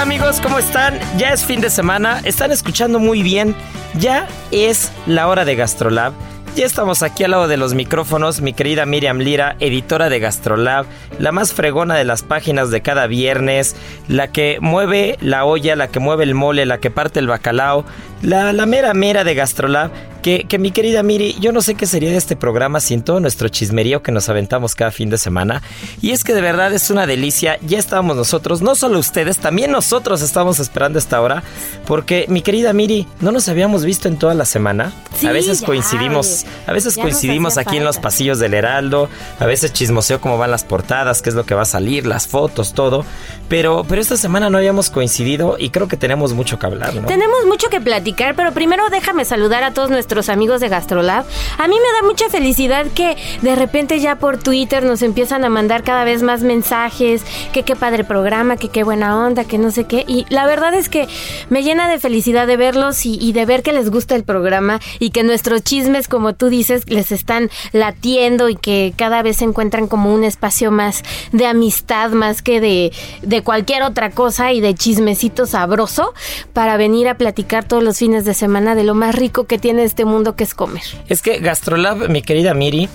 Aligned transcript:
Amigos, 0.00 0.40
¿cómo 0.40 0.58
están? 0.58 0.98
Ya 1.18 1.34
es 1.34 1.44
fin 1.44 1.60
de 1.60 1.68
semana, 1.68 2.22
están 2.24 2.52
escuchando 2.52 2.98
muy 2.98 3.22
bien. 3.22 3.54
Ya 3.98 4.26
es 4.50 4.90
la 5.06 5.28
hora 5.28 5.44
de 5.44 5.56
Gastrolab. 5.56 6.14
Ya 6.56 6.64
estamos 6.64 7.02
aquí 7.02 7.22
al 7.22 7.32
lado 7.32 7.48
de 7.48 7.58
los 7.58 7.74
micrófonos, 7.74 8.40
mi 8.40 8.54
querida 8.54 8.86
Miriam 8.86 9.18
Lira, 9.18 9.56
editora 9.60 10.08
de 10.08 10.18
Gastrolab, 10.18 10.86
la 11.18 11.32
más 11.32 11.52
fregona 11.52 11.96
de 11.96 12.04
las 12.04 12.22
páginas 12.22 12.70
de 12.70 12.80
cada 12.80 13.06
viernes, 13.08 13.76
la 14.08 14.28
que 14.28 14.56
mueve 14.62 15.18
la 15.20 15.44
olla, 15.44 15.76
la 15.76 15.88
que 15.88 16.00
mueve 16.00 16.24
el 16.24 16.34
mole, 16.34 16.64
la 16.64 16.78
que 16.78 16.90
parte 16.90 17.20
el 17.20 17.26
bacalao, 17.26 17.84
la, 18.22 18.54
la 18.54 18.64
mera 18.64 18.94
mera 18.94 19.22
de 19.22 19.34
Gastrolab, 19.34 19.90
que, 20.22 20.44
que 20.44 20.58
mi 20.58 20.70
querida 20.70 21.02
Miri, 21.02 21.36
yo 21.40 21.52
no 21.52 21.62
sé 21.62 21.74
qué 21.74 21.86
sería 21.86 22.10
de 22.10 22.16
este 22.16 22.36
programa 22.36 22.80
sin 22.80 23.02
todo 23.02 23.20
nuestro 23.20 23.48
chismerío 23.48 24.02
que 24.02 24.12
nos 24.12 24.28
aventamos 24.28 24.74
cada 24.74 24.90
fin 24.90 25.10
de 25.10 25.18
semana. 25.18 25.62
Y 26.00 26.10
es 26.10 26.24
que 26.24 26.34
de 26.34 26.40
verdad 26.40 26.72
es 26.72 26.90
una 26.90 27.06
delicia, 27.06 27.58
ya 27.62 27.78
estábamos 27.78 28.16
nosotros, 28.16 28.62
no 28.62 28.74
solo 28.74 28.98
ustedes, 28.98 29.38
también 29.38 29.70
nosotros 29.70 30.22
estamos 30.22 30.58
esperando 30.58 30.98
esta 30.98 31.20
hora, 31.20 31.42
porque 31.86 32.26
mi 32.28 32.42
querida 32.42 32.72
Miri, 32.72 33.06
no 33.20 33.32
nos 33.32 33.48
habíamos 33.48 33.84
visto 33.84 34.08
en 34.08 34.18
toda 34.18 34.34
la 34.34 34.44
semana. 34.44 34.92
Sí, 35.16 35.26
a 35.26 35.32
veces 35.32 35.60
ya, 35.60 35.66
coincidimos, 35.66 36.44
a 36.66 36.72
veces 36.72 36.96
coincidimos 36.96 37.58
aquí 37.58 37.78
en 37.78 37.84
los 37.84 37.98
pasillos 37.98 38.38
del 38.38 38.54
Heraldo, 38.54 39.08
a 39.38 39.46
veces 39.46 39.72
chismoseo 39.72 40.20
cómo 40.20 40.38
van 40.38 40.50
las 40.50 40.64
portadas, 40.64 41.22
qué 41.22 41.30
es 41.30 41.34
lo 41.34 41.44
que 41.44 41.54
va 41.54 41.62
a 41.62 41.66
salir, 41.66 42.06
las 42.06 42.26
fotos, 42.26 42.74
todo. 42.74 43.04
Pero, 43.48 43.84
pero 43.88 44.00
esta 44.00 44.16
semana 44.16 44.48
no 44.50 44.58
habíamos 44.58 44.90
coincidido 44.90 45.56
y 45.58 45.70
creo 45.70 45.88
que 45.88 45.96
tenemos 45.96 46.34
mucho 46.34 46.58
que 46.58 46.66
hablar, 46.66 46.94
¿no? 46.94 47.06
Tenemos 47.06 47.46
mucho 47.46 47.68
que 47.68 47.80
platicar, 47.80 48.36
pero 48.36 48.52
primero 48.52 48.88
déjame 48.90 49.24
saludar 49.24 49.64
a 49.64 49.72
todos 49.72 49.90
nuestros 49.90 50.09
amigos 50.10 50.60
de 50.60 50.68
Gastrolab. 50.68 51.24
A 51.58 51.68
mí 51.68 51.74
me 51.76 52.00
da 52.00 52.06
mucha 52.06 52.28
felicidad 52.28 52.86
que 52.94 53.16
de 53.42 53.54
repente 53.54 54.00
ya 54.00 54.16
por 54.16 54.38
Twitter 54.38 54.82
nos 54.82 55.02
empiezan 55.02 55.44
a 55.44 55.48
mandar 55.48 55.84
cada 55.84 56.02
vez 56.02 56.22
más 56.22 56.42
mensajes, 56.42 57.22
que 57.52 57.62
qué 57.62 57.76
padre 57.76 58.02
programa, 58.02 58.56
que 58.56 58.68
qué 58.68 58.82
buena 58.82 59.24
onda, 59.24 59.44
que 59.44 59.56
no 59.56 59.70
sé 59.70 59.84
qué. 59.84 60.04
Y 60.08 60.26
la 60.28 60.46
verdad 60.46 60.74
es 60.74 60.88
que 60.88 61.06
me 61.48 61.62
llena 61.62 61.88
de 61.88 62.00
felicidad 62.00 62.48
de 62.48 62.56
verlos 62.56 63.06
y, 63.06 63.18
y 63.20 63.32
de 63.32 63.46
ver 63.46 63.62
que 63.62 63.72
les 63.72 63.88
gusta 63.88 64.16
el 64.16 64.24
programa 64.24 64.80
y 64.98 65.10
que 65.10 65.22
nuestros 65.22 65.62
chismes, 65.62 66.08
como 66.08 66.34
tú 66.34 66.48
dices, 66.48 66.90
les 66.90 67.12
están 67.12 67.48
latiendo 67.72 68.48
y 68.48 68.56
que 68.56 68.92
cada 68.96 69.22
vez 69.22 69.36
se 69.36 69.44
encuentran 69.44 69.86
como 69.86 70.12
un 70.12 70.24
espacio 70.24 70.72
más 70.72 71.04
de 71.30 71.46
amistad, 71.46 72.10
más 72.10 72.42
que 72.42 72.60
de, 72.60 72.92
de 73.22 73.42
cualquier 73.42 73.84
otra 73.84 74.10
cosa 74.10 74.52
y 74.52 74.60
de 74.60 74.74
chismecito 74.74 75.46
sabroso 75.46 76.14
para 76.52 76.76
venir 76.76 77.08
a 77.08 77.16
platicar 77.16 77.64
todos 77.64 77.84
los 77.84 77.98
fines 77.98 78.24
de 78.24 78.34
semana 78.34 78.74
de 78.74 78.82
lo 78.82 78.94
más 78.96 79.14
rico 79.14 79.44
que 79.44 79.58
tiene 79.58 79.84
este 79.84 79.99
mundo 80.04 80.36
que 80.36 80.44
es 80.44 80.54
comer. 80.54 80.82
Es 81.08 81.22
que 81.22 81.38
Gastrolab, 81.38 82.08
mi 82.08 82.22
querida 82.22 82.54
Miri, 82.54 82.88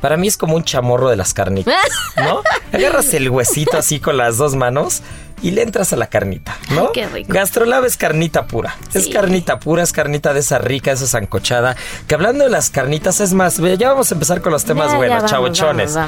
para 0.00 0.16
mí 0.16 0.26
es 0.26 0.36
como 0.36 0.56
un 0.56 0.64
chamorro 0.64 1.08
de 1.08 1.16
las 1.16 1.32
carnitas, 1.32 1.74
¿no? 2.16 2.42
Agarras 2.72 3.14
el 3.14 3.30
huesito 3.30 3.78
así 3.78 4.00
con 4.00 4.16
las 4.16 4.36
dos 4.36 4.54
manos 4.54 5.02
y 5.44 5.50
le 5.50 5.60
entras 5.60 5.92
a 5.92 5.96
la 5.96 6.06
carnita, 6.06 6.56
¿no? 6.70 6.84
Ay, 6.84 6.88
qué 6.94 7.06
rico. 7.06 7.30
Gastrolab 7.30 7.84
es 7.84 7.98
carnita 7.98 8.46
pura. 8.46 8.76
Es 8.94 9.08
carnita 9.08 9.60
pura, 9.60 9.82
es 9.82 9.92
carnita 9.92 10.32
de 10.32 10.40
esa 10.40 10.56
rica, 10.56 10.90
esa 10.90 11.06
zancochada. 11.06 11.76
Que 12.06 12.14
hablando 12.14 12.44
de 12.44 12.50
las 12.50 12.70
carnitas, 12.70 13.20
es 13.20 13.34
más, 13.34 13.58
ya 13.58 13.90
vamos 13.90 14.10
a 14.10 14.14
empezar 14.14 14.40
con 14.40 14.52
los 14.52 14.64
temas 14.64 14.92
Ya, 14.92 14.96
buenos, 14.96 15.30
chavochones. 15.30 15.98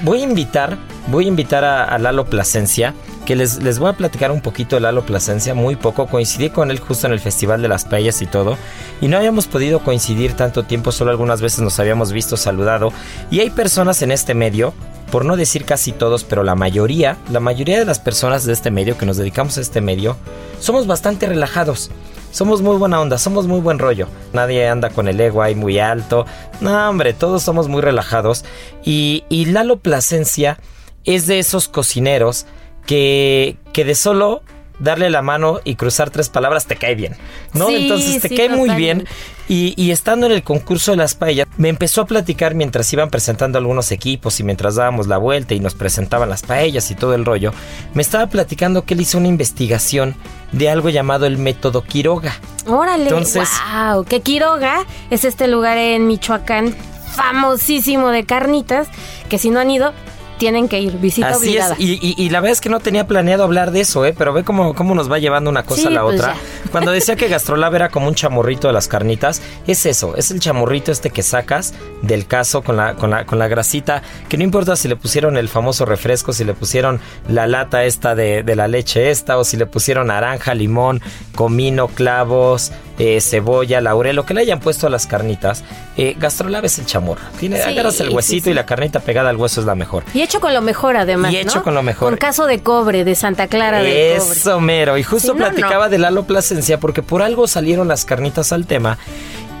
Voy 0.00 0.20
a 0.20 0.24
invitar, 0.24 0.78
voy 1.08 1.26
a 1.26 1.28
invitar 1.28 1.62
a, 1.62 1.84
a 1.84 1.98
Lalo 1.98 2.24
Plasencia, 2.24 2.94
que 3.26 3.36
les, 3.36 3.62
les 3.62 3.78
voy 3.78 3.90
a 3.90 3.92
platicar 3.92 4.32
un 4.32 4.40
poquito 4.40 4.76
de 4.76 4.80
Lalo 4.80 5.04
Plasencia, 5.04 5.52
muy 5.52 5.76
poco. 5.76 6.06
Coincidí 6.06 6.48
con 6.48 6.70
él 6.70 6.78
justo 6.78 7.06
en 7.06 7.12
el 7.12 7.20
Festival 7.20 7.60
de 7.60 7.68
las 7.68 7.84
Paellas 7.84 8.22
y 8.22 8.26
todo. 8.26 8.56
Y 9.02 9.08
no 9.08 9.18
habíamos 9.18 9.46
podido 9.46 9.80
coincidir 9.80 10.32
tanto 10.32 10.62
tiempo, 10.62 10.90
solo 10.90 11.10
algunas 11.10 11.42
veces 11.42 11.58
nos 11.60 11.78
habíamos 11.78 12.12
visto, 12.12 12.38
saludado. 12.38 12.94
Y 13.30 13.40
hay 13.40 13.50
personas 13.50 14.00
en 14.00 14.10
este 14.10 14.32
medio, 14.32 14.72
por 15.10 15.24
no 15.24 15.36
decir 15.36 15.64
casi 15.64 15.92
todos, 15.92 16.24
pero 16.24 16.42
la 16.42 16.54
mayoría, 16.54 17.16
la 17.30 17.40
mayoría 17.40 17.78
de 17.78 17.84
las 17.84 17.98
personas 17.98 18.44
de 18.44 18.52
este 18.52 18.70
medio 18.70 18.98
que 18.98 19.06
nos 19.06 19.16
dedicamos 19.16 19.58
a 19.58 19.60
este 19.60 19.80
medio, 19.80 20.16
somos 20.60 20.86
bastante 20.86 21.26
relajados. 21.26 21.90
Somos 22.32 22.60
muy 22.60 22.76
buena 22.76 23.00
onda, 23.00 23.16
somos 23.16 23.46
muy 23.46 23.60
buen 23.60 23.78
rollo. 23.78 24.08
Nadie 24.34 24.68
anda 24.68 24.90
con 24.90 25.08
el 25.08 25.18
ego 25.18 25.42
ahí 25.42 25.54
muy 25.54 25.78
alto. 25.78 26.26
No, 26.60 26.90
hombre, 26.90 27.14
todos 27.14 27.42
somos 27.42 27.68
muy 27.68 27.80
relajados. 27.80 28.44
Y, 28.84 29.24
y 29.30 29.46
Lalo 29.46 29.78
Plasencia 29.78 30.58
es 31.04 31.26
de 31.26 31.38
esos 31.38 31.68
cocineros 31.68 32.44
que, 32.84 33.56
que 33.72 33.86
de 33.86 33.94
solo 33.94 34.42
darle 34.78 35.08
la 35.10 35.22
mano 35.22 35.60
y 35.64 35.74
cruzar 35.76 36.10
tres 36.10 36.28
palabras 36.28 36.66
te 36.66 36.76
cae 36.76 36.94
bien, 36.94 37.16
¿no? 37.54 37.68
Sí, 37.68 37.76
Entonces 37.76 38.20
te 38.22 38.28
sí, 38.28 38.36
cae 38.36 38.48
muy 38.50 38.70
bien. 38.70 39.06
Y, 39.48 39.74
y 39.80 39.90
estando 39.92 40.26
en 40.26 40.32
el 40.32 40.42
concurso 40.42 40.90
de 40.90 40.96
las 40.96 41.14
paellas, 41.14 41.46
me 41.56 41.68
empezó 41.68 42.00
a 42.02 42.06
platicar 42.06 42.54
mientras 42.54 42.92
iban 42.92 43.10
presentando 43.10 43.58
algunos 43.58 43.92
equipos 43.92 44.40
y 44.40 44.42
mientras 44.44 44.74
dábamos 44.74 45.06
la 45.06 45.18
vuelta 45.18 45.54
y 45.54 45.60
nos 45.60 45.74
presentaban 45.74 46.28
las 46.28 46.42
paellas 46.42 46.90
y 46.90 46.94
todo 46.96 47.14
el 47.14 47.24
rollo. 47.24 47.52
Me 47.94 48.02
estaba 48.02 48.26
platicando 48.26 48.84
que 48.84 48.94
él 48.94 49.00
hizo 49.00 49.18
una 49.18 49.28
investigación 49.28 50.16
de 50.52 50.68
algo 50.68 50.88
llamado 50.90 51.26
el 51.26 51.38
método 51.38 51.82
Quiroga. 51.84 52.34
Órale, 52.66 53.04
Entonces- 53.04 53.48
wow, 53.72 54.04
que 54.04 54.20
Quiroga 54.20 54.84
es 55.10 55.24
este 55.24 55.46
lugar 55.48 55.78
en 55.78 56.06
Michoacán 56.06 56.74
famosísimo 57.14 58.10
de 58.10 58.24
carnitas, 58.24 58.88
que 59.28 59.38
si 59.38 59.50
no 59.50 59.58
han 59.60 59.70
ido, 59.70 59.92
tienen 60.38 60.68
que 60.68 60.80
ir, 60.80 60.98
visita 60.98 61.28
Así 61.28 61.38
obligada. 61.48 61.74
es, 61.74 61.80
y, 61.80 61.92
y- 62.00 62.14
y 62.16 62.30
la 62.30 62.40
verdad 62.40 62.52
es 62.52 62.60
que 62.60 62.68
no 62.68 62.80
tenía 62.80 63.06
planeado 63.06 63.44
hablar 63.44 63.70
de 63.70 63.80
eso, 63.80 64.04
¿eh? 64.04 64.14
pero 64.16 64.32
ve 64.32 64.44
cómo, 64.44 64.74
cómo 64.74 64.94
nos 64.94 65.10
va 65.10 65.18
llevando 65.18 65.50
una 65.50 65.62
cosa 65.64 65.82
Sí, 65.82 65.86
a 65.88 65.90
la 65.90 66.02
pues 66.02 66.20
otra. 66.20 66.34
ya. 66.34 66.40
Cuando 66.70 66.90
decía 66.90 67.16
que 67.16 67.28
Gastrolab 67.28 67.74
era 67.74 67.88
como 67.88 68.08
un 68.08 68.14
chamorrito 68.14 68.66
de 68.68 68.74
las 68.74 68.88
carnitas, 68.88 69.40
es 69.66 69.86
eso, 69.86 70.14
es 70.16 70.30
el 70.30 70.40
chamorrito 70.40 70.92
este 70.92 71.10
que 71.10 71.22
sacas 71.22 71.74
del 72.02 72.26
caso 72.26 72.62
con 72.62 72.76
la, 72.76 72.94
con 72.94 73.10
la, 73.10 73.24
con 73.24 73.38
la 73.38 73.48
grasita, 73.48 74.02
que 74.28 74.36
no 74.36 74.44
importa 74.44 74.76
si 74.76 74.88
le 74.88 74.96
pusieron 74.96 75.36
el 75.36 75.48
famoso 75.48 75.84
refresco, 75.86 76.32
si 76.32 76.44
le 76.44 76.54
pusieron 76.54 77.00
la 77.28 77.46
lata 77.46 77.84
esta 77.84 78.14
de, 78.14 78.42
de 78.42 78.56
la 78.56 78.68
leche 78.68 79.10
esta, 79.10 79.38
o 79.38 79.44
si 79.44 79.56
le 79.56 79.66
pusieron 79.66 80.08
naranja, 80.08 80.54
limón, 80.54 81.00
comino, 81.34 81.88
clavos, 81.88 82.72
eh, 82.98 83.20
cebolla, 83.20 83.80
laurel, 83.80 84.16
lo 84.16 84.24
que 84.26 84.34
le 84.34 84.40
hayan 84.42 84.60
puesto 84.60 84.86
a 84.86 84.90
las 84.90 85.06
carnitas. 85.06 85.64
Eh, 85.96 86.14
Gastrolab 86.18 86.64
es 86.64 86.78
el 86.78 86.86
chamorro. 86.86 87.22
Tiene, 87.38 87.56
Sí, 87.62 87.68
agarras 87.70 88.00
el 88.00 88.10
huesito 88.10 88.44
sí. 88.44 88.50
y 88.50 88.54
la 88.54 88.66
carnita 88.66 89.00
pegada 89.00 89.30
al 89.30 89.36
hueso 89.36 89.60
es 89.60 89.66
la 89.66 89.74
mejor. 89.74 90.04
Y 90.14 90.22
hecho 90.22 90.40
con 90.40 90.54
lo 90.54 90.62
mejor 90.62 90.96
además, 90.96 91.32
Y 91.32 91.36
hecho 91.38 91.56
¿no? 91.58 91.62
con 91.64 91.74
lo 91.74 91.82
mejor. 91.82 92.08
Con 92.10 92.18
caso 92.18 92.46
de 92.46 92.62
cobre 92.62 93.04
de 93.04 93.14
Santa 93.14 93.46
Clara 93.48 93.78
Cobre. 93.78 94.16
Eso, 94.16 94.60
mero. 94.60 94.96
Y 94.98 95.02
justo 95.02 95.32
Si 95.32 95.38
platicaba 95.38 95.84
no. 95.86 95.90
de 95.90 95.98
Lalo 95.98 96.24
Plasencia 96.24 96.78
porque 96.80 97.02
por 97.02 97.22
algo 97.22 97.46
salieron 97.46 97.88
las 97.88 98.04
carnitas 98.04 98.52
al 98.52 98.66
tema. 98.66 98.98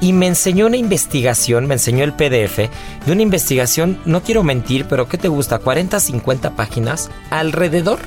y 0.00 0.12
me 0.12 0.26
enseñó 0.26 0.66
una 0.66 0.76
investigación, 0.76 1.66
me 1.66 1.72
enseñó 1.74 2.04
el 2.04 2.12
PDF 2.12 2.58
de 3.06 3.12
una 3.12 3.22
investigación, 3.22 3.98
no 4.04 4.22
quiero 4.22 4.42
mentir, 4.42 4.84
pero 4.84 5.08
¿qué 5.08 5.16
te 5.16 5.28
gusta? 5.28 5.58
40, 5.58 5.98
50 6.00 6.50
páginas 6.50 7.10
alrededor 7.30 7.98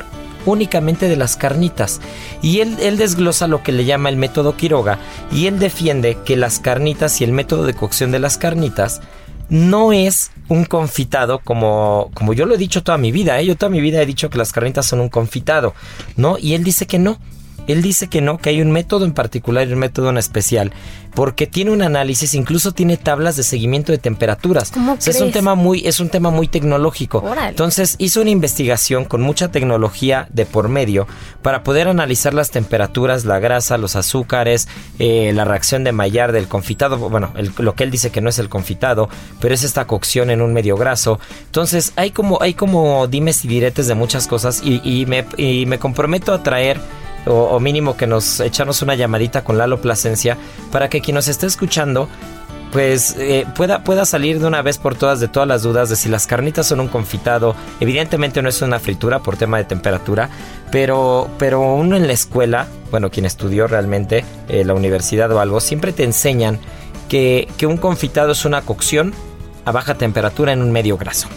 únicamente 0.45 1.07
de 1.07 1.15
las 1.15 1.35
carnitas. 1.35 2.01
Y 2.41 2.59
él, 2.61 2.77
desglosa 2.97 3.47
lo 3.47 3.63
que 3.63 3.71
le 3.71 3.85
llama 3.85 4.09
el 4.09 4.17
método 4.17 4.55
Quiroga 4.55 4.99
y 5.31 5.47
él 5.47 5.59
defiende 5.59 6.17
que 6.25 6.35
las 6.35 6.59
carnitas 6.59 7.21
y 7.21 7.23
el 7.23 7.31
método 7.31 7.63
de 7.63 7.73
cocción 7.73 8.11
de 8.11 8.19
las 8.19 8.37
carnitas 8.37 9.01
no 9.49 9.93
es 9.93 10.31
un 10.47 10.65
confitado 10.65 11.39
como, 11.39 12.11
como 12.13 12.33
yo 12.33 12.45
lo 12.45 12.55
he 12.55 12.57
dicho 12.57 12.83
toda 12.83 12.97
mi 12.97 13.11
vida. 13.11 13.39
¿eh? 13.39 13.45
Yo 13.45 13.55
toda 13.55 13.69
mi 13.69 13.81
vida 13.81 14.01
he 14.01 14.05
dicho 14.05 14.29
que 14.29 14.37
las 14.37 14.51
carnitas 14.51 14.85
son 14.85 14.99
un 14.99 15.09
confitado, 15.09 15.73
¿no? 16.17 16.37
Y 16.37 16.53
él 16.53 16.63
dice 16.63 16.87
que 16.87 16.99
no. 16.99 17.19
Él 17.67 17.83
dice 17.83 18.07
que 18.07 18.21
no, 18.21 18.39
que 18.39 18.49
hay 18.49 18.61
un 18.63 18.71
método 18.71 19.05
en 19.05 19.13
particular 19.13 19.67
y 19.67 19.73
un 19.73 19.79
método 19.79 20.09
en 20.09 20.17
especial, 20.17 20.71
porque 21.13 21.47
tiene 21.47 21.71
un 21.71 21.81
análisis, 21.81 22.33
incluso 22.33 22.71
tiene 22.71 22.95
tablas 22.97 23.35
de 23.35 23.43
seguimiento 23.43 23.91
de 23.91 23.97
temperaturas. 23.97 24.71
¿Cómo 24.71 24.93
es 24.93 25.21
un 25.21 25.31
tema 25.31 25.55
muy, 25.55 25.85
es 25.87 25.99
un 25.99 26.09
tema 26.09 26.29
muy 26.29 26.47
tecnológico. 26.47 27.21
Entonces 27.49 27.95
hizo 27.97 28.21
una 28.21 28.29
investigación 28.29 29.05
con 29.05 29.21
mucha 29.21 29.49
tecnología 29.51 30.27
de 30.31 30.45
por 30.45 30.69
medio 30.69 31.07
para 31.41 31.63
poder 31.63 31.87
analizar 31.87 32.33
las 32.33 32.51
temperaturas, 32.51 33.25
la 33.25 33.39
grasa, 33.39 33.77
los 33.77 33.95
azúcares, 33.95 34.67
eh, 34.99 35.31
la 35.33 35.45
reacción 35.45 35.83
de 35.83 35.91
Maillard 35.91 36.31
del 36.33 36.47
confitado. 36.47 36.97
Bueno, 36.97 37.31
el- 37.35 37.51
lo 37.57 37.75
que 37.75 37.83
él 37.83 37.91
dice 37.91 38.11
que 38.11 38.21
no 38.21 38.29
es 38.29 38.39
el 38.39 38.49
confitado, 38.49 39.09
pero 39.39 39.53
es 39.53 39.63
esta 39.63 39.85
cocción 39.87 40.29
en 40.29 40.41
un 40.41 40.53
medio 40.53 40.77
graso. 40.77 41.19
Entonces 41.45 41.93
hay 41.95 42.11
como, 42.11 42.41
hay 42.41 42.53
como 42.53 43.07
dimes 43.07 43.43
y 43.45 43.47
diretes 43.47 43.87
de 43.87 43.95
muchas 43.95 44.27
cosas 44.27 44.61
y, 44.63 44.81
y 44.83 45.05
me, 45.05 45.25
y 45.37 45.65
me 45.65 45.79
comprometo 45.79 46.33
a 46.33 46.43
traer 46.43 46.79
o, 47.25 47.33
o 47.33 47.59
mínimo 47.59 47.97
que 47.97 48.07
nos 48.07 48.39
echarnos 48.39 48.81
una 48.81 48.95
llamadita 48.95 49.43
con 49.43 49.57
Lalo 49.57 49.81
Plasencia 49.81 50.37
para 50.71 50.89
que 50.89 50.98
quien 51.01 51.15
nos 51.15 51.27
esté 51.27 51.45
escuchando 51.45 52.09
pues 52.71 53.15
eh, 53.17 53.45
pueda, 53.55 53.83
pueda 53.83 54.05
salir 54.05 54.39
de 54.39 54.45
una 54.45 54.61
vez 54.61 54.77
por 54.77 54.95
todas 54.95 55.19
de 55.19 55.27
todas 55.27 55.47
las 55.47 55.63
dudas 55.63 55.89
de 55.89 55.95
si 55.95 56.09
las 56.09 56.27
carnitas 56.27 56.67
son 56.67 56.79
un 56.79 56.87
confitado. 56.87 57.55
Evidentemente 57.79 58.41
no 58.41 58.49
es 58.49 58.61
una 58.61 58.79
fritura 58.79 59.19
por 59.19 59.37
tema 59.37 59.57
de 59.57 59.63
temperatura, 59.63 60.29
pero, 60.71 61.29
pero 61.37 61.61
uno 61.61 61.95
en 61.95 62.07
la 62.07 62.13
escuela, 62.13 62.67
bueno, 62.91 63.09
quien 63.09 63.25
estudió 63.25 63.67
realmente 63.67 64.23
eh, 64.47 64.63
la 64.63 64.73
universidad 64.73 65.31
o 65.31 65.39
algo, 65.39 65.59
siempre 65.59 65.93
te 65.93 66.03
enseñan 66.03 66.59
que, 67.07 67.47
que 67.57 67.65
un 67.65 67.77
confitado 67.77 68.33
es 68.33 68.45
una 68.45 68.61
cocción 68.61 69.13
a 69.65 69.71
baja 69.71 69.95
temperatura 69.95 70.53
en 70.53 70.61
un 70.61 70.71
medio 70.71 70.97
graso. 70.97 71.27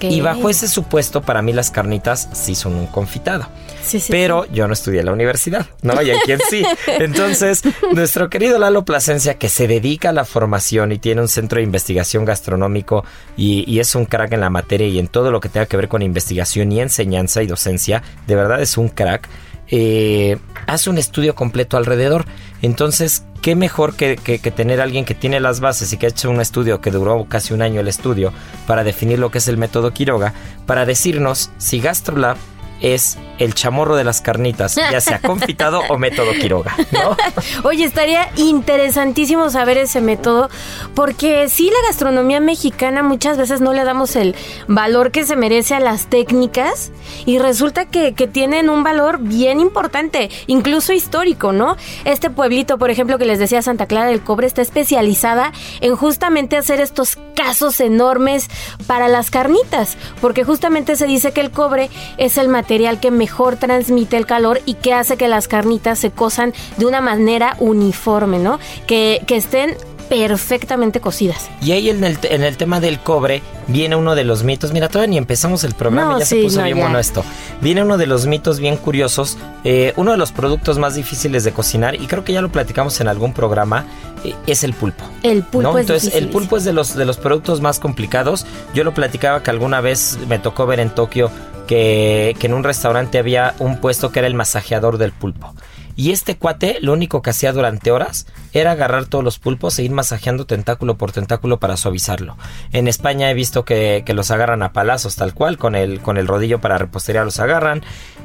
Y 0.00 0.20
bajo 0.20 0.50
ese 0.50 0.68
supuesto, 0.68 1.22
para 1.22 1.42
mí 1.42 1.52
las 1.52 1.70
carnitas 1.70 2.28
sí 2.32 2.54
son 2.54 2.74
un 2.74 2.86
confitado. 2.86 3.46
Sí, 3.82 3.98
sí, 3.98 4.12
Pero 4.12 4.44
yo 4.52 4.66
no 4.66 4.74
estudié 4.74 5.00
en 5.00 5.06
la 5.06 5.12
universidad, 5.12 5.66
¿no? 5.82 6.00
Y 6.02 6.10
hay 6.10 6.18
quien 6.20 6.38
sí. 6.50 6.64
Entonces, 6.86 7.62
nuestro 7.92 8.28
querido 8.28 8.58
Lalo 8.58 8.84
Plasencia, 8.84 9.34
que 9.38 9.48
se 9.48 9.66
dedica 9.66 10.10
a 10.10 10.12
la 10.12 10.24
formación 10.24 10.92
y 10.92 10.98
tiene 10.98 11.22
un 11.22 11.28
centro 11.28 11.56
de 11.56 11.64
investigación 11.64 12.24
gastronómico 12.24 13.04
y, 13.36 13.64
y 13.66 13.80
es 13.80 13.94
un 13.94 14.04
crack 14.04 14.32
en 14.32 14.40
la 14.40 14.50
materia 14.50 14.86
y 14.86 14.98
en 14.98 15.08
todo 15.08 15.30
lo 15.30 15.40
que 15.40 15.48
tenga 15.48 15.66
que 15.66 15.76
ver 15.76 15.88
con 15.88 16.02
investigación 16.02 16.70
y 16.72 16.80
enseñanza 16.80 17.42
y 17.42 17.46
docencia, 17.46 18.02
de 18.26 18.34
verdad 18.34 18.60
es 18.60 18.76
un 18.76 18.88
crack. 18.88 19.28
eh, 19.68 20.36
hace 20.66 20.90
un 20.90 20.98
estudio 20.98 21.34
completo 21.34 21.76
alrededor. 21.76 22.24
Entonces, 22.62 23.24
qué 23.42 23.54
mejor 23.56 23.94
que, 23.94 24.16
que- 24.16 24.38
tener 24.50 24.80
a 24.80 24.84
alguien 24.84 25.04
que 25.04 25.14
tiene 25.14 25.40
las 25.40 25.60
bases 25.60 25.92
y 25.92 25.96
que 25.96 26.06
ha 26.06 26.10
hecho 26.10 26.30
un 26.30 26.40
estudio 26.40 26.80
que 26.80 26.90
duró 26.90 27.24
casi 27.28 27.54
un 27.54 27.62
año 27.62 27.80
el 27.80 27.88
estudio 27.88 28.32
para 28.66 28.84
definir 28.84 29.18
lo 29.18 29.30
que 29.30 29.38
es 29.38 29.48
el 29.48 29.56
método 29.56 29.92
Quiroga, 29.92 30.34
para 30.66 30.84
decirnos 30.86 31.50
si 31.58 31.80
GastroLab 31.80 32.36
es 32.80 33.18
el 33.38 33.54
chamorro 33.54 33.96
de 33.96 34.04
las 34.04 34.20
carnitas, 34.20 34.74
ya 34.74 35.00
sea 35.00 35.18
confitado 35.22 35.80
o 35.88 35.98
método 35.98 36.32
Quiroga, 36.32 36.76
¿no? 36.92 37.16
Oye, 37.64 37.84
estaría 37.84 38.30
interesantísimo 38.36 39.50
saber 39.50 39.78
ese 39.78 40.00
método, 40.00 40.50
porque 40.94 41.48
sí, 41.48 41.70
la 41.70 41.88
gastronomía 41.88 42.40
mexicana 42.40 43.02
muchas 43.02 43.38
veces 43.38 43.60
no 43.60 43.72
le 43.72 43.84
damos 43.84 44.16
el 44.16 44.34
valor 44.68 45.10
que 45.10 45.24
se 45.24 45.36
merece 45.36 45.74
a 45.74 45.80
las 45.80 46.06
técnicas 46.06 46.92
y 47.26 47.38
resulta 47.38 47.86
que, 47.86 48.14
que 48.14 48.26
tienen 48.26 48.68
un 48.70 48.82
valor 48.82 49.18
bien 49.20 49.60
importante, 49.60 50.30
incluso 50.46 50.92
histórico, 50.92 51.52
¿no? 51.52 51.76
Este 52.04 52.30
pueblito, 52.30 52.78
por 52.78 52.90
ejemplo, 52.90 53.18
que 53.18 53.24
les 53.24 53.38
decía 53.38 53.62
Santa 53.62 53.86
Clara 53.86 54.08
del 54.08 54.22
Cobre, 54.22 54.46
está 54.46 54.62
especializada 54.62 55.52
en 55.80 55.96
justamente 55.96 56.56
hacer 56.56 56.80
estos 56.80 57.16
casos 57.34 57.80
enormes 57.80 58.48
para 58.86 59.08
las 59.08 59.30
carnitas, 59.30 59.96
porque 60.20 60.44
justamente 60.44 60.96
se 60.96 61.06
dice 61.06 61.32
que 61.32 61.40
el 61.40 61.50
cobre 61.50 61.88
es 62.18 62.36
el 62.36 62.48
material 62.48 62.69
que 63.00 63.10
mejor 63.10 63.56
transmite 63.56 64.16
el 64.16 64.26
calor 64.26 64.60
y 64.64 64.74
que 64.74 64.94
hace 64.94 65.16
que 65.16 65.26
las 65.26 65.48
carnitas 65.48 65.98
se 65.98 66.12
cosan 66.12 66.52
de 66.76 66.86
una 66.86 67.00
manera 67.00 67.56
uniforme, 67.58 68.38
¿no? 68.38 68.60
Que, 68.86 69.22
que 69.26 69.34
estén 69.36 69.74
perfectamente 70.08 71.00
cocidas. 71.00 71.48
Y 71.62 71.72
ahí 71.72 71.88
en 71.90 72.02
el, 72.04 72.18
en 72.22 72.42
el 72.42 72.56
tema 72.56 72.80
del 72.80 72.98
cobre 73.00 73.42
viene 73.68 73.96
uno 73.96 74.14
de 74.14 74.24
los 74.24 74.42
mitos. 74.42 74.72
Mira, 74.72 74.88
todavía 74.88 75.10
ni 75.10 75.18
empezamos 75.18 75.64
el 75.64 75.74
programa, 75.74 76.12
No, 76.12 76.18
ya 76.20 76.26
se 76.26 76.36
sí, 76.36 76.42
puso 76.42 76.58
no, 76.58 76.64
bien 76.64 76.76
ya. 76.76 76.82
bueno 76.84 76.98
esto. 76.98 77.24
Viene 77.60 77.82
uno 77.82 77.96
de 77.98 78.06
los 78.06 78.26
mitos 78.26 78.60
bien 78.60 78.76
curiosos. 78.76 79.36
eh, 79.64 79.92
uno 79.96 80.12
de 80.12 80.16
los 80.16 80.32
productos 80.32 80.78
más 80.78 80.94
difíciles 80.94 81.42
de 81.44 81.52
cocinar, 81.52 81.94
y 81.96 82.06
creo 82.06 82.24
que 82.24 82.32
ya 82.32 82.40
lo 82.42 82.50
platicamos 82.50 83.00
en 83.00 83.08
algún 83.08 83.32
programa, 83.32 83.84
eh, 84.24 84.34
es 84.46 84.64
el 84.64 84.72
pulpo. 84.74 85.04
El 85.22 85.42
pulpo 85.42 85.72
¿no? 85.72 85.78
es 85.78 85.82
Entonces, 85.88 86.14
el 86.14 86.28
pulpo 86.28 86.56
es 86.56 86.64
de 86.64 86.72
los, 86.72 86.94
de 86.96 87.04
los 87.04 87.16
productos 87.16 87.60
más 87.60 87.78
complicados. 87.78 88.46
Yo 88.74 88.84
lo 88.84 88.92
platicaba 88.94 89.42
que 89.42 89.50
alguna 89.50 89.80
vez 89.80 90.18
me 90.28 90.38
tocó 90.38 90.66
ver 90.66 90.80
en 90.80 90.90
Tokio 90.90 91.30
que, 91.70 92.34
que 92.40 92.48
en 92.48 92.54
un 92.54 92.64
restaurante 92.64 93.16
había 93.16 93.54
un 93.60 93.76
puesto 93.76 94.10
que 94.10 94.18
era 94.18 94.26
el 94.26 94.34
masajeador 94.34 94.98
del 94.98 95.12
pulpo. 95.12 95.54
Y 96.00 96.12
este 96.12 96.38
cuate 96.38 96.78
lo 96.80 96.94
único 96.94 97.20
que 97.20 97.28
hacía 97.28 97.52
durante 97.52 97.90
horas 97.90 98.26
era 98.54 98.70
agarrar 98.70 99.04
todos 99.04 99.22
los 99.22 99.38
pulpos 99.38 99.78
e 99.78 99.82
ir 99.82 99.90
masajeando 99.90 100.46
tentáculo 100.46 100.96
por 100.96 101.12
tentáculo 101.12 101.60
para 101.60 101.76
suavizarlo. 101.76 102.38
En 102.72 102.88
España 102.88 103.30
he 103.30 103.34
visto 103.34 103.66
que, 103.66 104.02
los 104.14 104.30
agarran 104.30 104.62
a 104.62 104.72
palazos 104.72 105.16
tal 105.16 105.34
cual, 105.34 105.58
con 105.58 105.74
el, 105.74 106.00
con 106.00 106.16
el 106.16 106.26
rodillo 106.26 106.58
para 106.58 106.78
repostería 106.78 107.22
los 107.22 107.38
agarran. 107.38 107.82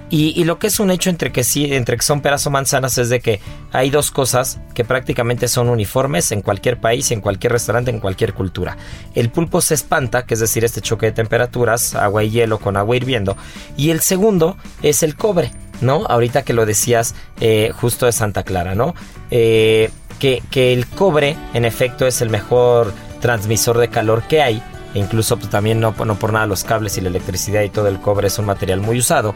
Y, 0.10 0.40
y 0.40 0.46
lo 0.46 0.58
que 0.58 0.68
es 0.68 0.80
un 0.80 0.90
hecho 0.90 1.10
entre 1.10 1.34
que 1.34 1.44
sí, 1.44 1.74
entre 1.74 1.98
que 1.98 2.04
son 2.04 2.22
peras 2.22 2.48
o 2.48 2.50
manzanas 2.50 2.98
es 2.98 3.10
de 3.10 3.20
que 3.20 3.42
hay 3.74 3.90
dos 3.90 4.10
cosas 4.10 4.58
que 4.74 4.86
prácticamente 4.86 5.50
son 5.50 5.68
uniformes 5.68 6.32
en 6.32 6.42
cualquier 6.42 6.80
país, 6.80 7.12
en 7.12 7.20
cualquier 7.20 7.52
restaurante, 7.52 7.92
en 7.92 8.00
cualquier 8.00 8.34
cultura. 8.34 8.78
El 9.16 9.32
pulpo 9.32 9.60
se 9.60 9.74
espanta, 9.74 10.26
que 10.26 10.36
es 10.36 10.40
decir, 10.40 10.64
este 10.64 10.80
choque 10.80 11.08
de 11.08 11.12
temperaturas, 11.12 11.94
agua 11.94 12.24
y 12.24 12.30
hielo 12.30 12.58
con 12.58 12.78
agua 12.78 12.96
hirviendo. 12.96 13.36
Y 13.76 13.90
el 13.90 14.00
segundo 14.00 14.56
es 14.82 15.04
el 15.04 15.18
cobre. 15.18 15.52
¿No? 15.82 16.06
Ahorita 16.08 16.44
que 16.44 16.54
lo 16.54 16.66
decías 16.66 17.16
eh, 17.40 17.72
justo 17.76 18.06
de 18.06 18.12
Santa 18.12 18.44
Clara, 18.44 18.76
¿no? 18.76 18.96
Eh, 19.32 19.90
que, 20.20 20.42
que 20.50 20.74
el 20.74 20.88
cobre, 20.88 21.36
en 21.54 21.66
efecto, 21.66 22.08
es 22.08 22.22
el 22.22 22.30
mejor 22.30 22.94
transmisor 23.20 23.78
de 23.78 23.90
calor 23.90 24.24
que 24.24 24.42
hay. 24.42 24.62
E 24.94 25.00
incluso 25.00 25.38
pues, 25.38 25.50
también 25.50 25.80
no, 25.80 25.94
no 26.06 26.16
por 26.16 26.32
nada 26.32 26.48
los 26.48 26.64
cables 26.64 26.98
y 26.98 27.02
la 27.02 27.10
electricidad 27.10 27.62
y 27.64 27.70
todo 27.70 27.88
el 27.88 28.00
cobre 28.00 28.28
es 28.28 28.40
un 28.40 28.46
material 28.46 28.82
muy 28.82 29.00
usado. 29.00 29.36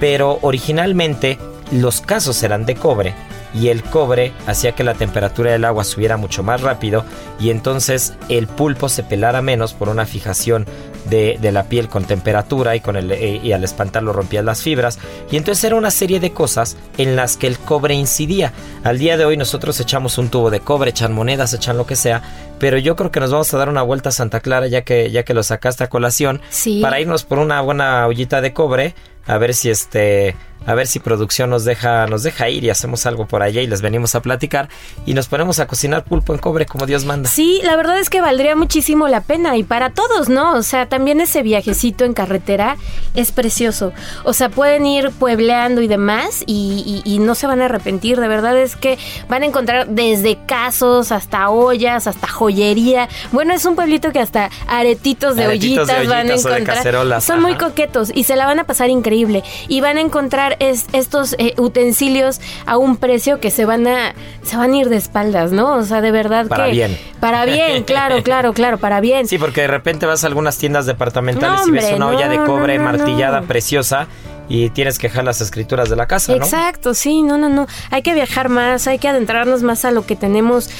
Pero 0.00 0.38
originalmente 0.42 1.38
los 1.70 2.00
casos 2.00 2.42
eran 2.42 2.66
de 2.66 2.74
cobre 2.74 3.14
y 3.54 3.68
el 3.68 3.82
cobre 3.82 4.32
hacía 4.46 4.72
que 4.72 4.84
la 4.84 4.94
temperatura 4.94 5.52
del 5.52 5.64
agua 5.64 5.84
subiera 5.84 6.16
mucho 6.16 6.42
más 6.42 6.60
rápido 6.60 7.04
y 7.40 7.50
entonces 7.50 8.14
el 8.28 8.46
pulpo 8.46 8.88
se 8.88 9.02
pelara 9.02 9.42
menos 9.42 9.72
por 9.72 9.88
una 9.88 10.06
fijación 10.06 10.66
de, 11.08 11.38
de 11.40 11.52
la 11.52 11.64
piel 11.64 11.88
con 11.88 12.04
temperatura 12.04 12.76
y, 12.76 12.80
con 12.80 12.96
el, 12.96 13.10
eh, 13.12 13.40
y 13.42 13.52
al 13.52 13.64
espantarlo 13.64 14.12
rompía 14.12 14.42
las 14.42 14.62
fibras 14.62 14.98
y 15.30 15.36
entonces 15.36 15.62
era 15.64 15.76
una 15.76 15.90
serie 15.90 16.20
de 16.20 16.32
cosas 16.32 16.76
en 16.98 17.16
las 17.16 17.36
que 17.36 17.46
el 17.46 17.58
cobre 17.58 17.94
incidía. 17.94 18.52
Al 18.84 18.98
día 18.98 19.16
de 19.16 19.24
hoy 19.24 19.36
nosotros 19.36 19.78
echamos 19.80 20.18
un 20.18 20.28
tubo 20.28 20.50
de 20.50 20.60
cobre, 20.60 20.90
echan 20.90 21.12
monedas, 21.12 21.52
echan 21.54 21.76
lo 21.76 21.86
que 21.86 21.96
sea, 21.96 22.22
pero 22.58 22.78
yo 22.78 22.96
creo 22.96 23.10
que 23.10 23.20
nos 23.20 23.30
vamos 23.30 23.52
a 23.52 23.58
dar 23.58 23.68
una 23.68 23.82
vuelta 23.82 24.08
a 24.08 24.12
Santa 24.12 24.40
Clara 24.40 24.66
ya 24.66 24.82
que, 24.82 25.10
ya 25.10 25.22
que 25.24 25.34
lo 25.34 25.42
sacaste 25.42 25.84
a 25.84 25.88
colación 25.88 26.40
Sí. 26.50 26.80
para 26.82 27.00
irnos 27.00 27.24
por 27.24 27.38
una 27.38 27.60
buena 27.60 28.06
ollita 28.06 28.40
de 28.40 28.52
cobre 28.52 28.94
a 29.26 29.38
ver 29.38 29.54
si 29.54 29.70
este 29.70 30.36
a 30.66 30.74
ver 30.74 30.86
si 30.86 30.98
producción 30.98 31.48
nos 31.50 31.64
deja 31.64 32.06
nos 32.06 32.22
deja 32.22 32.48
ir 32.50 32.64
y 32.64 32.70
hacemos 32.70 33.06
algo 33.06 33.26
por 33.26 33.42
allá 33.42 33.62
y 33.62 33.66
les 33.66 33.80
venimos 33.82 34.14
a 34.14 34.20
platicar 34.20 34.68
y 35.06 35.14
nos 35.14 35.28
ponemos 35.28 35.58
a 35.60 35.66
cocinar 35.66 36.04
pulpo 36.04 36.34
en 36.34 36.38
cobre 36.40 36.66
como 36.66 36.86
Dios 36.86 37.04
manda. 37.04 37.28
Sí, 37.30 37.60
la 37.64 37.76
verdad 37.76 37.98
es 37.98 38.10
que 38.10 38.20
valdría 38.20 38.56
muchísimo 38.56 39.08
la 39.08 39.20
pena 39.20 39.56
y 39.56 39.62
para 39.62 39.90
todos, 39.90 40.28
¿no? 40.28 40.52
O 40.54 40.62
sea, 40.62 40.86
también 40.88 41.20
ese 41.20 41.42
viajecito 41.42 42.04
en 42.04 42.12
carretera 42.14 42.76
es 43.14 43.32
precioso. 43.32 43.92
O 44.24 44.32
sea, 44.32 44.48
pueden 44.48 44.86
ir 44.86 45.10
puebleando 45.12 45.80
y 45.82 45.88
demás 45.88 46.42
y, 46.46 47.02
y- 47.04 47.14
y 47.14 47.18
no 47.18 47.34
se 47.34 47.46
van 47.46 47.60
a 47.60 47.66
arrepentir. 47.66 48.18
De 48.20 48.28
verdad 48.28 48.56
es 48.58 48.76
que 48.76 48.98
van 49.28 49.42
a 49.42 49.46
encontrar 49.46 49.86
desde 49.88 50.38
casos 50.46 51.12
hasta 51.12 51.48
ollas, 51.50 52.06
hasta 52.06 52.26
joyería. 52.26 53.08
Bueno, 53.32 53.54
es 53.54 53.64
un 53.64 53.76
pueblito 53.76 54.12
que 54.12 54.18
hasta 54.20 54.50
aretitos 54.66 55.36
de 55.36 55.44
Aretitos 55.44 55.86
de 55.86 55.92
ollitas 55.94 56.08
van 56.08 56.30
a 56.30 56.34
encontrar. 56.34 57.20
Son 57.22 57.40
muy 57.42 57.54
coquetos 57.56 58.10
y 58.14 58.24
se 58.24 58.36
la 58.36 58.46
van 58.46 58.58
a 58.58 58.64
pasar 58.64 58.90
increíble. 58.90 59.42
Y 59.68 59.80
van 59.80 59.96
a 59.98 60.00
encontrar 60.00 60.55
es- 60.58 60.86
estos 60.92 61.34
eh, 61.38 61.54
utensilios 61.58 62.40
a 62.66 62.76
un 62.78 62.96
precio 62.96 63.40
que 63.40 63.50
se 63.50 63.64
van 63.64 63.86
a 63.86 64.14
se 64.42 64.56
van 64.56 64.72
a 64.72 64.76
ir 64.76 64.88
de 64.88 64.96
espaldas, 64.96 65.52
¿no? 65.52 65.74
O 65.74 65.82
sea, 65.84 66.00
de 66.00 66.10
verdad 66.10 66.46
Para 66.46 66.66
que 66.66 66.70
bien. 66.72 66.98
para 67.20 67.44
bien, 67.44 67.82
claro, 67.84 68.22
claro, 68.22 68.52
claro, 68.52 68.78
para 68.78 69.00
bien. 69.00 69.26
Sí, 69.28 69.38
porque 69.38 69.62
de 69.62 69.66
repente 69.68 70.06
vas 70.06 70.24
a 70.24 70.26
algunas 70.26 70.58
tiendas 70.58 70.86
departamentales 70.86 71.60
No, 71.62 71.68
y 71.68 71.70
ves 71.72 71.92
una 71.92 72.08
olla 72.08 72.28
de 72.28 72.38
cobre 72.44 72.78
no, 72.78 72.84
martillada 72.84 73.42
preciosa 73.42 74.06
y 74.48 74.70
tienes 74.70 75.00
que 75.00 75.08
dejar 75.08 75.24
las 75.24 75.40
escrituras 75.40 75.90
de 75.90 75.96
la 75.96 76.06
casa, 76.06 76.30
¿no? 76.36 76.38
Exacto, 76.44 76.94
sí, 76.94 77.22
no, 77.22 77.36
no, 77.36 77.48
no. 77.48 77.66
Hay 77.90 78.02
que 78.02 78.14
viajar 78.14 78.48
más, 78.48 78.86
hay 78.86 78.98
que 79.00 79.08
adentrarnos 79.08 79.64
más 79.64 79.84
a 79.84 79.90
lo 79.90 80.06
que 80.06 80.14
tenemos 80.14 80.70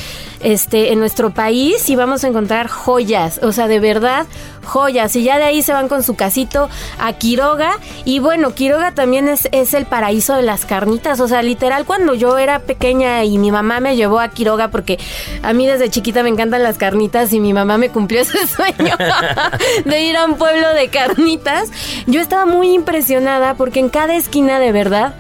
este, 0.47 0.93
en 0.93 1.01
nuestro 1.01 1.31
país 1.31 1.91
y 1.91 1.97
vamos 1.97 2.23
a 2.23 2.29
encontrar 2.29 2.69
joyas, 2.69 3.41
o 3.43 3.51
sea, 3.51 3.67
de 3.67 3.81
verdad, 3.81 4.27
joyas. 4.63 5.17
Y 5.17 5.25
ya 5.25 5.39
de 5.39 5.43
ahí 5.45 5.61
se 5.61 5.73
van 5.73 5.89
con 5.89 6.05
su 6.05 6.15
casito 6.15 6.71
a 7.01 7.13
Quiroga. 7.15 7.81
Y 8.05 8.21
bueno, 8.21 8.55
Quiroga 8.55 8.93
también 8.93 9.27
es, 9.27 9.49
es 9.51 9.75
el 9.75 9.87
paraíso 9.87 10.35
de 10.35 10.43
las 10.43 10.65
carnitas. 10.65 11.19
O 11.19 11.27
sea, 11.27 11.43
literal, 11.43 11.85
cuando 11.85 12.15
yo 12.15 12.39
era 12.39 12.61
pequeña 12.61 13.25
y 13.25 13.39
mi 13.39 13.51
mamá 13.51 13.81
me 13.81 13.97
llevó 13.97 14.21
a 14.21 14.29
Quiroga, 14.29 14.69
porque 14.69 15.01
a 15.43 15.53
mí 15.53 15.67
desde 15.67 15.91
chiquita 15.91 16.23
me 16.23 16.29
encantan 16.29 16.63
las 16.63 16.79
carnitas 16.79 17.33
y 17.33 17.41
mi 17.41 17.53
mamá 17.53 17.77
me 17.77 17.89
cumplió 17.89 18.21
ese 18.23 18.47
sueño 18.47 18.97
de 19.85 20.03
ir 20.03 20.17
a 20.17 20.27
un 20.27 20.37
pueblo 20.37 20.75
de 20.75 20.87
carnitas, 20.91 21.71
yo 22.07 22.21
estaba 22.21 22.47
muy 22.47 22.73
impresionada 22.73 23.55
porque 23.55 23.81
en 23.81 23.89
cada 23.89 24.15
esquina 24.15 24.61
de 24.61 24.71
verdad 24.71 25.17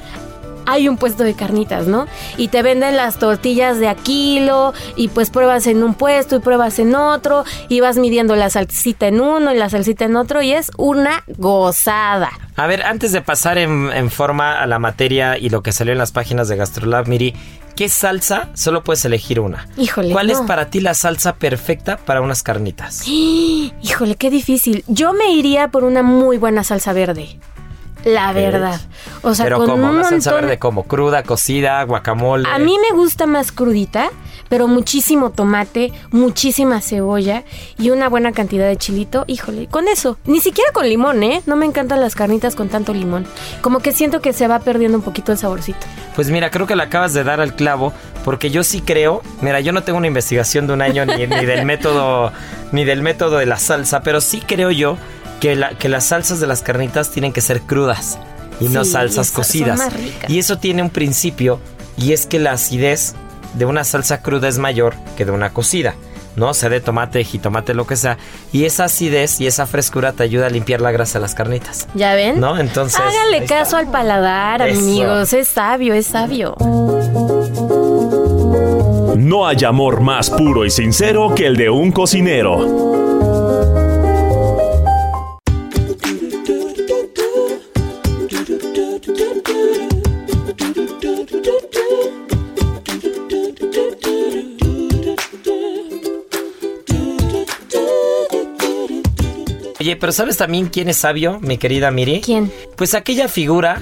hay 0.66 0.88
un 0.88 0.96
puesto 0.96 1.24
de 1.24 1.34
carnitas, 1.34 1.86
¿no? 1.86 2.06
Y 2.36 2.48
te 2.48 2.62
venden 2.62 2.96
las 2.96 3.18
tortillas 3.18 3.78
de 3.78 3.88
a 3.88 3.94
kilo 3.94 4.74
y 4.96 5.08
pues 5.08 5.30
pruebas 5.30 5.66
en 5.66 5.82
un 5.82 5.94
puesto 5.94 6.36
y 6.36 6.40
pruebas 6.40 6.78
en 6.78 6.94
otro 6.94 7.44
y 7.68 7.80
vas 7.80 7.96
midiendo 7.96 8.36
la 8.36 8.50
salsita 8.50 9.06
en 9.06 9.20
uno 9.20 9.54
y 9.54 9.58
la 9.58 9.70
salsita 9.70 10.04
en 10.04 10.16
otro 10.16 10.42
y 10.42 10.52
es 10.52 10.70
una 10.76 11.24
gozada. 11.38 12.30
A 12.56 12.66
ver, 12.66 12.82
antes 12.82 13.12
de 13.12 13.20
pasar 13.20 13.58
en, 13.58 14.10
forma 14.10 14.60
a 14.60 14.66
la 14.66 14.78
materia 14.78 15.38
y 15.38 15.50
lo 15.50 15.62
que 15.62 15.72
salió 15.72 15.92
en 15.92 15.98
las 15.98 16.12
páginas 16.12 16.48
de 16.48 16.56
Gastrolab, 16.56 17.06
Miri, 17.06 17.34
¿qué 17.74 17.88
salsa? 17.88 18.48
Solo 18.54 18.82
puedes 18.82 19.04
elegir 19.04 19.40
una. 19.40 19.68
Híjole. 19.76 20.12
¿Cuál 20.12 20.30
es 20.30 20.40
para 20.40 20.70
ti 20.70 20.80
la 20.80 20.94
salsa 20.94 21.36
perfecta 21.36 21.98
para 21.98 22.22
unas 22.22 22.42
carnitas? 22.42 23.06
Híjole, 23.06 24.16
qué 24.16 24.30
difícil. 24.30 24.84
Yo 24.88 25.12
me 25.12 25.32
iría 25.32 25.68
por 25.68 25.84
una 25.84 26.02
muy 26.02 26.38
buena 26.38 26.64
salsa 26.64 26.92
verde. 26.92 27.38
La 28.04 28.32
verdad. 28.32 28.80
O 29.22 29.34
sea, 29.34 29.46
pero 29.46 29.58
con 29.58 29.66
como 29.70 29.90
un 29.90 29.98
montón- 30.00 30.34
verde 30.34 30.58
como 30.58 30.84
cruda, 30.84 31.22
cocida, 31.24 31.82
guacamole. 31.82 32.48
A 32.48 32.58
mí 32.58 32.76
me 32.78 32.96
gusta 32.96 33.26
más 33.26 33.50
crudita, 33.50 34.10
pero 34.48 34.68
muchísimo 34.68 35.30
tomate, 35.30 35.92
muchísima 36.12 36.80
cebolla 36.80 37.42
y 37.78 37.90
una 37.90 38.08
buena 38.08 38.30
cantidad 38.30 38.68
de 38.68 38.76
chilito. 38.76 39.24
Híjole, 39.26 39.66
con 39.66 39.88
eso. 39.88 40.18
Ni 40.24 40.40
siquiera 40.40 40.70
con 40.72 40.88
limón, 40.88 41.22
¿eh? 41.24 41.42
No 41.46 41.56
me 41.56 41.66
encantan 41.66 42.00
las 42.00 42.14
carnitas 42.14 42.54
con 42.54 42.68
tanto 42.68 42.94
limón. 42.94 43.26
Como 43.60 43.80
que 43.80 43.92
siento 43.92 44.20
que 44.20 44.32
se 44.32 44.46
va 44.46 44.60
perdiendo 44.60 44.98
un 44.98 45.02
poquito 45.02 45.32
el 45.32 45.38
saborcito. 45.38 45.86
Pues 46.14 46.30
mira, 46.30 46.50
creo 46.50 46.66
que 46.68 46.76
le 46.76 46.84
acabas 46.84 47.12
de 47.12 47.24
dar 47.24 47.40
al 47.40 47.54
clavo, 47.56 47.92
porque 48.24 48.50
yo 48.50 48.62
sí 48.62 48.80
creo, 48.82 49.20
mira, 49.40 49.58
yo 49.60 49.72
no 49.72 49.82
tengo 49.82 49.98
una 49.98 50.06
investigación 50.06 50.66
de 50.68 50.74
un 50.74 50.82
año 50.82 51.04
ni, 51.06 51.26
ni 51.26 51.44
del 51.44 51.64
método, 51.66 52.32
ni 52.70 52.84
del 52.84 53.02
método 53.02 53.38
de 53.38 53.46
la 53.46 53.56
salsa, 53.58 54.00
pero 54.02 54.20
sí 54.20 54.40
creo 54.46 54.70
yo 54.70 54.96
que, 55.40 55.54
la- 55.56 55.70
que 55.70 55.88
las 55.88 56.06
salsas 56.06 56.40
de 56.40 56.46
las 56.46 56.62
carnitas 56.62 57.10
tienen 57.10 57.32
que 57.32 57.40
ser 57.40 57.62
crudas 57.62 58.18
y 58.60 58.68
no 58.68 58.84
salsas 58.84 59.28
son 59.28 59.36
cocidas. 59.36 59.78
más 59.78 59.92
ricas. 59.92 60.30
Y 60.30 60.38
eso 60.38 60.58
tiene 60.58 60.82
un 60.82 60.90
principio, 60.90 61.60
y 61.96 62.12
es 62.12 62.26
que 62.26 62.38
la 62.38 62.52
acidez 62.52 63.14
de 63.54 63.64
una 63.66 63.84
salsa 63.84 64.22
cruda 64.22 64.48
es 64.48 64.58
mayor 64.58 64.94
que 65.16 65.24
de 65.24 65.30
una 65.32 65.50
cocida. 65.52 65.94
¿no? 66.36 66.52
Sea 66.52 66.68
de 66.68 66.82
tomate, 66.82 67.24
jitomate, 67.24 67.72
lo 67.72 67.86
que 67.86 67.96
sea. 67.96 68.18
Y 68.52 68.66
esa 68.66 68.84
acidez 68.84 69.40
y 69.40 69.46
esa 69.46 69.66
frescura 69.66 70.12
te 70.12 70.22
ayuda 70.22 70.48
a 70.48 70.50
limpiar 70.50 70.82
la 70.82 70.90
grasa 70.92 71.18
de 71.18 71.22
las 71.22 71.34
carnitas. 71.34 71.88
¿Ya 71.94 72.14
ven? 72.14 72.38
¿No? 72.40 72.58
Entonces. 72.58 73.00
Háganle 73.00 73.46
caso 73.46 73.78
al 73.78 73.90
paladar, 73.90 74.60
Eso. 74.60 74.78
amigos. 74.78 75.32
Es 75.32 75.48
sabio, 75.48 75.94
es 75.94 76.08
sabio. 76.08 76.54
No 79.16 79.46
hay 79.46 79.64
amor 79.64 80.00
más 80.02 80.28
puro 80.28 80.66
y 80.66 80.70
sincero 80.70 81.34
que 81.34 81.46
el 81.46 81.56
de 81.56 81.70
un 81.70 81.90
cocinero. 81.90 83.25
Oye, 99.86 99.94
pero 99.94 100.10
¿sabes 100.10 100.36
también 100.36 100.66
quién 100.66 100.88
es 100.88 100.96
sabio, 100.96 101.38
mi 101.42 101.58
querida 101.58 101.92
Miri? 101.92 102.20
¿Quién? 102.20 102.50
Pues 102.76 102.92
aquella 102.94 103.28
figura 103.28 103.80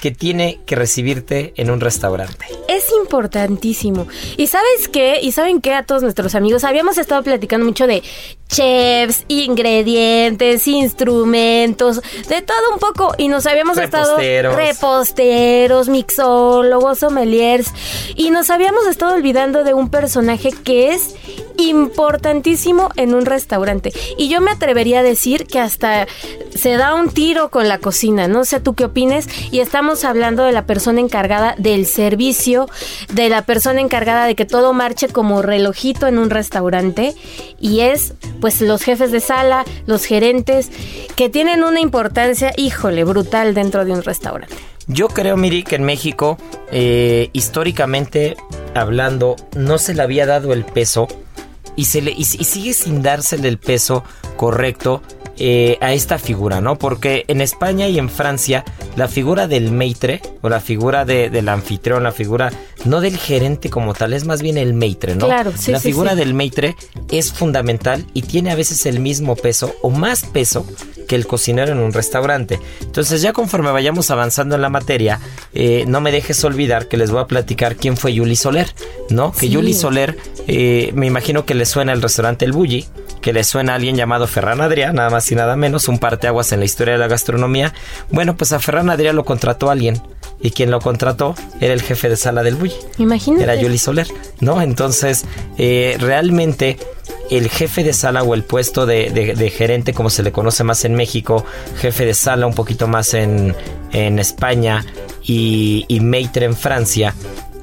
que 0.00 0.10
tiene 0.10 0.60
que 0.66 0.76
recibirte 0.76 1.52
en 1.56 1.70
un 1.70 1.80
restaurante. 1.80 2.46
Es 2.68 2.84
importantísimo. 3.00 4.06
¿Y 4.36 4.46
sabes 4.46 4.88
qué? 4.92 5.18
¿Y 5.22 5.32
saben 5.32 5.60
qué 5.60 5.74
a 5.74 5.82
todos 5.84 6.02
nuestros 6.02 6.34
amigos? 6.34 6.64
Habíamos 6.64 6.98
estado 6.98 7.22
platicando 7.22 7.66
mucho 7.66 7.86
de 7.86 8.02
chefs, 8.48 9.24
ingredientes, 9.28 10.66
instrumentos, 10.68 12.00
de 12.28 12.42
todo 12.42 12.72
un 12.72 12.78
poco. 12.78 13.14
Y 13.18 13.28
nos 13.28 13.46
habíamos 13.46 13.76
Reposteros. 13.76 14.52
estado 14.52 14.56
reposteros, 14.56 15.88
mixólogos, 15.88 16.98
sommeliers. 16.98 17.72
Y 18.14 18.30
nos 18.30 18.50
habíamos 18.50 18.86
estado 18.86 19.14
olvidando 19.14 19.64
de 19.64 19.74
un 19.74 19.88
personaje 19.90 20.50
que 20.64 20.92
es 20.92 21.14
importantísimo 21.56 22.90
en 22.96 23.14
un 23.14 23.26
restaurante. 23.26 23.92
Y 24.16 24.28
yo 24.28 24.40
me 24.40 24.50
atrevería 24.52 25.00
a 25.00 25.02
decir 25.02 25.46
que 25.46 25.58
hasta 25.58 26.06
se 26.54 26.76
da 26.76 26.94
un 26.94 27.10
tiro 27.10 27.50
con 27.50 27.66
la 27.68 27.78
cocina. 27.78 28.28
No 28.28 28.44
sé 28.44 28.60
tú 28.60 28.74
qué 28.74 28.84
opines. 28.84 29.28
Y 29.50 29.60
estamos 29.60 29.87
hablando 30.04 30.44
de 30.44 30.52
la 30.52 30.66
persona 30.66 31.00
encargada 31.00 31.54
del 31.58 31.86
servicio, 31.86 32.68
de 33.12 33.28
la 33.28 33.42
persona 33.42 33.80
encargada 33.80 34.26
de 34.26 34.34
que 34.34 34.44
todo 34.44 34.72
marche 34.72 35.08
como 35.08 35.42
relojito 35.42 36.06
en 36.06 36.18
un 36.18 36.30
restaurante. 36.30 37.14
Y 37.60 37.80
es, 37.80 38.14
pues, 38.40 38.60
los 38.60 38.82
jefes 38.82 39.12
de 39.12 39.20
sala, 39.20 39.64
los 39.86 40.04
gerentes, 40.04 40.70
que 41.16 41.28
tienen 41.28 41.64
una 41.64 41.80
importancia, 41.80 42.52
híjole, 42.56 43.04
brutal 43.04 43.54
dentro 43.54 43.84
de 43.84 43.92
un 43.92 44.02
restaurante. 44.02 44.54
Yo 44.86 45.08
creo, 45.08 45.36
Miri, 45.36 45.64
que 45.64 45.76
en 45.76 45.84
México, 45.84 46.38
eh, 46.72 47.28
históricamente 47.32 48.36
hablando, 48.74 49.36
no 49.54 49.78
se 49.78 49.94
le 49.94 50.02
había 50.02 50.24
dado 50.24 50.52
el 50.52 50.64
peso 50.64 51.08
y, 51.76 51.84
se 51.84 52.00
le, 52.00 52.12
y, 52.12 52.20
y 52.20 52.24
sigue 52.24 52.72
sin 52.72 53.02
dársele 53.02 53.48
el 53.48 53.58
peso 53.58 54.02
correcto 54.36 55.02
eh, 55.38 55.78
a 55.80 55.92
esta 55.92 56.18
figura, 56.18 56.60
¿no? 56.60 56.76
Porque 56.78 57.24
en 57.28 57.40
España 57.40 57.88
y 57.88 57.98
en 57.98 58.08
Francia, 58.10 58.64
la 58.96 59.08
figura 59.08 59.46
del 59.46 59.70
maitre 59.70 60.20
o 60.42 60.48
la 60.48 60.60
figura 60.60 61.04
de- 61.04 61.30
del 61.30 61.48
anfitrión, 61.48 62.02
la 62.02 62.12
figura 62.12 62.52
no 62.84 63.00
del 63.00 63.16
gerente 63.16 63.70
como 63.70 63.94
tal, 63.94 64.12
es 64.12 64.24
más 64.24 64.42
bien 64.42 64.56
el 64.58 64.74
maitre, 64.74 65.14
¿no? 65.14 65.26
Claro, 65.26 65.52
sí, 65.56 65.72
La 65.72 65.80
sí, 65.80 65.88
figura 65.88 66.12
sí. 66.12 66.16
del 66.18 66.34
maitre 66.34 66.74
es 67.10 67.32
fundamental 67.32 68.04
y 68.14 68.22
tiene 68.22 68.50
a 68.50 68.54
veces 68.54 68.86
el 68.86 69.00
mismo 69.00 69.36
peso 69.36 69.74
o 69.82 69.90
más 69.90 70.24
peso 70.24 70.66
que 71.08 71.14
el 71.16 71.26
cocinero 71.26 71.72
en 71.72 71.78
un 71.78 71.92
restaurante. 71.92 72.60
Entonces 72.82 73.22
ya 73.22 73.32
conforme 73.32 73.70
vayamos 73.70 74.10
avanzando 74.10 74.56
en 74.56 74.62
la 74.62 74.68
materia, 74.68 75.18
eh, 75.54 75.84
no 75.88 76.00
me 76.00 76.12
dejes 76.12 76.42
olvidar 76.44 76.86
que 76.88 76.96
les 76.96 77.10
voy 77.10 77.20
a 77.20 77.26
platicar 77.26 77.76
quién 77.76 77.96
fue 77.96 78.12
Yuli 78.12 78.36
Soler, 78.36 78.68
¿no? 79.08 79.32
Que. 79.32 79.48
Yuli 79.48 79.72
Soler, 79.72 80.18
eh, 80.46 80.90
me 80.94 81.06
imagino 81.06 81.46
que 81.46 81.54
le 81.54 81.64
suena 81.64 81.92
el 81.92 82.02
restaurante 82.02 82.44
El 82.44 82.52
Bulli, 82.52 82.86
que 83.20 83.32
le 83.32 83.44
suena 83.44 83.72
a 83.72 83.76
alguien 83.76 83.96
llamado 83.96 84.26
Ferran 84.26 84.60
Adrià, 84.60 84.92
nada 84.92 85.10
más 85.10 85.30
y 85.30 85.34
nada 85.34 85.56
menos, 85.56 85.88
un 85.88 85.98
parteaguas 85.98 86.52
en 86.52 86.60
la 86.60 86.64
historia 86.66 86.94
de 86.94 86.98
la 86.98 87.08
gastronomía. 87.08 87.72
Bueno, 88.10 88.36
pues 88.36 88.52
a 88.52 88.58
Ferran 88.60 88.88
Adrià 88.90 89.12
lo 89.12 89.24
contrató 89.24 89.70
alguien 89.70 90.00
y 90.40 90.50
quien 90.52 90.70
lo 90.70 90.80
contrató 90.80 91.34
era 91.60 91.74
el 91.74 91.82
jefe 91.82 92.08
de 92.08 92.16
sala 92.16 92.42
del 92.42 92.54
Bulli. 92.54 92.74
Imagínate. 92.98 93.42
Era 93.44 93.54
Yuli 93.56 93.78
Soler, 93.78 94.06
¿no? 94.40 94.62
Entonces, 94.62 95.24
eh, 95.58 95.96
realmente 96.00 96.78
el 97.30 97.48
jefe 97.50 97.84
de 97.84 97.92
sala 97.92 98.22
o 98.22 98.34
el 98.34 98.42
puesto 98.44 98.86
de, 98.86 99.10
de- 99.10 99.34
de 99.34 99.50
gerente, 99.50 99.92
como 99.92 100.08
se 100.10 100.22
le 100.22 100.32
conoce 100.32 100.64
más 100.64 100.84
en 100.84 100.94
México, 100.94 101.44
jefe 101.78 102.06
de 102.06 102.14
sala 102.14 102.46
un 102.46 102.54
poquito 102.54 102.86
más 102.88 103.12
en, 103.14 103.54
en 103.92 104.18
España 104.18 104.84
y, 105.22 105.84
y 105.88 106.00
maitre 106.00 106.46
en 106.46 106.56
Francia, 106.56 107.14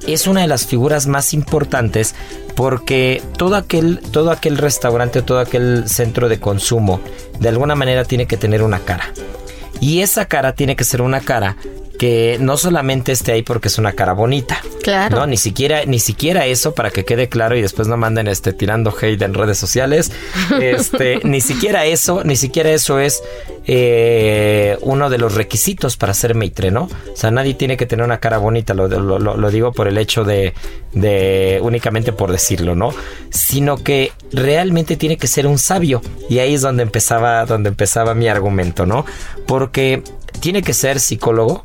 es 0.06 0.26
una 0.26 0.42
de 0.42 0.46
las 0.46 0.66
figuras 0.66 1.06
más 1.06 1.34
importantes 1.34 2.14
porque 2.54 3.22
todo 3.36 3.56
aquel, 3.56 4.00
todo 4.12 4.30
aquel 4.30 4.58
restaurante, 4.58 5.22
todo 5.22 5.40
aquel 5.40 5.88
centro 5.88 6.28
de 6.28 6.40
consumo, 6.40 7.00
de 7.38 7.48
alguna 7.48 7.74
manera 7.74 8.04
tiene 8.04 8.26
que 8.26 8.36
tener 8.36 8.62
una 8.62 8.80
cara. 8.80 9.12
Y 9.80 10.00
esa 10.00 10.24
cara 10.24 10.54
tiene 10.54 10.74
que 10.74 10.84
ser 10.84 11.02
una 11.02 11.20
cara 11.20 11.56
que 11.98 12.36
no 12.40 12.56
solamente 12.56 13.12
esté 13.12 13.32
ahí 13.32 13.42
porque 13.42 13.68
es 13.68 13.78
una 13.78 13.92
cara 13.92 14.12
bonita. 14.12 14.60
Claro. 14.82 15.18
No, 15.18 15.26
ni 15.26 15.36
siquiera, 15.36 15.84
ni 15.86 15.98
siquiera 15.98 16.46
eso 16.46 16.74
para 16.74 16.90
que 16.90 17.04
quede 17.04 17.28
claro 17.28 17.56
y 17.56 17.62
después 17.62 17.88
no 17.88 17.96
manden 17.96 18.28
este 18.28 18.52
tirando 18.52 18.94
hate 19.00 19.22
en 19.22 19.34
redes 19.34 19.58
sociales. 19.58 20.12
Este, 20.60 21.20
ni 21.24 21.40
siquiera 21.40 21.84
eso, 21.86 22.22
ni 22.24 22.36
siquiera 22.36 22.70
eso 22.70 22.98
es 22.98 23.22
eh, 23.66 24.76
uno 24.82 25.10
de 25.10 25.18
los 25.18 25.34
requisitos 25.34 25.96
para 25.96 26.14
ser 26.14 26.34
maitre, 26.34 26.70
¿no? 26.70 26.82
O 26.84 27.16
sea, 27.16 27.30
nadie 27.30 27.54
tiene 27.54 27.76
que 27.76 27.86
tener 27.86 28.04
una 28.04 28.18
cara 28.18 28.38
bonita, 28.38 28.74
lo, 28.74 28.88
lo- 28.88 29.50
digo 29.50 29.72
por 29.72 29.86
el 29.88 29.96
hecho 29.98 30.24
de, 30.24 30.54
de 30.92 31.58
únicamente 31.62 32.12
por 32.12 32.32
decirlo, 32.32 32.74
¿no? 32.74 32.92
Sino 33.30 33.76
que 33.82 34.12
realmente 34.32 34.96
tiene 34.96 35.16
que 35.16 35.26
ser 35.26 35.46
un 35.46 35.58
sabio. 35.58 36.00
Y 36.28 36.38
ahí 36.38 36.54
es 36.54 36.62
donde 36.62 36.82
empezaba, 36.82 37.44
donde 37.46 37.68
empezaba 37.68 38.14
mi 38.14 38.28
argumento, 38.28 38.86
¿no? 38.86 39.04
Porque 39.46 40.02
tiene 40.36 40.62
que 40.62 40.72
ser 40.74 41.00
psicólogo, 41.00 41.62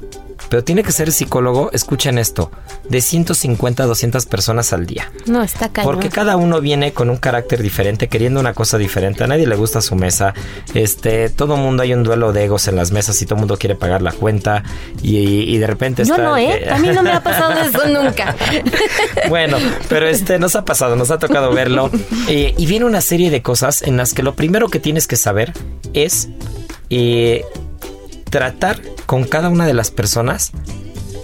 pero 0.49 0.63
tiene 0.63 0.83
que 0.83 0.91
ser 0.91 1.11
psicólogo, 1.11 1.69
escuchen 1.71 2.17
esto, 2.17 2.51
de 2.89 2.99
150 2.99 3.83
a 3.83 3.85
200 3.85 4.25
personas 4.25 4.73
al 4.73 4.85
día. 4.85 5.11
No, 5.25 5.43
está 5.43 5.69
cañón. 5.69 5.91
Porque 5.93 6.09
cada 6.09 6.35
uno 6.35 6.59
viene 6.59 6.93
con 6.93 7.09
un 7.09 7.17
carácter 7.17 7.61
diferente, 7.61 8.09
queriendo 8.09 8.39
una 8.39 8.53
cosa 8.53 8.77
diferente. 8.77 9.23
A 9.23 9.27
nadie 9.27 9.47
le 9.47 9.55
gusta 9.55 9.81
su 9.81 9.95
mesa. 9.95 10.33
Este, 10.73 11.29
todo 11.29 11.55
mundo 11.57 11.83
hay 11.83 11.93
un 11.93 12.03
duelo 12.03 12.33
de 12.33 12.45
egos 12.45 12.67
en 12.67 12.75
las 12.75 12.91
mesas 12.91 13.21
y 13.21 13.25
todo 13.25 13.37
mundo 13.37 13.57
quiere 13.57 13.75
pagar 13.75 14.01
la 14.01 14.11
cuenta. 14.11 14.63
Y, 15.01 15.17
y 15.17 15.57
de 15.57 15.67
repente 15.67 16.03
Yo 16.03 16.15
está. 16.15 16.23
no, 16.23 16.37
¿eh? 16.37 16.67
A 16.69 16.79
mí 16.79 16.89
no 16.89 17.01
me 17.03 17.11
ha 17.11 17.23
pasado 17.23 17.53
eso 17.61 17.87
nunca. 17.87 18.35
Bueno, 19.29 19.57
pero 19.87 20.07
este 20.07 20.39
nos 20.39 20.55
ha 20.55 20.65
pasado, 20.65 20.95
nos 20.95 21.11
ha 21.11 21.19
tocado 21.19 21.53
verlo. 21.53 21.89
Eh, 22.27 22.53
y 22.57 22.65
viene 22.65 22.85
una 22.85 22.99
serie 23.01 23.29
de 23.29 23.41
cosas 23.41 23.81
en 23.83 23.95
las 23.95 24.13
que 24.13 24.23
lo 24.23 24.35
primero 24.35 24.67
que 24.67 24.79
tienes 24.79 25.07
que 25.07 25.15
saber 25.15 25.53
es 25.93 26.27
eh, 26.89 27.45
tratar 28.31 28.81
con 29.05 29.25
cada 29.25 29.49
una 29.49 29.67
de 29.67 29.75
las 29.75 29.91
personas 29.91 30.51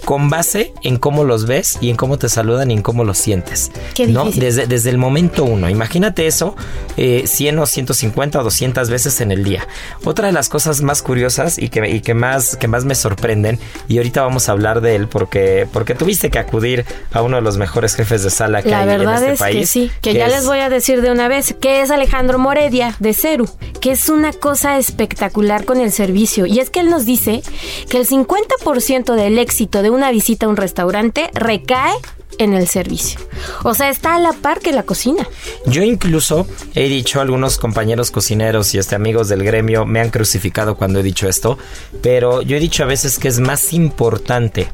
con 0.04 0.30
base 0.30 0.72
en 0.82 0.96
cómo 0.96 1.24
los 1.24 1.46
ves 1.46 1.78
y 1.80 1.90
en 1.90 1.96
cómo 1.96 2.18
te 2.18 2.28
saludan 2.28 2.70
y 2.70 2.74
en 2.74 2.82
cómo 2.82 3.04
los 3.04 3.18
sientes. 3.18 3.70
Qué 3.94 4.06
¿no? 4.06 4.24
Desde, 4.30 4.66
desde 4.66 4.90
el 4.90 4.98
momento 4.98 5.44
uno. 5.44 5.68
Imagínate 5.68 6.26
eso 6.26 6.54
eh, 6.96 7.24
100 7.26 7.58
o 7.58 7.66
150 7.66 8.40
o 8.40 8.44
200 8.44 8.90
veces 8.90 9.20
en 9.20 9.32
el 9.32 9.44
día. 9.44 9.66
Otra 10.04 10.26
de 10.28 10.32
las 10.32 10.48
cosas 10.48 10.82
más 10.82 11.02
curiosas 11.02 11.58
y 11.58 11.68
que, 11.68 11.88
y 11.88 12.00
que, 12.00 12.14
más, 12.14 12.56
que 12.56 12.68
más 12.68 12.84
me 12.84 12.94
sorprenden, 12.94 13.58
y 13.88 13.98
ahorita 13.98 14.22
vamos 14.22 14.48
a 14.48 14.52
hablar 14.52 14.80
de 14.80 14.96
él 14.96 15.08
porque, 15.08 15.66
porque 15.72 15.94
tuviste 15.94 16.30
que 16.30 16.38
acudir 16.38 16.84
a 17.12 17.22
uno 17.22 17.36
de 17.36 17.42
los 17.42 17.56
mejores 17.58 17.94
jefes 17.94 18.22
de 18.22 18.30
sala 18.30 18.62
que 18.62 18.70
La 18.70 18.80
hay 18.80 18.88
en 18.90 18.98
verdad 18.98 19.18
este 19.22 19.32
es 19.32 19.38
país. 19.38 19.56
que 19.58 19.66
sí, 19.66 19.90
que, 20.02 20.14
ya 20.14 20.26
es- 20.26 20.32
les 20.32 20.46
voy 20.46 20.58
a 20.58 20.68
decir 20.68 21.02
de 21.02 21.10
una 21.10 21.28
vez, 21.28 21.54
que 21.60 21.80
es 21.82 21.90
Alejandro 21.90 22.38
Moredia 22.38 22.96
de 22.98 23.14
Ceru, 23.14 23.48
que 23.80 23.92
es 23.92 24.08
una 24.08 24.32
cosa 24.32 24.78
espectacular 24.78 25.64
con 25.64 25.80
el 25.80 25.92
servicio. 25.92 26.46
Y 26.46 26.58
es 26.60 26.70
que 26.70 26.80
él 26.80 26.90
nos 26.90 27.04
dice 27.06 27.42
que 27.88 27.98
el 27.98 28.06
50% 28.06 29.14
del 29.14 29.38
éxito 29.38 29.82
de 29.82 29.87
una 29.90 30.10
visita 30.10 30.46
a 30.46 30.48
un 30.48 30.56
restaurante 30.56 31.30
recae 31.34 31.94
en 32.38 32.54
el 32.54 32.68
servicio. 32.68 33.20
O 33.64 33.74
sea, 33.74 33.88
está 33.90 34.14
a 34.14 34.18
la 34.18 34.32
par 34.32 34.60
que 34.60 34.72
la 34.72 34.84
cocina. 34.84 35.26
Yo 35.66 35.82
incluso 35.82 36.46
he 36.74 36.88
dicho, 36.88 37.20
algunos 37.20 37.58
compañeros 37.58 38.10
cocineros 38.10 38.74
y 38.74 38.78
este 38.78 38.94
amigos 38.94 39.28
del 39.28 39.44
gremio 39.44 39.84
me 39.84 40.00
han 40.00 40.10
crucificado 40.10 40.76
cuando 40.76 41.00
he 41.00 41.02
dicho 41.02 41.28
esto, 41.28 41.58
pero 42.02 42.42
yo 42.42 42.56
he 42.56 42.60
dicho 42.60 42.82
a 42.82 42.86
veces 42.86 43.18
que 43.18 43.28
es 43.28 43.40
más 43.40 43.72
importante 43.72 44.70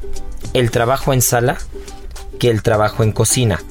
el 0.53 0.71
trabajo 0.71 1.13
en 1.13 1.21
sala 1.21 1.57
que 2.37 2.49
el 2.49 2.61
trabajo 2.63 3.03
en 3.03 3.11
cocina. 3.11 3.61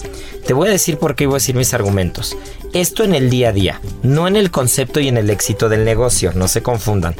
Te 0.46 0.52
voy 0.52 0.68
a 0.68 0.72
decir 0.72 0.98
por 0.98 1.14
qué 1.14 1.26
voy 1.26 1.34
a 1.34 1.36
decir 1.36 1.54
mis 1.54 1.72
argumentos. 1.72 2.36
Esto 2.74 3.04
en 3.04 3.14
el 3.14 3.30
día 3.30 3.50
a 3.50 3.52
día, 3.52 3.80
no 4.02 4.26
en 4.26 4.36
el 4.36 4.50
concepto 4.50 5.00
y 5.00 5.08
en 5.08 5.16
el 5.16 5.30
éxito 5.30 5.68
del 5.68 5.84
negocio, 5.84 6.32
no 6.34 6.48
se 6.48 6.62
confundan. 6.62 7.14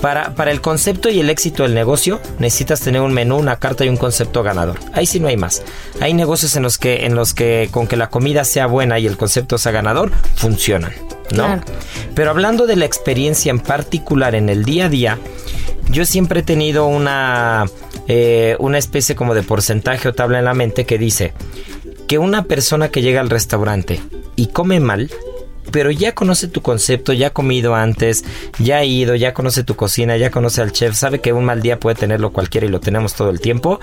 Para, 0.00 0.34
para 0.34 0.50
el 0.50 0.60
concepto 0.60 1.10
y 1.10 1.20
el 1.20 1.30
éxito 1.30 1.64
del 1.64 1.74
negocio 1.74 2.20
necesitas 2.38 2.80
tener 2.80 3.00
un 3.02 3.12
menú, 3.12 3.36
una 3.36 3.56
carta 3.56 3.84
y 3.84 3.88
un 3.88 3.96
concepto 3.96 4.42
ganador. 4.42 4.78
Ahí 4.92 5.06
sí 5.06 5.20
no 5.20 5.28
hay 5.28 5.36
más. 5.36 5.62
Hay 6.00 6.14
negocios 6.14 6.56
en 6.56 6.62
los 6.62 6.78
que, 6.78 7.06
en 7.06 7.16
los 7.16 7.34
que 7.34 7.68
con 7.70 7.86
que 7.86 7.96
la 7.96 8.08
comida 8.08 8.44
sea 8.44 8.66
buena 8.66 8.98
y 8.98 9.06
el 9.06 9.16
concepto 9.16 9.58
sea 9.58 9.72
ganador, 9.72 10.12
funcionan. 10.36 10.92
¿no? 11.32 11.44
Claro. 11.44 11.62
Pero 12.14 12.30
hablando 12.30 12.66
de 12.66 12.76
la 12.76 12.84
experiencia 12.84 13.50
en 13.50 13.60
particular 13.60 14.34
en 14.34 14.48
el 14.48 14.64
día 14.64 14.86
a 14.86 14.88
día, 14.88 15.18
yo 15.90 16.04
siempre 16.04 16.40
he 16.40 16.42
tenido 16.42 16.86
una, 16.86 17.66
eh, 18.12 18.56
una 18.58 18.76
especie 18.76 19.14
como 19.14 19.36
de 19.36 19.44
porcentaje 19.44 20.08
o 20.08 20.12
tabla 20.12 20.40
en 20.40 20.44
la 20.44 20.52
mente 20.52 20.84
que 20.84 20.98
dice 20.98 21.32
que 22.08 22.18
una 22.18 22.42
persona 22.42 22.88
que 22.88 23.02
llega 23.02 23.20
al 23.20 23.30
restaurante 23.30 24.00
y 24.34 24.48
come 24.48 24.80
mal, 24.80 25.12
pero 25.70 25.92
ya 25.92 26.12
conoce 26.12 26.48
tu 26.48 26.60
concepto, 26.60 27.12
ya 27.12 27.28
ha 27.28 27.30
comido 27.30 27.76
antes, 27.76 28.24
ya 28.58 28.78
ha 28.78 28.84
ido, 28.84 29.14
ya 29.14 29.32
conoce 29.32 29.62
tu 29.62 29.76
cocina, 29.76 30.16
ya 30.16 30.32
conoce 30.32 30.60
al 30.60 30.72
chef, 30.72 30.96
sabe 30.96 31.20
que 31.20 31.32
un 31.32 31.44
mal 31.44 31.62
día 31.62 31.78
puede 31.78 31.94
tenerlo 31.94 32.32
cualquiera 32.32 32.66
y 32.66 32.70
lo 32.70 32.80
tenemos 32.80 33.14
todo 33.14 33.30
el 33.30 33.40
tiempo, 33.40 33.78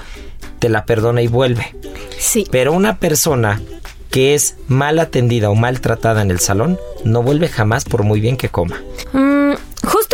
te 0.59 0.67
la 0.67 0.83
perdona 0.83 1.21
y 1.21 1.27
vuelve. 1.27 1.73
Sí. 2.19 2.45
Pero 2.51 2.73
una 2.73 2.97
persona 2.97 3.61
que 4.11 4.33
es 4.33 4.57
mal 4.67 4.99
atendida 4.99 5.49
o 5.49 5.55
maltratada 5.55 6.21
en 6.21 6.31
el 6.31 6.41
salón, 6.41 6.77
no 7.05 7.23
vuelve 7.23 7.47
jamás 7.47 7.85
por 7.85 8.03
muy 8.03 8.19
bien 8.19 8.35
que 8.35 8.49
coma. 8.49 8.81
Mm, 9.13 9.53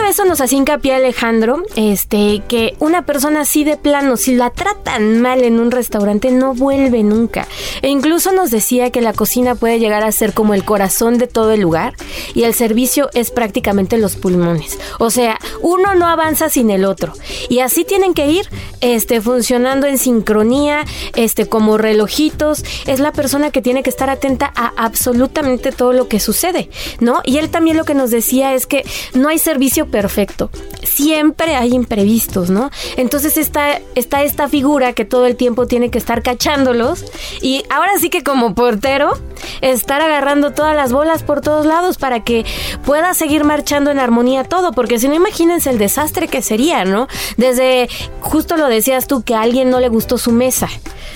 eso 0.05 0.25
nos 0.25 0.41
hacía 0.41 0.59
hincapié 0.59 0.95
Alejandro, 0.95 1.63
este, 1.75 2.41
que 2.47 2.75
una 2.79 3.05
persona 3.05 3.41
así 3.41 3.63
de 3.63 3.77
plano, 3.77 4.17
si 4.17 4.35
la 4.35 4.49
tratan 4.49 5.21
mal 5.21 5.43
en 5.43 5.59
un 5.59 5.71
restaurante, 5.71 6.31
no 6.31 6.53
vuelve 6.53 7.03
nunca. 7.03 7.47
E 7.81 7.89
incluso 7.89 8.31
nos 8.31 8.51
decía 8.51 8.91
que 8.91 9.01
la 9.01 9.13
cocina 9.13 9.55
puede 9.55 9.79
llegar 9.79 10.03
a 10.03 10.11
ser 10.11 10.33
como 10.33 10.53
el 10.53 10.63
corazón 10.63 11.17
de 11.17 11.27
todo 11.27 11.51
el 11.51 11.61
lugar 11.61 11.93
y 12.33 12.43
el 12.43 12.53
servicio 12.53 13.09
es 13.13 13.31
prácticamente 13.31 13.97
los 13.97 14.15
pulmones. 14.15 14.77
O 14.99 15.09
sea, 15.09 15.39
uno 15.61 15.95
no 15.95 16.07
avanza 16.07 16.49
sin 16.49 16.69
el 16.69 16.85
otro. 16.85 17.13
Y 17.49 17.59
así 17.59 17.83
tienen 17.83 18.13
que 18.13 18.27
ir, 18.27 18.47
este, 18.81 19.21
funcionando 19.21 19.87
en 19.87 19.97
sincronía, 19.97 20.85
este, 21.15 21.47
como 21.47 21.77
relojitos. 21.77 22.63
Es 22.87 22.99
la 22.99 23.11
persona 23.11 23.51
que 23.51 23.61
tiene 23.61 23.83
que 23.83 23.89
estar 23.89 24.09
atenta 24.09 24.51
a 24.55 24.73
absolutamente 24.77 25.71
todo 25.71 25.93
lo 25.93 26.07
que 26.07 26.19
sucede, 26.19 26.69
¿no? 26.99 27.21
Y 27.23 27.37
él 27.37 27.49
también 27.49 27.77
lo 27.77 27.85
que 27.85 27.93
nos 27.93 28.11
decía 28.11 28.53
es 28.53 28.65
que 28.65 28.85
no 29.13 29.29
hay 29.29 29.39
servicio 29.39 29.87
perfecto. 29.93 30.49
Siempre 30.81 31.55
hay 31.55 31.75
imprevistos, 31.75 32.49
¿no? 32.49 32.71
Entonces 32.97 33.37
está, 33.37 33.79
está 33.93 34.23
esta 34.23 34.49
figura 34.49 34.93
que 34.93 35.05
todo 35.05 35.27
el 35.27 35.35
tiempo 35.35 35.67
tiene 35.67 35.91
que 35.91 35.99
estar 35.99 36.23
cachándolos. 36.23 37.05
Y 37.43 37.63
ahora 37.69 37.91
sí 37.99 38.09
que 38.09 38.23
como 38.23 38.55
portero, 38.55 39.13
estar 39.61 40.01
agarrando 40.01 40.51
todas 40.51 40.75
las 40.75 40.91
bolas 40.91 41.21
por 41.21 41.41
todos 41.41 41.67
lados 41.67 41.99
para 41.99 42.23
que 42.23 42.43
pueda 42.87 43.13
seguir 43.13 43.43
marchando 43.43 43.91
en 43.91 43.99
armonía 43.99 44.45
todo. 44.45 44.71
Porque 44.71 44.97
si 44.97 45.07
no, 45.07 45.13
imagínense 45.13 45.69
el 45.69 45.77
desastre 45.77 46.27
que 46.27 46.41
sería, 46.41 46.85
¿no? 46.85 47.07
Desde, 47.37 47.87
justo 48.19 48.57
lo 48.57 48.69
decías 48.69 49.05
tú, 49.05 49.21
que 49.21 49.35
a 49.35 49.41
alguien 49.41 49.69
no 49.69 49.79
le 49.79 49.89
gustó 49.89 50.17
su 50.17 50.31
mesa. 50.31 50.69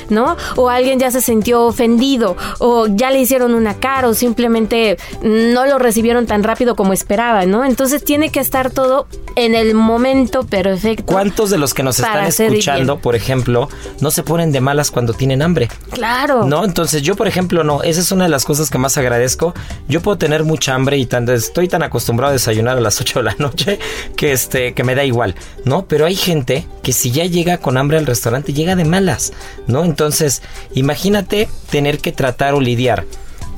¿no? 0.10 0.38
O 0.56 0.70
alguien 0.70 1.00
ya 1.00 1.12
se 1.12 1.22
sintió 1.22 1.64
ofendido, 1.64 2.38
o 2.60 2.88
ya 2.88 3.12
le 3.12 3.20
hicieron 3.20 3.54
una 3.54 3.76
cara, 3.76 4.08
o 4.08 4.14
simplemente 4.14 4.98
no 5.22 5.66
lo 5.66 5.80
recibieron 5.80 6.26
tan 6.26 6.44
rápido 6.44 6.76
como 6.76 6.94
esperaba, 6.94 7.46
¿no? 7.46 7.66
Entonces 7.66 8.04
tiene 8.04 8.30
que 8.30 8.40
estar 8.40 8.67
todo 8.70 9.08
en 9.36 9.56
el 9.56 9.74
momento 9.74 10.44
perfecto. 10.44 11.06
¿Cuántos 11.06 11.50
de 11.50 11.58
los 11.58 11.74
que 11.74 11.84
nos 11.84 12.00
están 12.00 12.26
escuchando, 12.26 12.94
bien? 12.94 13.02
por 13.02 13.16
ejemplo, 13.16 13.70
no 14.02 14.12
se 14.12 14.24
ponen 14.24 14.52
de 14.52 14.62
malas 14.62 14.92
cuando 14.92 15.14
tienen 15.14 15.42
hambre? 15.42 15.70
Claro. 15.92 16.46
No, 16.46 16.66
entonces 16.66 17.02
yo, 17.02 17.16
por 17.16 17.28
ejemplo, 17.28 17.64
no. 17.64 17.84
Esa 17.84 18.02
es 18.02 18.12
una 18.12 18.24
de 18.26 18.30
las 18.30 18.46
cosas 18.46 18.70
que 18.70 18.78
más 18.78 18.98
agradezco. 18.98 19.54
Yo 19.88 20.02
puedo 20.02 20.18
tener 20.18 20.44
mucha 20.44 20.74
hambre 20.74 20.98
y 20.98 21.06
tan, 21.06 21.28
estoy 21.30 21.68
tan 21.68 21.84
acostumbrado 21.84 22.32
a 22.32 22.34
desayunar 22.34 22.78
a 22.78 22.82
las 22.82 23.00
8 23.02 23.20
de 23.20 23.24
la 23.24 23.36
noche 23.38 23.80
que, 24.16 24.32
este, 24.32 24.74
que 24.74 24.84
me 24.84 24.96
da 24.96 25.04
igual, 25.04 25.36
¿no? 25.66 25.86
Pero 25.86 26.06
hay 26.06 26.16
gente 26.16 26.66
que 26.84 26.94
si 26.94 27.12
ya 27.12 27.26
llega 27.26 27.60
con 27.60 27.78
hambre 27.78 27.98
al 27.98 28.06
restaurante, 28.06 28.54
llega 28.54 28.76
de 28.76 28.86
malas, 28.86 29.34
¿no? 29.68 29.84
Entonces, 29.84 30.42
imagínate 30.74 31.48
tener 31.70 32.00
que 32.00 32.12
tratar 32.12 32.54
o 32.54 32.62
lidiar 32.62 33.06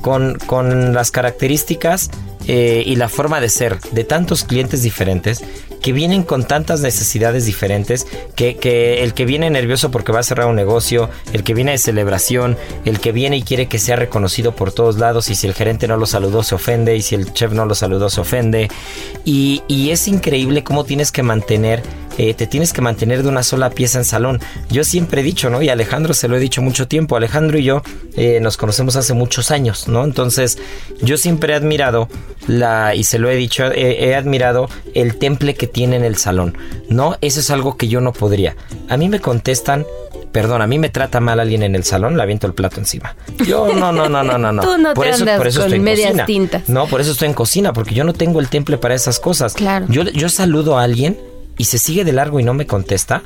con, 0.02 0.38
con 0.46 0.94
las 0.94 1.10
características 1.10 2.10
eh, 2.46 2.82
y 2.86 2.96
la 2.96 3.08
forma 3.08 3.40
de 3.40 3.48
ser 3.48 3.80
de 3.92 4.04
tantos 4.04 4.44
clientes 4.44 4.82
diferentes 4.82 5.42
que 5.80 5.92
vienen 5.92 6.22
con 6.22 6.44
tantas 6.44 6.80
necesidades 6.80 7.46
diferentes, 7.46 8.06
que, 8.36 8.56
que 8.56 9.02
el 9.02 9.14
que 9.14 9.24
viene 9.24 9.48
nervioso 9.50 9.90
porque 9.90 10.12
va 10.12 10.20
a 10.20 10.22
cerrar 10.22 10.46
un 10.46 10.56
negocio, 10.56 11.08
el 11.32 11.42
que 11.42 11.54
viene 11.54 11.72
de 11.72 11.78
celebración, 11.78 12.56
el 12.84 13.00
que 13.00 13.12
viene 13.12 13.38
y 13.38 13.42
quiere 13.42 13.66
que 13.66 13.78
sea 13.78 13.96
reconocido 13.96 14.54
por 14.54 14.72
todos 14.72 14.98
lados 14.98 15.30
y 15.30 15.34
si 15.34 15.46
el 15.46 15.54
gerente 15.54 15.88
no 15.88 15.96
lo 15.96 16.06
saludó 16.06 16.42
se 16.42 16.54
ofende 16.54 16.96
y 16.96 17.02
si 17.02 17.14
el 17.14 17.32
chef 17.32 17.52
no 17.52 17.64
lo 17.66 17.74
saludó 17.74 18.10
se 18.10 18.20
ofende. 18.20 18.68
Y, 19.24 19.62
y 19.68 19.90
es 19.90 20.06
increíble 20.08 20.64
cómo 20.64 20.84
tienes 20.84 21.12
que 21.12 21.22
mantener 21.22 21.82
eh, 22.22 22.34
te 22.34 22.46
tienes 22.46 22.74
que 22.74 22.82
mantener 22.82 23.22
de 23.22 23.30
una 23.30 23.42
sola 23.42 23.70
pieza 23.70 23.96
en 23.96 24.04
salón. 24.04 24.40
Yo 24.68 24.84
siempre 24.84 25.22
he 25.22 25.24
dicho, 25.24 25.48
¿no? 25.48 25.62
Y 25.62 25.70
Alejandro 25.70 26.12
se 26.12 26.28
lo 26.28 26.36
he 26.36 26.38
dicho 26.38 26.60
mucho 26.60 26.86
tiempo. 26.86 27.16
Alejandro 27.16 27.56
y 27.56 27.64
yo 27.64 27.80
eh, 28.14 28.40
nos 28.42 28.58
conocemos 28.58 28.94
hace 28.96 29.14
muchos 29.14 29.50
años, 29.50 29.88
¿no? 29.88 30.04
Entonces, 30.04 30.58
yo 31.00 31.16
siempre 31.16 31.54
he 31.54 31.56
admirado 31.56 32.10
la, 32.46 32.94
y 32.94 33.04
se 33.04 33.18
lo 33.18 33.30
he 33.30 33.36
dicho, 33.36 33.72
eh, 33.72 34.04
he 34.10 34.14
admirado 34.14 34.68
el 34.92 35.16
temple 35.16 35.54
que 35.54 35.66
tiene 35.66 35.96
en 35.96 36.04
el 36.04 36.16
salón, 36.16 36.58
¿no? 36.90 37.16
Eso 37.22 37.40
es 37.40 37.48
algo 37.48 37.78
que 37.78 37.88
yo 37.88 38.02
no 38.02 38.12
podría. 38.12 38.54
A 38.90 38.98
mí 38.98 39.08
me 39.08 39.20
contestan. 39.20 39.86
Perdón, 40.30 40.60
a 40.60 40.66
mí 40.66 40.78
me 40.78 40.90
trata 40.90 41.20
mal 41.20 41.40
alguien 41.40 41.62
en 41.62 41.74
el 41.74 41.84
salón, 41.84 42.18
le 42.18 42.22
aviento 42.22 42.46
el 42.46 42.52
plato 42.52 42.78
encima. 42.78 43.16
Yo 43.46 43.72
no, 43.74 43.92
no, 43.92 44.10
no, 44.10 44.22
no, 44.22 44.36
no, 44.36 44.52
no. 44.52 44.62
Tú 44.62 44.76
no 44.76 44.92
te 44.92 45.10
andas 45.10 45.38
con 45.38 45.46
estoy 45.46 45.72
en 45.72 45.82
medias 45.82 46.10
cocina. 46.10 46.26
tintas. 46.26 46.68
No, 46.68 46.86
por 46.86 47.00
eso 47.00 47.12
estoy 47.12 47.28
en 47.28 47.34
cocina, 47.34 47.72
porque 47.72 47.94
yo 47.94 48.04
no 48.04 48.12
tengo 48.12 48.40
el 48.40 48.48
temple 48.48 48.76
para 48.76 48.94
esas 48.94 49.18
cosas. 49.18 49.54
Claro. 49.54 49.86
Yo, 49.88 50.02
yo 50.04 50.28
saludo 50.28 50.78
a 50.78 50.84
alguien 50.84 51.18
y 51.60 51.64
se 51.64 51.76
sigue 51.76 52.06
de 52.06 52.14
largo 52.14 52.40
y 52.40 52.42
no 52.42 52.54
me 52.54 52.66
contesta. 52.66 53.22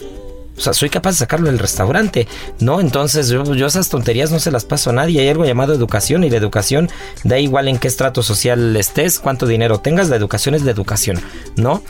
O 0.56 0.60
sea, 0.60 0.72
soy 0.72 0.90
capaz 0.90 1.10
de 1.10 1.16
sacarlo 1.18 1.46
del 1.46 1.60
restaurante, 1.60 2.26
¿no? 2.58 2.80
Entonces 2.80 3.28
yo, 3.28 3.44
esas 3.64 3.90
tonterías 3.90 4.32
no 4.32 4.40
se 4.40 4.50
las 4.50 4.64
paso 4.64 4.90
a 4.90 4.92
nadie. 4.92 5.20
Hay 5.20 5.28
algo 5.28 5.44
llamado 5.44 5.72
educación 5.72 6.24
y 6.24 6.30
la 6.30 6.38
educación 6.38 6.90
da 7.22 7.38
igual 7.38 7.68
en 7.68 7.78
qué 7.78 7.86
estrato 7.86 8.24
social 8.24 8.74
estés, 8.74 9.20
cuánto 9.20 9.46
dinero 9.46 9.78
tengas, 9.78 10.08
la 10.08 10.16
educación 10.16 10.56
es 10.56 10.62
la 10.62 10.72
educación, 10.72 11.20
¿no? 11.54 11.80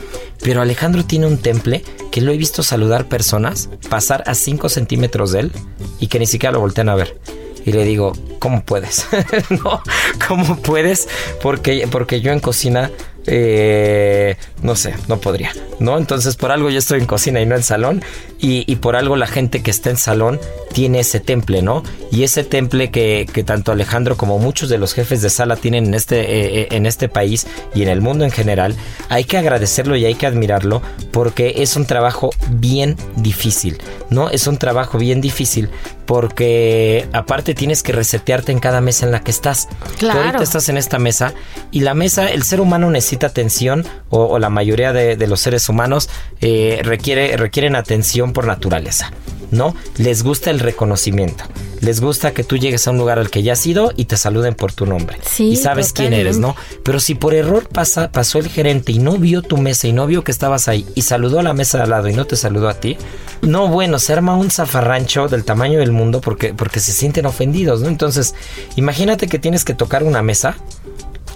Pero 0.43 0.61
Alejandro 0.61 1.03
tiene 1.03 1.25
un 1.25 1.39
temple 1.39 1.83
que 2.11 2.21
lo 2.21 2.31
he 2.31 2.37
visto 2.37 2.61
saludar 2.61 3.07
personas, 3.07 3.71
pasar 3.89 4.23
a 4.27 4.35
5 4.35 4.69
centímetros 4.69 5.31
de 5.31 5.39
él 5.39 5.51
y 5.99 6.07
que 6.07 6.19
ni 6.19 6.27
siquiera 6.27 6.53
lo 6.53 6.59
voltean 6.59 6.89
a 6.89 6.95
ver. 6.95 7.19
Y 7.65 7.71
le 7.71 7.83
digo, 7.85 8.13
¿cómo 8.37 8.63
puedes? 8.63 9.07
no, 9.49 9.81
¿cómo 10.27 10.57
puedes? 10.57 11.07
Porque, 11.41 11.87
porque 11.89 12.21
yo 12.21 12.31
en 12.31 12.39
cocina 12.39 12.91
eh, 13.27 14.37
no 14.61 14.75
sé, 14.75 14.93
no 15.07 15.17
podría, 15.17 15.51
¿no? 15.79 15.97
Entonces 15.97 16.35
por 16.35 16.51
algo 16.51 16.69
yo 16.69 16.79
estoy 16.79 16.99
en 16.99 17.05
cocina 17.05 17.41
y 17.41 17.45
no 17.45 17.55
en 17.55 17.63
salón 17.63 18.03
y, 18.47 18.75
por 18.75 18.95
algo 18.95 19.15
la 19.15 19.25
gente 19.25 19.63
que 19.63 19.71
está 19.71 19.89
en 19.89 19.97
salón 19.97 20.39
tiene 20.71 20.99
ese 20.99 21.19
temple, 21.19 21.63
¿no? 21.63 21.81
Y 22.11 22.23
ese 22.23 22.43
temple 22.43 22.91
que, 22.91 23.25
tanto 23.43 23.71
Alejandro 23.71 24.17
como 24.17 24.37
muchos 24.37 24.69
de 24.69 24.77
los 24.77 24.93
jefes 24.93 25.23
de 25.23 25.31
sala 25.31 25.55
tienen 25.55 25.87
en 25.87 25.93
este, 25.95 26.19
eh, 26.19 26.61
eh, 26.61 26.67
en 26.71 26.85
este 26.85 27.09
país 27.09 27.47
y 27.73 27.81
en 27.81 27.89
el 27.89 28.01
mundo 28.01 28.23
en 28.23 28.29
general, 28.29 28.75
hay 29.09 29.23
que 29.23 29.39
agradecerlo 29.39 29.95
y 29.95 30.05
hay 30.05 30.13
que 30.13 30.27
admirarlo 30.27 30.83
porque 31.11 31.55
es 31.57 31.75
un 31.75 31.87
trabajo 31.87 32.29
bien 32.51 32.97
difícil, 33.15 33.79
¿no? 34.11 34.29
Es 34.29 34.45
un 34.45 34.57
trabajo 34.57 34.99
bien 34.99 35.21
difícil 35.21 35.69
porque 36.05 37.07
aparte 37.13 37.55
tienes 37.55 37.81
que 37.81 37.93
resetearte 37.93 38.51
en 38.51 38.59
cada 38.59 38.79
mesa 38.79 39.07
en 39.07 39.11
la 39.11 39.21
que 39.21 39.31
estás. 39.31 39.67
Claro. 39.97 40.19
ahorita 40.19 40.43
estás 40.43 40.69
en 40.69 40.77
esta 40.77 40.99
mesa 40.99 41.33
y 41.71 41.79
la 41.79 41.95
mesa, 41.95 42.29
el 42.29 42.43
ser 42.43 42.61
humano 42.61 42.91
necesita 42.91 43.14
atención 43.23 43.85
o, 44.09 44.39
la 44.39 44.49
mayoría 44.49 44.93
de, 44.93 45.27
los 45.27 45.39
seres 45.39 45.69
humanos 45.69 46.09
eh, 46.41 46.81
requiere, 46.83 47.37
requieren 47.37 47.75
atención 47.75 48.33
por 48.33 48.45
naturaleza. 48.47 49.11
¿no? 49.51 49.75
Les 49.97 50.23
gusta 50.23 50.51
el 50.51 50.59
reconocimiento. 50.59 51.43
Les 51.81 52.01
gusta 52.01 52.33
que 52.33 52.43
tú 52.43 52.57
llegues 52.57 52.87
a 52.87 52.91
un 52.91 52.97
lugar 52.97 53.19
al 53.19 53.29
que 53.29 53.43
ya 53.43 53.53
has 53.53 53.65
ido 53.65 53.91
y 53.95 54.05
te 54.05 54.17
saluden 54.17 54.55
por 54.55 54.73
tu 54.73 54.85
nombre. 54.85 55.17
y 55.37 55.55
sabes 55.55 55.93
quién 55.93 56.13
eres, 56.13 56.37
¿no? 56.37 56.55
Pero 56.83 56.99
si 56.99 57.15
por 57.15 57.33
error 57.33 57.67
pasa, 57.67 58.11
pasó 58.11 58.39
el 58.39 58.49
gerente 58.49 58.91
y 58.91 58.99
no 58.99 59.17
vio 59.17 59.41
tu 59.41 59.57
mesa 59.57 59.87
y 59.87 59.93
no 59.93 60.07
vio 60.07 60.23
que 60.23 60.31
estabas 60.31 60.67
ahí 60.67 60.85
y 60.95 61.03
saludó 61.03 61.39
a 61.39 61.43
la 61.43 61.53
mesa 61.53 61.77
de 61.77 61.83
al 61.83 61.89
lado 61.91 62.07
y 62.07 62.13
no 62.13 62.25
te 62.25 62.35
saludó 62.35 62.69
a 62.69 62.75
ti, 62.75 62.97
no, 63.41 63.67
bueno, 63.67 63.99
se 63.99 64.13
arma 64.13 64.35
un 64.35 64.49
zafarrancho 64.49 65.27
del 65.27 65.43
tamaño 65.43 65.79
del 65.79 65.91
mundo 65.91 66.21
porque, 66.21 66.53
porque 66.53 66.79
se 66.79 66.91
sienten 66.91 67.25
ofendidos, 67.25 67.81
¿no? 67.81 67.89
Entonces, 67.89 68.33
imagínate 68.75 69.27
que 69.27 69.37
tienes 69.37 69.63
que 69.63 69.73
tocar 69.73 70.03
una 70.03 70.21
mesa 70.21 70.55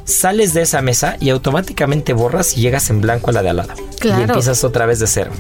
sales 0.10 0.54
de 0.54 0.64
esa 0.64 0.82
mesa 0.82 1.18
y 1.20 1.30
automáticamente 1.30 2.14
borras 2.14 2.58
y 2.58 2.62
llegas 2.62 2.90
en 2.90 3.02
blanco 3.02 3.30
a 3.30 3.34
la 3.34 3.42
de 3.42 3.50
al 3.50 3.58
lado. 3.58 3.74
Y 4.04 4.10
empiezas 4.10 4.64
otra 4.64 4.86
vez 4.86 5.00
de 5.00 5.08
cero. 5.08 5.32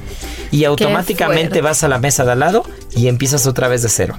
Y 0.51 0.63
automáticamente 0.63 1.61
vas 1.61 1.83
a 1.83 1.87
la 1.87 1.99
mesa 1.99 2.23
de 2.25 2.31
al 2.31 2.39
lado 2.39 2.63
y 2.95 3.07
empiezas 3.07 3.45
otra 3.47 3.67
vez 3.67 3.81
de 3.81 3.89
cero 3.89 4.17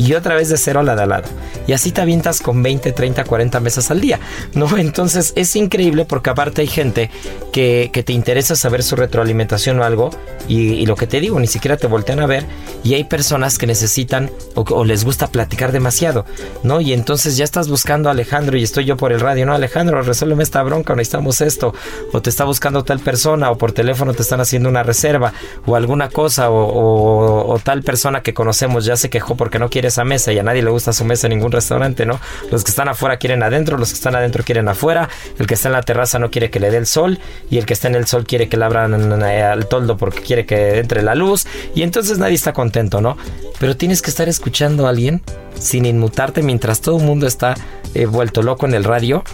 y 0.00 0.14
otra 0.14 0.34
vez 0.34 0.48
de 0.48 0.56
cero 0.56 0.80
a 0.80 0.82
la 0.82 0.96
de 0.96 1.02
al 1.02 1.10
lado. 1.10 1.28
Y 1.66 1.74
así 1.74 1.92
te 1.92 2.00
avientas 2.00 2.40
con 2.40 2.62
20, 2.62 2.92
30, 2.92 3.22
40 3.22 3.60
mesas 3.60 3.90
al 3.90 4.00
día, 4.00 4.18
¿no? 4.54 4.78
Entonces 4.78 5.34
es 5.36 5.54
increíble 5.56 6.06
porque 6.06 6.30
aparte 6.30 6.62
hay 6.62 6.68
gente 6.68 7.10
que, 7.52 7.90
te 8.00 8.14
interesa 8.14 8.56
saber 8.56 8.82
su 8.82 8.96
retroalimentación 8.96 9.78
o 9.78 9.84
algo 9.84 10.08
y, 10.48 10.86
lo 10.86 10.96
que 10.96 11.06
te 11.06 11.20
digo, 11.20 11.38
ni 11.38 11.46
siquiera 11.46 11.76
te 11.76 11.86
voltean 11.86 12.20
a 12.20 12.26
ver 12.26 12.46
y 12.82 12.94
hay 12.94 13.04
personas 13.04 13.58
que 13.58 13.66
necesitan 13.66 14.30
o, 14.54 14.84
les 14.84 15.04
gusta 15.04 15.26
platicar 15.26 15.70
demasiado, 15.70 16.24
¿no? 16.62 16.80
Y 16.80 16.94
entonces 16.94 17.36
ya 17.36 17.44
estás 17.44 17.68
buscando 17.68 18.08
a 18.08 18.12
Alejandro 18.12 18.56
y 18.56 18.62
estoy 18.62 18.86
yo 18.86 18.96
por 18.96 19.12
el 19.12 19.20
radio, 19.20 19.44
no, 19.44 19.52
Alejandro, 19.52 20.00
resuélveme 20.00 20.42
esta 20.42 20.62
bronca, 20.62 20.94
necesitamos 20.94 21.42
esto, 21.42 21.74
o 22.12 22.22
te 22.22 22.30
está 22.30 22.44
buscando 22.44 22.84
tal 22.84 23.00
persona 23.00 23.50
o 23.50 23.58
por 23.58 23.72
teléfono 23.72 24.14
te 24.14 24.22
están 24.22 24.40
haciendo 24.40 24.70
una 24.70 24.82
reserva 24.82 25.34
o 25.66 25.76
alguna 25.76 26.08
cosa 26.08 26.50
o, 26.50 27.52
o 27.52 27.58
tal 27.58 27.82
persona 27.82 28.22
que 28.22 28.32
conocemos 28.32 28.86
ya 28.86 28.96
se 28.96 29.10
quejó 29.10 29.36
porque 29.36 29.58
no 29.58 29.68
quiere 29.68 29.89
esa 29.90 30.04
mesa 30.04 30.32
y 30.32 30.38
a 30.38 30.42
nadie 30.42 30.62
le 30.62 30.70
gusta 30.70 30.92
su 30.92 31.04
mesa 31.04 31.26
en 31.26 31.34
ningún 31.34 31.52
restaurante, 31.52 32.06
¿no? 32.06 32.18
Los 32.50 32.64
que 32.64 32.70
están 32.70 32.88
afuera 32.88 33.18
quieren 33.18 33.42
adentro, 33.42 33.76
los 33.76 33.90
que 33.90 33.94
están 33.94 34.14
adentro 34.14 34.42
quieren 34.44 34.68
afuera, 34.68 35.08
el 35.38 35.46
que 35.46 35.54
está 35.54 35.68
en 35.68 35.74
la 35.74 35.82
terraza 35.82 36.18
no 36.18 36.30
quiere 36.30 36.50
que 36.50 36.60
le 36.60 36.70
dé 36.70 36.78
el 36.78 36.86
sol 36.86 37.18
y 37.50 37.58
el 37.58 37.66
que 37.66 37.74
está 37.74 37.88
en 37.88 37.94
el 37.94 38.06
sol 38.06 38.24
quiere 38.26 38.48
que 38.48 38.56
le 38.56 38.64
abran 38.64 39.22
eh, 39.22 39.42
al 39.42 39.66
toldo 39.66 39.96
porque 39.96 40.20
quiere 40.20 40.46
que 40.46 40.78
entre 40.78 41.02
la 41.02 41.14
luz 41.14 41.46
y 41.74 41.82
entonces 41.82 42.18
nadie 42.18 42.34
está 42.34 42.52
contento, 42.52 43.00
¿no? 43.00 43.16
Pero 43.58 43.76
tienes 43.76 44.02
que 44.02 44.10
estar 44.10 44.28
escuchando 44.28 44.86
a 44.86 44.90
alguien 44.90 45.22
sin 45.58 45.84
inmutarte 45.84 46.42
mientras 46.42 46.80
todo 46.80 46.98
el 46.98 47.04
mundo 47.04 47.26
está 47.26 47.54
eh, 47.94 48.06
vuelto 48.06 48.42
loco 48.42 48.66
en 48.66 48.74
el 48.74 48.84
radio 48.84 49.24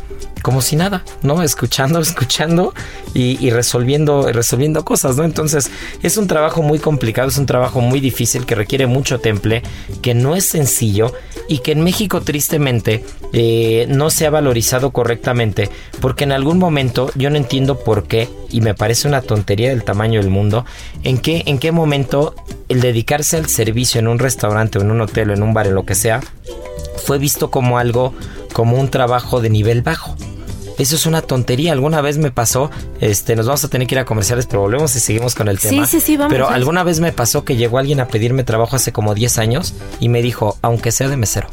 como 0.47 0.63
si 0.63 0.77
nada, 0.77 1.03
¿no? 1.23 1.43
Escuchando, 1.43 1.99
escuchando 2.01 2.73
y, 3.15 3.51
resolviendo, 3.51 4.31
resolviendo 4.31 4.85
cosas, 4.85 5.17
¿no? 5.17 5.25
Entonces 5.25 5.73
es 6.05 6.17
un 6.19 6.29
trabajo 6.29 6.63
muy 6.63 6.79
complicado, 6.79 7.29
es 7.29 7.37
un 7.37 7.47
trabajo 7.47 7.81
muy 7.81 7.99
difícil 7.99 8.47
que 8.47 8.55
requiere 8.55 8.87
mucho 8.87 9.19
temple, 9.19 9.65
que 10.03 10.15
no 10.15 10.37
es 10.37 10.47
sencillo 10.47 11.13
y 11.49 11.59
que 11.59 11.73
en 11.73 11.81
México 11.81 12.21
tristemente 12.21 13.05
eh, 13.33 13.87
no 13.89 14.09
se 14.09 14.25
ha 14.25 14.31
valorizado 14.31 14.93
correctamente, 14.93 15.69
porque 16.01 16.23
en 16.23 16.31
algún 16.31 16.59
momento 16.59 17.11
yo 17.17 17.29
no 17.29 17.39
entiendo 17.39 17.81
por 17.81 18.05
qué 18.05 18.29
y 18.49 18.61
me 18.61 18.75
parece 18.75 19.09
una 19.09 19.23
tontería 19.23 19.71
del 19.71 19.83
tamaño 19.83 20.21
del 20.21 20.31
mundo, 20.31 20.65
en 21.03 21.19
qué, 21.19 21.43
en 21.47 21.59
qué 21.59 21.73
momento 21.73 22.37
el 22.69 22.81
dedicarse 22.81 23.37
al 23.37 23.49
servicio 23.49 23.99
en 23.99 24.07
un 24.07 24.21
restaurante 24.21 24.79
en 24.79 24.93
un 24.93 25.01
hotel 25.01 25.31
en 25.31 25.43
un 25.43 25.53
bar, 25.55 25.67
en 25.67 25.75
lo 25.75 25.85
que 25.85 25.97
sea, 25.97 26.21
fue 27.05 27.19
visto 27.19 27.51
como 27.51 27.79
algo, 27.79 28.15
como 28.53 28.79
un 28.79 28.91
trabajo 28.93 29.41
de 29.41 29.51
nivel 29.51 29.83
bajo. 29.83 30.15
Eso 30.79 30.97
es 30.97 31.07
una 31.07 31.23
tontería. 31.23 31.73
Alguna 31.73 32.01
vez 32.01 32.19
me 32.19 32.31
pasó, 32.31 32.71
este, 33.01 33.35
nos 33.37 33.47
vamos 33.47 33.65
a 33.65 33.69
tener 33.69 33.87
que 33.87 33.95
ir 33.95 33.99
a 33.99 34.05
comerciales, 34.05 34.47
pero 34.47 34.61
volvemos 34.61 34.95
y 34.97 35.01
seguimos 35.01 35.35
con 35.35 35.49
el 35.49 35.59
tema. 35.59 35.87
Sí, 35.87 35.99
sí, 35.99 36.05
sí, 36.05 36.17
vamos. 36.17 36.33
Pero 36.33 36.49
alguna 36.49 36.83
vez 36.85 37.01
me 37.01 37.12
pasó 37.12 37.45
que 37.45 37.57
llegó 37.57 37.79
alguien 37.79 38.01
a 38.01 38.09
pedirme 38.09 38.45
trabajo 38.45 38.77
hace 38.77 38.93
como 38.93 39.15
10 39.15 39.39
años 39.39 39.75
y 40.01 40.09
me 40.09 40.23
dijo, 40.23 40.59
aunque 40.62 40.93
sea 40.93 41.09
de 41.09 41.17
mesero. 41.17 41.49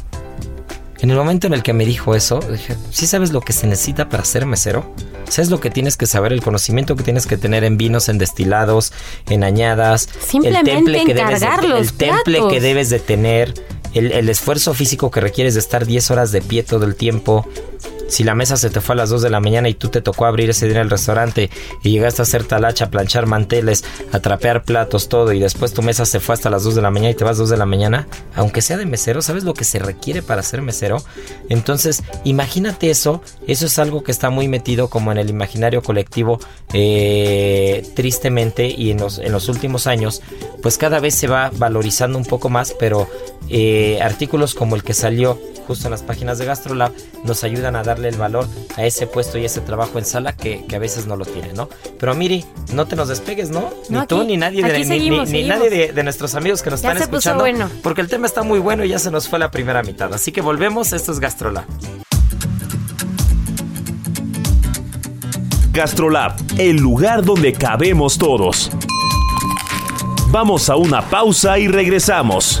En 1.00 1.10
el 1.10 1.16
momento 1.16 1.46
en 1.46 1.52
el 1.52 1.62
que 1.62 1.72
me 1.72 1.84
dijo 1.84 2.14
eso, 2.14 2.40
dije, 2.50 2.76
¿sí 2.90 3.06
sabes 3.06 3.30
lo 3.30 3.40
que 3.42 3.52
se 3.52 3.66
necesita 3.66 4.08
para 4.08 4.24
ser 4.24 4.46
mesero? 4.46 4.94
¿Sabes 5.28 5.50
lo 5.50 5.60
que 5.60 5.70
tienes 5.70 5.96
que 5.96 6.06
saber? 6.06 6.32
El 6.32 6.40
conocimiento 6.40 6.96
que 6.96 7.02
tienes 7.02 7.26
que 7.26 7.36
tener 7.36 7.64
en 7.64 7.76
vinos, 7.76 8.08
en 8.08 8.16
destilados, 8.16 8.92
en 9.28 9.44
añadas. 9.44 10.08
Simplemente 10.26 10.70
el 10.70 10.76
temple 10.78 11.04
que 11.04 11.14
debes 11.14 11.40
de, 11.40 11.78
El 11.78 11.92
temple 11.92 12.40
que 12.48 12.60
debes 12.60 12.90
de 12.90 13.00
tener, 13.00 13.52
el, 13.92 14.12
el 14.12 14.28
esfuerzo 14.28 14.72
físico 14.72 15.10
que 15.10 15.20
requieres 15.20 15.54
de 15.54 15.60
estar 15.60 15.84
10 15.84 16.10
horas 16.10 16.32
de 16.32 16.40
pie 16.40 16.62
todo 16.62 16.86
el 16.86 16.94
tiempo, 16.94 17.46
si 18.08 18.24
la 18.24 18.34
mesa 18.34 18.56
se 18.56 18.70
te 18.70 18.80
fue 18.80 18.94
a 18.94 18.96
las 18.96 19.10
2 19.10 19.22
de 19.22 19.30
la 19.30 19.40
mañana 19.40 19.68
y 19.68 19.74
tú 19.74 19.88
te 19.88 20.00
tocó 20.00 20.26
abrir 20.26 20.50
ese 20.50 20.66
día 20.66 20.76
en 20.76 20.82
el 20.82 20.90
restaurante 20.90 21.50
y 21.82 21.90
llegaste 21.90 22.22
a 22.22 22.24
hacer 22.24 22.44
talacha, 22.44 22.90
planchar 22.90 23.26
manteles, 23.26 23.84
a 24.12 24.20
trapear 24.20 24.64
platos, 24.64 25.08
todo, 25.08 25.32
y 25.32 25.38
después 25.38 25.72
tu 25.72 25.82
mesa 25.82 26.04
se 26.04 26.20
fue 26.20 26.34
hasta 26.34 26.50
las 26.50 26.64
2 26.64 26.74
de 26.74 26.82
la 26.82 26.90
mañana 26.90 27.10
y 27.10 27.14
te 27.14 27.24
vas 27.24 27.36
a 27.36 27.42
2 27.42 27.50
de 27.50 27.56
la 27.56 27.66
mañana, 27.66 28.06
aunque 28.34 28.62
sea 28.62 28.76
de 28.76 28.86
mesero, 28.86 29.22
¿sabes 29.22 29.44
lo 29.44 29.54
que 29.54 29.64
se 29.64 29.78
requiere 29.78 30.22
para 30.22 30.42
ser 30.42 30.62
mesero? 30.62 31.02
Entonces, 31.48 32.02
imagínate 32.24 32.90
eso, 32.90 33.22
eso 33.46 33.66
es 33.66 33.78
algo 33.78 34.02
que 34.02 34.12
está 34.12 34.30
muy 34.30 34.48
metido 34.48 34.88
como 34.88 35.12
en 35.12 35.18
el 35.18 35.30
imaginario 35.30 35.82
colectivo, 35.82 36.40
eh, 36.72 37.86
tristemente, 37.94 38.66
y 38.66 38.90
en 38.90 38.98
los, 38.98 39.18
en 39.18 39.32
los 39.32 39.48
últimos 39.48 39.86
años, 39.86 40.22
pues 40.62 40.78
cada 40.78 41.00
vez 41.00 41.14
se 41.14 41.26
va 41.26 41.50
valorizando 41.54 42.18
un 42.18 42.24
poco 42.24 42.48
más, 42.48 42.74
pero 42.78 43.08
eh, 43.48 43.98
artículos 44.02 44.54
como 44.54 44.76
el 44.76 44.82
que 44.82 44.94
salió 44.94 45.38
justo 45.66 45.86
en 45.86 45.92
las 45.92 46.02
páginas 46.02 46.38
de 46.38 46.44
GastroLab 46.44 46.92
nos 47.24 47.44
ayudan 47.44 47.76
a 47.76 47.82
darle 47.94 48.08
el 48.08 48.16
valor 48.16 48.46
a 48.76 48.84
ese 48.84 49.06
puesto 49.06 49.38
y 49.38 49.44
ese 49.44 49.60
trabajo 49.60 49.98
en 49.98 50.04
sala 50.04 50.32
que, 50.32 50.64
a 50.74 50.78
veces 50.78 51.06
no 51.06 51.16
lo 51.16 51.24
tiene, 51.24 51.52
¿no? 51.52 51.68
Pero 51.98 52.14
Miri, 52.14 52.44
no 52.72 52.86
te 52.86 52.96
nos 52.96 53.08
despegues, 53.08 53.50
¿no? 53.50 53.72
Ni 53.88 54.04
tú 54.06 54.24
ni 54.24 54.36
nadie, 54.36 54.62
de, 54.62 54.84
ni, 54.84 55.44
nadie 55.44 55.92
de, 55.92 56.02
nuestros 56.02 56.34
amigos 56.34 56.62
que 56.62 56.70
nos 56.70 56.80
están 56.80 56.96
escuchando. 56.96 57.44
Porque 57.82 58.00
el 58.00 58.08
tema 58.08 58.26
está 58.26 58.42
muy 58.42 58.58
bueno 58.58 58.84
y 58.84 58.88
ya 58.88 58.98
se 58.98 59.10
nos 59.10 59.28
fue 59.28 59.38
la 59.38 59.50
primera 59.50 59.82
mitad. 59.82 60.12
Así 60.12 60.32
que 60.32 60.40
volvemos, 60.40 60.92
esto 60.92 61.12
es 61.12 61.20
GastroLab. 61.20 61.64
GastroLab, 65.72 66.36
el 66.58 66.76
lugar 66.76 67.24
donde 67.24 67.52
cabemos 67.52 68.18
todos. 68.18 68.70
Vamos 70.30 70.68
a 70.68 70.76
una 70.76 71.00
pausa 71.02 71.58
y 71.58 71.68
regresamos. 71.68 72.60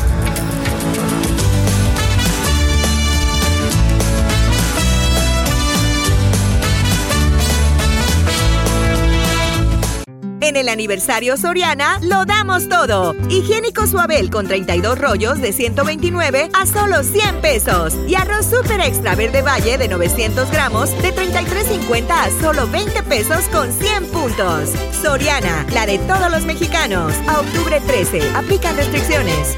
Aniversario 10.71 11.37
Soriana 11.37 11.99
lo 12.01 12.25
damos 12.25 12.67
todo. 12.67 13.15
Higiénico 13.29 13.85
Suabel 13.85 14.29
con 14.29 14.47
32 14.47 14.97
rollos 14.97 15.39
de 15.39 15.53
129 15.53 16.49
a 16.53 16.65
solo 16.65 17.03
100 17.03 17.41
pesos. 17.41 17.93
Y 18.07 18.15
arroz 18.15 18.45
super 18.45 18.79
extra 18.79 19.15
verde 19.15 19.41
valle 19.41 19.77
de 19.77 19.87
900 19.87 20.49
gramos 20.51 20.89
de 21.01 21.13
33.50 21.13 22.09
a 22.09 22.29
solo 22.41 22.67
20 22.67 23.03
pesos 23.03 23.45
con 23.51 23.71
100 23.71 24.05
puntos. 24.07 24.69
Soriana, 25.01 25.65
la 25.73 25.85
de 25.85 25.99
todos 25.99 26.31
los 26.31 26.45
mexicanos. 26.45 27.13
A 27.27 27.39
octubre 27.39 27.79
13, 27.85 28.21
aplican 28.35 28.75
restricciones. 28.75 29.57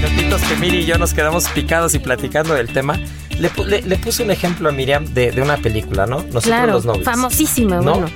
Minutitos 0.00 0.42
que 0.42 0.56
Miri 0.56 0.78
y 0.78 0.84
yo 0.86 0.98
nos 0.98 1.12
quedamos 1.14 1.48
picados 1.48 1.94
y 1.94 1.98
platicando 1.98 2.54
del 2.54 2.68
tema. 2.68 2.98
Le, 3.38 3.50
le- 3.66 3.82
le 3.82 3.96
puse 3.96 4.22
un 4.22 4.30
ejemplo 4.30 4.68
a 4.68 4.72
Miriam 4.72 5.04
de, 5.04 5.30
de 5.30 5.42
una 5.42 5.56
película, 5.58 6.06
¿no? 6.06 6.18
Nosotros 6.18 6.44
Claro, 6.44 6.72
los 6.72 6.84
novios. 6.86 7.04
famosísima, 7.04 7.76
¿no? 7.80 7.92
bueno. 7.94 8.10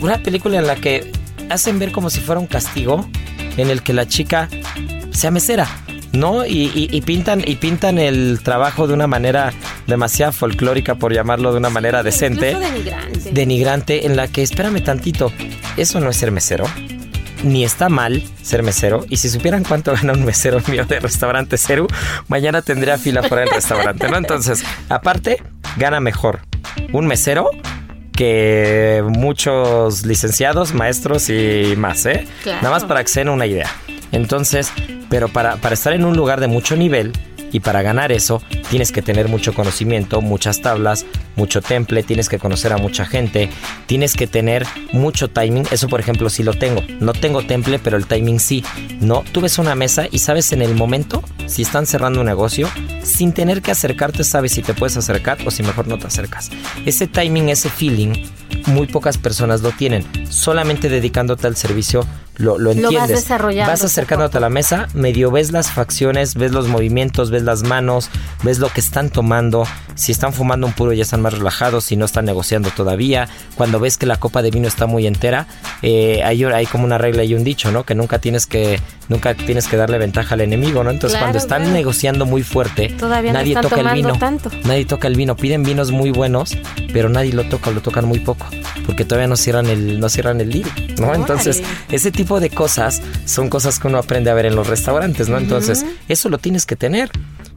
Una 0.00 0.18
película 0.18 0.58
en 0.58 0.66
la 0.66 0.76
que 0.76 1.12
hacen 1.50 1.78
ver 1.78 1.92
como 1.92 2.10
si 2.10 2.20
fuera 2.20 2.40
un 2.40 2.46
castigo, 2.46 3.08
en 3.56 3.70
el 3.70 3.82
que 3.82 3.92
la 3.92 4.06
chica 4.06 4.48
sea 5.10 5.30
mesera, 5.30 5.66
¿no? 6.12 6.46
Y, 6.46 6.70
y- 6.74 6.88
y 6.90 7.00
pintan, 7.02 7.42
y 7.46 7.56
pintan 7.56 7.98
el 7.98 8.40
trabajo 8.42 8.86
de 8.86 8.94
una 8.94 9.06
manera 9.06 9.52
demasiado 9.86 10.32
folclórica, 10.32 10.94
por 10.96 11.12
llamarlo 11.12 11.52
de 11.52 11.58
una 11.58 11.70
manera 11.70 12.02
decente. 12.02 12.50
Incluso 12.52 12.72
denigrante. 12.72 13.30
Denigrante, 13.32 14.06
en 14.06 14.16
la 14.16 14.28
que, 14.28 14.42
espérame 14.42 14.82
tantito, 14.82 15.32
eso 15.76 16.00
no 16.00 16.10
es 16.10 16.16
ser 16.16 16.30
mesero. 16.32 16.64
Ni 17.46 17.64
está 17.64 17.88
mal 17.88 18.22
ser 18.42 18.62
mesero. 18.62 19.04
Y 19.08 19.18
si 19.18 19.28
supieran 19.28 19.62
cuánto 19.62 19.92
gana 19.92 20.12
un 20.12 20.24
mesero 20.24 20.60
mío 20.68 20.84
de 20.84 20.98
restaurante 20.98 21.56
Ceru, 21.56 21.86
mañana 22.28 22.60
tendría 22.60 22.98
fila 22.98 23.22
fuera 23.22 23.44
del 23.44 23.50
restaurante, 23.54 24.08
¿no? 24.08 24.16
Entonces, 24.16 24.64
aparte, 24.88 25.42
gana 25.76 26.00
mejor 26.00 26.40
un 26.92 27.06
mesero 27.06 27.50
que 28.12 29.04
muchos 29.06 30.04
licenciados, 30.04 30.74
maestros 30.74 31.28
y 31.28 31.74
más, 31.76 32.04
¿eh? 32.06 32.26
Claro. 32.42 32.58
Nada 32.62 32.74
más 32.74 32.84
para 32.84 33.02
que 33.04 33.08
se 33.08 33.20
den 33.20 33.28
una 33.28 33.46
idea. 33.46 33.70
Entonces, 34.10 34.72
pero 35.08 35.28
para, 35.28 35.56
para 35.56 35.74
estar 35.74 35.92
en 35.92 36.04
un 36.04 36.16
lugar 36.16 36.40
de 36.40 36.48
mucho 36.48 36.76
nivel 36.76 37.12
y 37.52 37.60
para 37.60 37.82
ganar 37.82 38.12
eso, 38.12 38.42
tienes 38.70 38.92
que 38.92 39.02
tener 39.02 39.28
mucho 39.28 39.54
conocimiento, 39.54 40.20
muchas 40.20 40.60
tablas, 40.60 41.06
mucho 41.36 41.60
temple, 41.60 42.02
tienes 42.02 42.28
que 42.28 42.38
conocer 42.38 42.72
a 42.72 42.78
mucha 42.78 43.04
gente, 43.04 43.50
tienes 43.86 44.14
que 44.14 44.26
tener 44.26 44.66
mucho 44.92 45.28
timing. 45.28 45.64
Eso, 45.70 45.88
por 45.88 46.00
ejemplo, 46.00 46.30
sí 46.30 46.42
lo 46.42 46.54
tengo. 46.54 46.82
No 47.00 47.12
tengo 47.12 47.42
temple, 47.42 47.78
pero 47.78 47.96
el 47.96 48.06
timing 48.06 48.40
sí. 48.40 48.64
No, 49.00 49.22
tú 49.32 49.40
ves 49.40 49.58
una 49.58 49.74
mesa 49.74 50.06
y 50.10 50.18
sabes 50.18 50.52
en 50.52 50.62
el 50.62 50.74
momento 50.74 51.22
si 51.46 51.62
están 51.62 51.86
cerrando 51.86 52.20
un 52.20 52.26
negocio, 52.26 52.68
sin 53.02 53.32
tener 53.32 53.62
que 53.62 53.70
acercarte, 53.70 54.24
sabes 54.24 54.52
si 54.52 54.62
te 54.62 54.74
puedes 54.74 54.96
acercar 54.96 55.38
o 55.46 55.50
si 55.50 55.62
mejor 55.62 55.86
no 55.86 55.98
te 55.98 56.06
acercas. 56.06 56.50
Ese 56.84 57.06
timing, 57.06 57.50
ese 57.50 57.68
feeling, 57.68 58.14
muy 58.66 58.86
pocas 58.86 59.18
personas 59.18 59.62
lo 59.62 59.72
tienen. 59.72 60.04
Solamente 60.30 60.88
dedicándote 60.88 61.46
al 61.46 61.56
servicio 61.56 62.06
lo, 62.36 62.58
lo 62.58 62.70
vas 62.70 62.76
entiendes. 62.76 63.08
desarrollando 63.22 63.72
Vas 63.72 63.80
poco 63.80 63.84
a 63.84 63.86
acercándote 63.86 64.38
a 64.38 64.40
la 64.40 64.48
mesa, 64.48 64.88
medio 64.94 65.30
ves 65.30 65.52
las 65.52 65.70
facciones, 65.70 66.34
ves 66.34 66.52
los 66.52 66.68
movimientos, 66.68 67.30
ves 67.30 67.42
las 67.42 67.62
manos, 67.62 68.10
ves 68.42 68.58
lo 68.58 68.68
que 68.68 68.80
están 68.80 69.10
tomando. 69.10 69.64
Si 69.96 70.12
están 70.12 70.32
fumando 70.32 70.66
un 70.66 70.72
puro 70.74 70.92
ya 70.92 71.02
están 71.02 71.22
más 71.22 71.32
relajados, 71.32 71.84
si 71.84 71.96
no 71.96 72.04
están 72.04 72.24
negociando 72.26 72.70
todavía. 72.70 73.28
Cuando 73.56 73.80
ves 73.80 73.96
que 73.96 74.06
la 74.06 74.16
copa 74.16 74.42
de 74.42 74.50
vino 74.50 74.68
está 74.68 74.86
muy 74.86 75.06
entera, 75.06 75.46
eh, 75.82 76.22
hay, 76.22 76.44
hay 76.44 76.66
como 76.66 76.84
una 76.84 76.98
regla 76.98 77.24
y 77.24 77.34
un 77.34 77.42
dicho, 77.42 77.72
¿no? 77.72 77.84
Que 77.84 77.94
nunca 77.94 78.18
tienes 78.18 78.46
que, 78.46 78.80
nunca 79.08 79.34
tienes 79.34 79.66
que 79.66 79.76
darle 79.76 79.98
ventaja 79.98 80.34
al 80.34 80.42
enemigo, 80.42 80.84
¿no? 80.84 80.90
Entonces 80.90 81.16
Claro, 81.16 81.24
cuando 81.26 81.38
están 81.38 81.62
claro. 81.62 81.74
negociando 81.74 82.26
muy 82.26 82.42
fuerte, 82.42 82.90
Todavía 82.90 83.32
nadie 83.32 83.54
toca 83.60 83.80
el 83.80 83.88
vino. 83.94 84.16
tanto. 84.18 84.50
Nadie 84.64 84.84
toca 84.84 85.08
el 85.08 85.16
vino. 85.16 85.34
Piden 85.34 85.62
vinos 85.62 85.90
muy 85.90 86.10
buenos, 86.10 86.56
pero 86.92 87.08
nadie 87.08 87.32
lo 87.32 87.44
toca, 87.48 87.70
lo 87.70 87.80
tocan 87.80 88.04
muy 88.04 88.20
poco. 88.20 88.46
Porque 88.84 89.04
todavía 89.04 89.26
no 89.26 89.36
cierran 89.36 89.66
el, 89.66 89.98
no 89.98 90.08
cierran 90.08 90.40
el 90.40 90.52
deal, 90.52 90.70
¿no? 90.98 91.06
Órale. 91.08 91.20
Entonces, 91.20 91.62
ese 91.90 92.10
tipo 92.12 92.38
de 92.38 92.50
cosas 92.50 93.00
son 93.24 93.48
cosas 93.48 93.78
que 93.80 93.88
uno 93.88 93.98
aprende 93.98 94.30
a 94.30 94.34
ver 94.34 94.46
en 94.46 94.54
los 94.54 94.66
restaurantes, 94.66 95.28
¿no? 95.28 95.38
Entonces, 95.38 95.84
eso 96.08 96.28
lo 96.28 96.38
tienes 96.38 96.66
que 96.66 96.76
tener. 96.76 97.10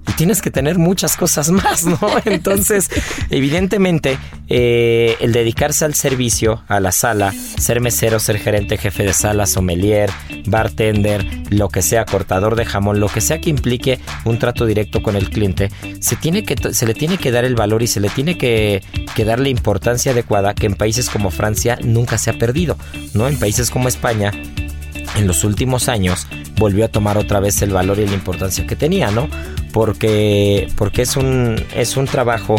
Y 0.07 0.13
tienes 0.13 0.41
que 0.41 0.49
tener 0.49 0.77
muchas 0.77 1.15
cosas 1.17 1.49
más, 1.49 1.85
¿no? 1.85 1.99
Entonces, 2.25 2.89
evidentemente, 3.29 4.17
eh, 4.47 5.17
el 5.19 5.31
dedicarse 5.31 5.85
al 5.85 5.93
servicio, 5.93 6.63
a 6.67 6.79
la 6.79 6.91
sala, 6.91 7.31
ser 7.31 7.81
mesero, 7.81 8.19
ser 8.19 8.39
gerente, 8.39 8.77
jefe 8.77 9.03
de 9.03 9.13
sala, 9.13 9.45
sommelier, 9.45 10.09
bartender, 10.45 11.25
lo 11.49 11.69
que 11.69 11.81
sea, 11.81 12.05
cortador 12.05 12.55
de 12.55 12.65
jamón, 12.65 12.99
lo 12.99 13.07
que 13.07 13.21
sea 13.21 13.39
que 13.39 13.49
implique 13.49 13.99
un 14.25 14.39
trato 14.39 14.65
directo 14.65 15.03
con 15.03 15.15
el 15.15 15.29
cliente, 15.29 15.69
se, 15.99 16.15
tiene 16.15 16.43
que, 16.43 16.73
se 16.73 16.85
le 16.85 16.93
tiene 16.93 17.17
que 17.17 17.31
dar 17.31 17.45
el 17.45 17.55
valor 17.55 17.83
y 17.83 17.87
se 17.87 17.99
le 17.99 18.09
tiene 18.09 18.37
que, 18.37 18.83
que 19.15 19.25
dar 19.25 19.39
la 19.39 19.49
importancia 19.49 20.11
adecuada 20.11 20.53
que 20.53 20.65
en 20.65 20.75
países 20.75 21.09
como 21.09 21.29
Francia 21.29 21.77
nunca 21.83 22.17
se 22.17 22.29
ha 22.29 22.33
perdido, 22.33 22.77
¿no? 23.13 23.27
En 23.27 23.37
países 23.37 23.69
como 23.69 23.87
España 23.87 24.31
en 25.15 25.27
los 25.27 25.43
últimos 25.43 25.89
años 25.89 26.27
volvió 26.57 26.85
a 26.85 26.87
tomar 26.87 27.17
otra 27.17 27.39
vez 27.39 27.61
el 27.61 27.71
valor 27.71 27.99
y 27.99 28.05
la 28.05 28.13
importancia 28.13 28.65
que 28.67 28.75
tenía, 28.75 29.11
¿no? 29.11 29.29
Porque, 29.71 30.67
porque 30.75 31.03
es, 31.03 31.15
un, 31.15 31.63
es 31.75 31.97
un 31.97 32.05
trabajo 32.05 32.55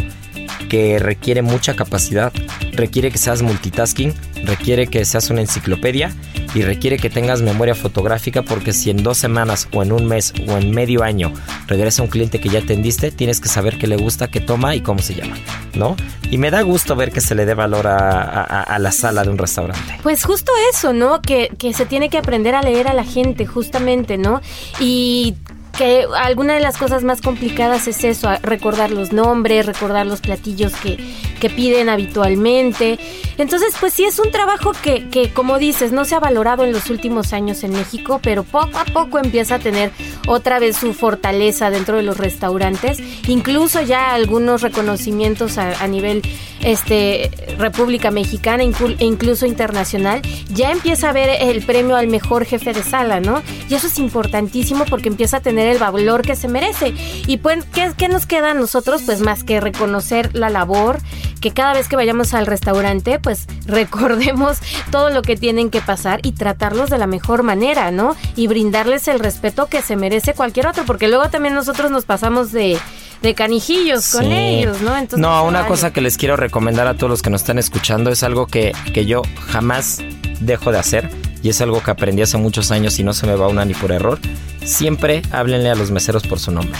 que 0.69 0.99
requiere 0.99 1.43
mucha 1.43 1.75
capacidad, 1.75 2.33
requiere 2.73 3.11
que 3.11 3.19
seas 3.19 3.43
multitasking, 3.43 4.15
requiere 4.45 4.87
que 4.87 5.05
seas 5.05 5.31
una 5.31 5.41
enciclopedia 5.41 6.15
y 6.55 6.63
requiere 6.63 6.99
que 6.99 7.11
tengas 7.11 7.43
memoria 7.43 7.75
fotográfica 7.75 8.43
porque 8.43 8.73
si 8.73 8.91
en 8.91 9.03
dos 9.03 9.19
semanas 9.19 9.69
o 9.73 9.83
en 9.83 9.93
un 9.93 10.07
mes 10.07 10.33
o 10.49 10.57
en 10.57 10.71
medio 10.71 11.03
año 11.03 11.33
regresa 11.67 12.03
un 12.03 12.09
cliente 12.09 12.41
que 12.41 12.49
ya 12.49 12.61
atendiste, 12.61 13.11
tienes 13.11 13.41
que 13.41 13.49
saber 13.49 13.79
qué 13.79 13.87
le 13.87 13.97
gusta, 13.97 14.29
qué 14.29 14.41
toma 14.41 14.75
y 14.75 14.81
cómo 14.81 15.01
se 15.01 15.15
llama, 15.15 15.37
¿no? 15.75 15.97
Y 16.31 16.39
me 16.39 16.51
da 16.51 16.63
gusto 16.63 16.97
ver 16.97 17.13
que 17.13 17.21
se 17.21 17.35
le 17.35 17.45
dé 17.45 17.55
valor 17.55 17.87
a, 17.87 18.77
la 18.79 18.93
sala 18.93 19.25
de 19.25 19.31
un 19.31 19.39
restaurante. 19.39 19.99
Pues 20.03 20.25
justo 20.25 20.53
eso, 20.73 20.93
¿no? 20.93 21.21
Que, 21.21 21.51
que 21.59 21.75
se 21.75 21.87
tiene 21.87 22.09
que 22.09 22.19
aprender 22.19 22.55
a 22.55 22.63
leer 22.63 22.89
a 22.89 22.95
la 22.95 23.05
gente, 23.05 23.47
justamente, 23.47 24.17
¿no? 24.17 24.41
Y 24.79 25.35
que 25.77 26.07
alguna 26.17 26.55
de 26.55 26.61
las 26.61 26.77
cosas 26.77 27.05
más 27.05 27.21
complicadas 27.21 27.89
es 27.89 28.05
eso, 28.05 28.31
recordar 28.43 28.91
los 28.91 29.13
nombres, 29.13 29.67
recordar 29.67 30.07
los 30.07 30.21
platillos 30.21 30.75
que, 30.77 30.97
que 31.41 31.51
piden 31.51 31.89
habitualmente. 31.89 32.99
Entonces, 33.39 33.75
pues 33.81 33.95
sí 33.95 34.05
es 34.05 34.19
un 34.19 34.31
trabajo 34.31 34.73
que, 34.83 35.09
que, 35.09 35.31
como 35.31 35.59
dices, 35.59 35.93
no 35.93 36.05
se 36.05 36.15
ha 36.15 36.21
valorado 36.21 36.65
en 36.65 36.73
los 36.73 36.91
últimos 36.91 37.33
años 37.33 37.65
en 37.65 37.73
México, 37.73 38.21
pero 38.23 38.45
poco 38.45 38.79
a 38.79 38.85
poco 38.85 39.19
empieza 39.19 39.57
a 39.57 39.59
tener 39.59 39.91
otra 40.29 40.59
vez 40.59 40.77
su 40.77 40.93
fortaleza 40.93 41.71
dentro 41.71 41.97
de 41.97 42.03
los 42.03 42.19
restaurantes. 42.19 42.99
Incluso 43.27 43.81
ya 43.83 44.15
algunos 44.15 44.63
reconocimientos 44.63 45.59
a, 45.59 45.87
nivel 45.89 46.23
este 46.63 47.31
República 47.59 48.11
Mexicana 48.11 48.63
e 48.63 49.05
incluso 49.05 49.47
internacional, 49.47 50.21
ya 50.53 50.71
empieza 50.71 51.09
a 51.09 51.13
ver 51.13 51.31
el 51.41 51.63
premio 51.63 51.97
al 51.97 52.07
mejor 52.07 52.45
jefe 52.45 52.73
de 52.73 52.83
sala, 52.83 53.21
¿no? 53.21 53.43
Y 53.69 53.75
eso 53.75 53.87
es 53.87 53.99
importantísimo 53.99 54.85
porque 54.85 55.09
empieza 55.09 55.39
a 55.39 55.41
tener 55.41 55.69
el 55.69 55.79
valor 55.79 56.23
que 56.23 56.37
se 56.37 56.49
merece. 56.49 56.95
Y 57.27 57.39
pues, 57.39 57.65
¿qué, 57.73 57.93
qué 57.97 58.09
nos 58.09 58.27
queda 58.27 58.51
a 58.51 58.55
nosotros? 58.55 59.03
Pues 59.07 59.21
más 59.21 59.45
que 59.45 59.61
reconocer 59.61 60.35
la 60.35 60.51
labor, 60.51 60.99
que 61.41 61.53
cada 61.53 61.73
vez 61.75 61.89
que 61.89 61.97
vayamos 61.97 62.35
al 62.35 62.47
restaurante, 62.47 63.19
pues 63.19 63.47
recordemos 63.67 64.59
todo 64.91 65.11
lo 65.11 65.23
que 65.23 65.37
tienen 65.37 65.71
que 65.71 65.81
pasar 65.81 66.21
y 66.23 66.33
tratarlos 66.33 66.91
de 66.91 66.99
la 66.99 67.07
mejor 67.07 67.43
manera, 67.43 67.91
¿no? 67.91 68.17
Y 68.37 68.47
brindarles 68.47 69.09
el 69.09 69.19
respeto 69.21 69.67
que 69.67 69.83
se 69.83 69.97
merece 69.97 70.35
cualquier 70.35 70.67
otro, 70.67 70.85
porque 70.87 71.09
luego 71.09 71.29
también 71.31 71.55
nosotros 71.55 71.91
nos 71.91 72.05
pasamos 72.05 72.53
de, 72.53 72.79
de 73.23 73.35
canijillos 73.35 74.09
con 74.11 74.25
Sí. 74.25 74.33
ellos, 74.33 74.81
¿no? 74.83 74.97
Entonces, 74.97 75.19
no, 75.19 75.45
una 75.45 75.61
vale. 75.61 75.69
cosa 75.69 75.93
que 75.93 76.01
les 76.01 76.17
quiero 76.17 76.37
recomendar 76.37 76.87
a 76.87 76.95
todos 76.95 77.11
los 77.11 77.23
que 77.23 77.31
nos 77.31 77.41
están 77.43 77.59
escuchando 77.59 78.11
es 78.11 78.23
algo 78.23 78.47
que, 78.47 78.73
que 78.93 79.07
yo 79.07 79.23
jamás 79.49 79.99
dejo 80.41 80.73
de 80.73 80.79
hacer 80.79 81.11
y 81.43 81.49
es 81.49 81.61
algo 81.61 81.83
que 81.83 81.91
aprendí 81.91 82.23
hace 82.23 82.37
muchos 82.37 82.71
años 82.71 82.99
y 82.99 83.03
no 83.05 83.13
se 83.15 83.27
me 83.27 83.35
va 83.35 83.49
una 83.49 83.65
ni 83.65 83.75
por 83.75 83.93
error. 83.93 84.19
Siempre 84.65 85.23
háblenle 85.33 85.71
a 85.71 85.75
los 85.75 85.91
meseros 85.91 86.27
por 86.27 86.39
su 86.39 86.51
nombre. 86.51 86.79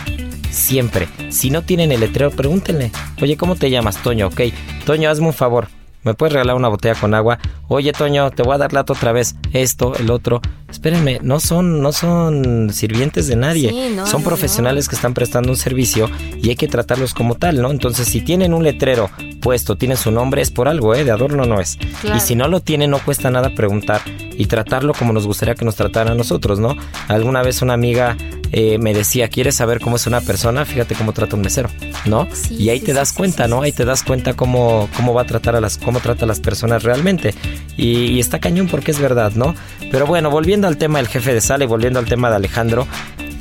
Siempre. 0.51 1.09
Si 1.31 1.51
no 1.51 1.63
tienen 1.63 1.93
el 1.93 2.01
letrero, 2.01 2.31
pregúntenle. 2.31 2.91
Oye, 3.23 3.37
¿cómo 3.37 3.57
te 3.57 3.71
llamas, 3.71 4.03
Toño? 4.03 4.29
Ok. 4.29 4.41
Toño, 4.85 5.11
hazme 5.11 5.27
un 5.27 5.33
favor. 5.33 5.69
¿Me 6.03 6.15
puedes 6.15 6.33
regalar 6.33 6.57
una 6.57 6.69
botella 6.69 6.95
con 6.95 7.13
agua? 7.13 7.39
Oye, 7.69 7.93
Toño, 7.93 8.31
te 8.31 8.43
voy 8.43 8.55
a 8.55 8.59
dar 8.59 8.73
lato 8.73 8.95
otra 8.95 9.13
vez. 9.13 9.37
Esto, 9.53 9.95
el 9.97 10.11
otro. 10.11 10.41
Espérenme, 10.71 11.19
no 11.23 11.41
son, 11.41 11.83
no 11.83 11.93
son 11.93 12.71
sirvientes 12.73 13.27
de 13.27 13.37
nadie. 13.37 13.69
Sí, 13.69 13.95
no, 13.95 14.07
son 14.07 14.23
no, 14.23 14.29
profesionales 14.29 14.89
que 14.89 14.95
están 14.95 15.13
prestando 15.13 15.51
un 15.51 15.57
servicio 15.57 16.09
y 16.43 16.49
hay 16.49 16.57
que 16.57 16.69
tratarlos 16.69 17.13
como 17.13 17.35
tal, 17.35 17.61
¿no? 17.61 17.71
Entonces, 17.71 18.09
si 18.09 18.23
tienen 18.23 18.55
un 18.55 18.65
letrero 18.65 19.11
puesto, 19.43 19.77
tienen 19.77 19.99
su 19.99 20.11
nombre, 20.11 20.41
es 20.41 20.51
por 20.51 20.69
algo, 20.69 20.95
¿eh? 20.95 21.05
De 21.05 21.11
adorno 21.11 21.45
no 21.45 21.61
es. 21.61 21.77
Claro. 22.01 22.17
Y 22.17 22.21
si 22.21 22.35
no 22.35 22.49
lo 22.49 22.61
tienen, 22.61 22.91
no 22.91 22.99
cuesta 23.01 23.31
nada 23.31 23.55
preguntar. 23.55 24.01
Y 24.41 24.47
tratarlo 24.47 24.95
como 24.95 25.13
nos 25.13 25.27
gustaría 25.27 25.55
que 25.55 25.67
nos 25.67 25.77
trataran 25.77 26.15
a 26.15 26.17
nosotros, 26.17 26.59
¿no? 26.59 26.75
Alguna 27.09 27.43
vez 27.43 27.61
una 27.61 27.75
amiga 27.75 28.17
eh, 28.53 28.79
me 28.79 28.95
decía, 28.95 29.29
¿quieres 29.29 29.57
saber 29.57 29.81
cómo 29.81 29.97
es 29.97 30.07
una 30.07 30.23
persona? 30.23 30.65
Fíjate 30.65 30.95
cómo 30.95 31.13
trata 31.13 31.37
un 31.37 31.43
mesero, 31.43 31.69
¿no? 32.07 32.27
y 32.49 32.71
ahí 32.71 32.81
te 32.81 32.95
das 32.95 33.13
cuenta, 33.13 33.49
¿no? 33.49 33.61
Ahí 33.61 33.73
te 33.73 33.85
das 33.85 34.03
cuenta 34.03 34.33
cómo, 34.33 34.89
cómo 34.97 35.13
va 35.13 35.23
a 35.23 35.27
tratar 35.27 35.57
a 35.57 35.61
las, 35.61 35.77
cómo 35.77 36.01
trata 36.01 36.25
a 36.25 36.29
las 36.29 36.41
personas 36.41 36.85
realmente. 36.85 37.35
Y, 37.77 38.07
y 38.13 38.21
está 38.21 38.39
cañón 38.39 38.67
porque 38.67 38.93
es 38.93 38.99
verdad, 38.99 39.33
¿no? 39.35 39.55
Pero 39.91 40.07
bueno, 40.07 40.31
volviendo 40.31 40.69
al 40.69 40.79
tema 40.79 41.01
del 41.01 41.09
jefe 41.09 41.35
de 41.35 41.43
sala 41.43 41.65
y 41.65 41.67
volviendo 41.67 41.99
al 41.99 42.07
tema 42.07 42.31
de 42.31 42.37
Alejandro, 42.37 42.87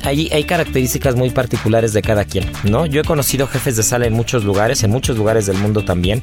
hay, 0.02 0.28
hay, 0.32 0.44
características 0.44 1.14
muy 1.14 1.30
particulares 1.30 1.92
de 1.92 2.02
cada 2.02 2.24
quien, 2.24 2.50
¿no? 2.64 2.86
Yo 2.86 3.00
he 3.00 3.04
conocido 3.04 3.46
jefes 3.46 3.76
de 3.76 3.82
sala 3.82 4.06
en 4.06 4.14
muchos 4.14 4.44
lugares, 4.44 4.82
en 4.82 4.90
muchos 4.90 5.16
lugares 5.16 5.46
del 5.46 5.58
mundo 5.58 5.84
también, 5.84 6.22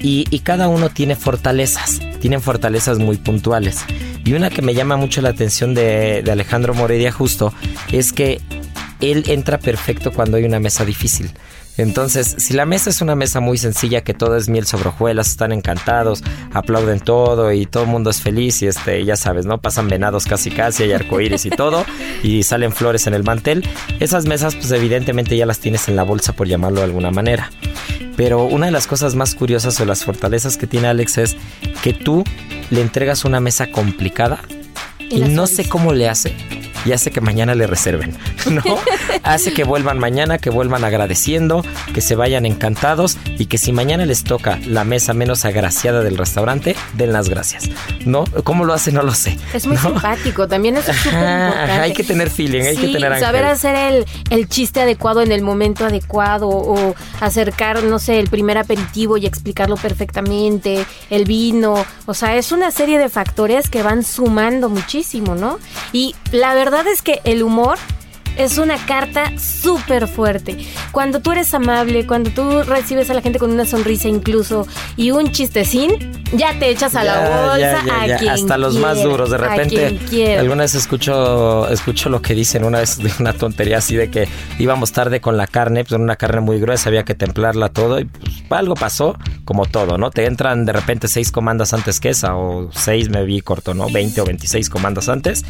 y, 0.00 0.26
y, 0.30 0.40
cada 0.40 0.68
uno 0.68 0.88
tiene 0.88 1.14
fortalezas, 1.14 2.00
tienen 2.20 2.40
fortalezas 2.40 2.98
muy 2.98 3.16
puntuales. 3.16 3.84
Y 4.24 4.34
una 4.34 4.50
que 4.50 4.62
me 4.62 4.74
llama 4.74 4.96
mucho 4.96 5.20
la 5.20 5.30
atención 5.30 5.74
de, 5.74 6.24
Alejandro 6.30 6.74
Moredia 6.74 7.10
justo 7.10 7.52
es 7.90 8.12
que 8.12 8.40
él 9.00 9.24
entra 9.26 9.58
perfecto 9.58 10.12
cuando 10.12 10.36
hay 10.36 10.44
una 10.44 10.60
mesa 10.60 10.84
difícil. 10.84 11.30
Entonces, 11.78 12.34
si 12.38 12.52
la 12.54 12.66
mesa 12.66 12.90
es 12.90 13.00
una 13.00 13.14
mesa 13.14 13.40
muy 13.40 13.56
sencilla, 13.56 14.02
que 14.02 14.12
todo 14.12 14.36
es 14.36 14.48
miel 14.48 14.66
sobre 14.66 14.88
hojuelas, 14.88 15.28
están 15.28 15.52
encantados, 15.52 16.22
aplauden 16.52 17.00
todo 17.00 17.52
y 17.52 17.66
todo 17.66 17.84
el 17.84 17.88
mundo 17.88 18.10
es 18.10 18.20
feliz 18.20 18.60
y 18.62 18.66
este, 18.66 19.04
ya 19.04 19.16
sabes, 19.16 19.46
¿no? 19.46 19.58
Pasan 19.58 19.88
venados 19.88 20.26
casi 20.26 20.50
casi, 20.50 20.82
hay 20.82 20.92
arcoíris 20.92 21.46
y 21.46 21.50
todo, 21.50 21.84
y 22.22 22.42
salen 22.42 22.72
flores 22.72 23.06
en 23.06 23.14
el 23.14 23.24
mantel. 23.24 23.66
Esas 24.00 24.26
mesas, 24.26 24.54
pues 24.54 24.70
evidentemente 24.70 25.36
ya 25.36 25.46
las 25.46 25.60
tienes 25.60 25.88
en 25.88 25.96
la 25.96 26.02
bolsa, 26.02 26.34
por 26.34 26.46
llamarlo 26.46 26.80
de 26.80 26.84
alguna 26.84 27.10
manera. 27.10 27.50
Pero 28.16 28.44
una 28.44 28.66
de 28.66 28.72
las 28.72 28.86
cosas 28.86 29.14
más 29.14 29.34
curiosas 29.34 29.80
o 29.80 29.86
las 29.86 30.04
fortalezas 30.04 30.58
que 30.58 30.66
tiene 30.66 30.88
Alex 30.88 31.18
es 31.18 31.36
que 31.82 31.94
tú 31.94 32.24
le 32.70 32.82
entregas 32.82 33.24
una 33.24 33.40
mesa 33.40 33.70
complicada 33.70 34.40
y 34.98 35.20
no 35.20 35.46
sé 35.46 35.68
cómo 35.68 35.92
le 35.92 36.08
hace, 36.08 36.34
y 36.84 36.92
hace 36.92 37.10
que 37.10 37.20
mañana 37.20 37.54
le 37.54 37.66
reserven, 37.66 38.16
¿no? 38.50 38.62
hace 39.22 39.52
que 39.52 39.64
vuelvan 39.64 39.98
mañana, 39.98 40.38
que 40.38 40.50
vuelvan 40.50 40.84
agradeciendo, 40.84 41.64
que 41.94 42.00
se 42.00 42.14
vayan 42.14 42.46
encantados 42.46 43.16
y 43.38 43.46
que 43.46 43.58
si 43.58 43.72
mañana 43.72 44.04
les 44.06 44.24
toca 44.24 44.58
la 44.66 44.84
mesa 44.84 45.14
menos 45.14 45.44
agraciada 45.44 46.02
del 46.02 46.18
restaurante, 46.18 46.76
den 46.94 47.12
las 47.12 47.28
gracias, 47.28 47.68
¿no? 48.04 48.24
¿Cómo 48.44 48.64
lo 48.64 48.72
hace? 48.72 48.92
No 48.92 49.02
lo 49.02 49.14
sé. 49.14 49.38
Es 49.52 49.66
muy 49.66 49.76
¿no? 49.76 49.82
simpático, 49.82 50.48
también 50.48 50.76
es 50.76 50.84
súper 50.84 51.04
importante. 51.12 51.72
Hay 51.72 51.92
que 51.92 52.04
tener 52.04 52.30
feeling, 52.30 52.62
hay 52.62 52.76
sí, 52.76 52.82
que 52.82 52.92
tener 52.92 53.18
saber 53.20 53.44
ángel. 53.44 53.56
hacer 53.56 53.74
el, 53.76 54.06
el 54.30 54.48
chiste 54.48 54.80
adecuado 54.80 55.22
en 55.22 55.32
el 55.32 55.42
momento 55.42 55.84
adecuado 55.84 56.48
o 56.48 56.94
acercar, 57.20 57.82
no 57.84 57.98
sé, 57.98 58.18
el 58.18 58.28
primer 58.28 58.58
aperitivo 58.58 59.16
y 59.16 59.26
explicarlo 59.26 59.76
perfectamente, 59.76 60.84
el 61.10 61.24
vino, 61.24 61.84
o 62.06 62.14
sea, 62.14 62.36
es 62.36 62.52
una 62.52 62.70
serie 62.70 62.98
de 62.98 63.08
factores 63.08 63.68
que 63.68 63.82
van 63.82 64.02
sumando 64.02 64.68
muchísimo, 64.68 65.34
¿no? 65.34 65.58
Y 65.92 66.14
la 66.30 66.54
verdad 66.54 66.71
es 66.80 67.02
que 67.02 67.20
el 67.24 67.42
humor 67.42 67.78
es 68.36 68.58
una 68.58 68.76
carta 68.86 69.32
súper 69.38 70.08
fuerte. 70.08 70.56
Cuando 70.90 71.20
tú 71.20 71.32
eres 71.32 71.52
amable, 71.54 72.06
cuando 72.06 72.30
tú 72.30 72.62
recibes 72.62 73.10
a 73.10 73.14
la 73.14 73.22
gente 73.22 73.38
con 73.38 73.50
una 73.50 73.66
sonrisa 73.66 74.08
incluso 74.08 74.66
y 74.96 75.10
un 75.10 75.30
chistecín, 75.32 76.22
ya 76.32 76.58
te 76.58 76.70
echas 76.70 76.94
a 76.94 77.04
la 77.04 77.20
bolsa 77.20 77.82
ya, 77.84 78.06
ya, 78.06 78.14
a 78.14 78.18
quien 78.18 78.30
Hasta 78.30 78.58
los 78.58 78.76
más 78.76 79.02
duros. 79.02 79.30
De 79.30 79.38
repente, 79.38 79.98
alguna 80.38 80.62
vez 80.62 80.74
escucho, 80.74 81.68
escucho 81.68 82.08
lo 82.08 82.22
que 82.22 82.34
dicen 82.34 82.64
una 82.64 82.80
vez 82.80 82.98
de 82.98 83.12
una 83.20 83.32
tontería 83.32 83.78
así 83.78 83.96
de 83.96 84.10
que 84.10 84.28
íbamos 84.58 84.92
tarde 84.92 85.20
con 85.20 85.36
la 85.36 85.46
carne, 85.46 85.84
pues 85.84 86.00
una 86.00 86.16
carne 86.16 86.40
muy 86.40 86.58
gruesa, 86.58 86.88
había 86.88 87.04
que 87.04 87.14
templarla 87.14 87.68
todo 87.68 88.00
y 88.00 88.04
pues, 88.04 88.32
algo 88.50 88.74
pasó, 88.74 89.16
como 89.44 89.66
todo, 89.66 89.98
¿no? 89.98 90.10
Te 90.10 90.26
entran 90.26 90.64
de 90.64 90.72
repente 90.72 91.08
seis 91.08 91.30
comandas 91.30 91.72
antes 91.72 92.00
que 92.00 92.10
esa, 92.10 92.36
o 92.36 92.70
seis 92.72 93.08
me 93.08 93.24
vi 93.24 93.40
corto, 93.40 93.74
¿no? 93.74 93.88
20 93.90 94.20
o 94.20 94.24
26 94.24 94.68
comandas 94.70 95.08
antes, 95.08 95.44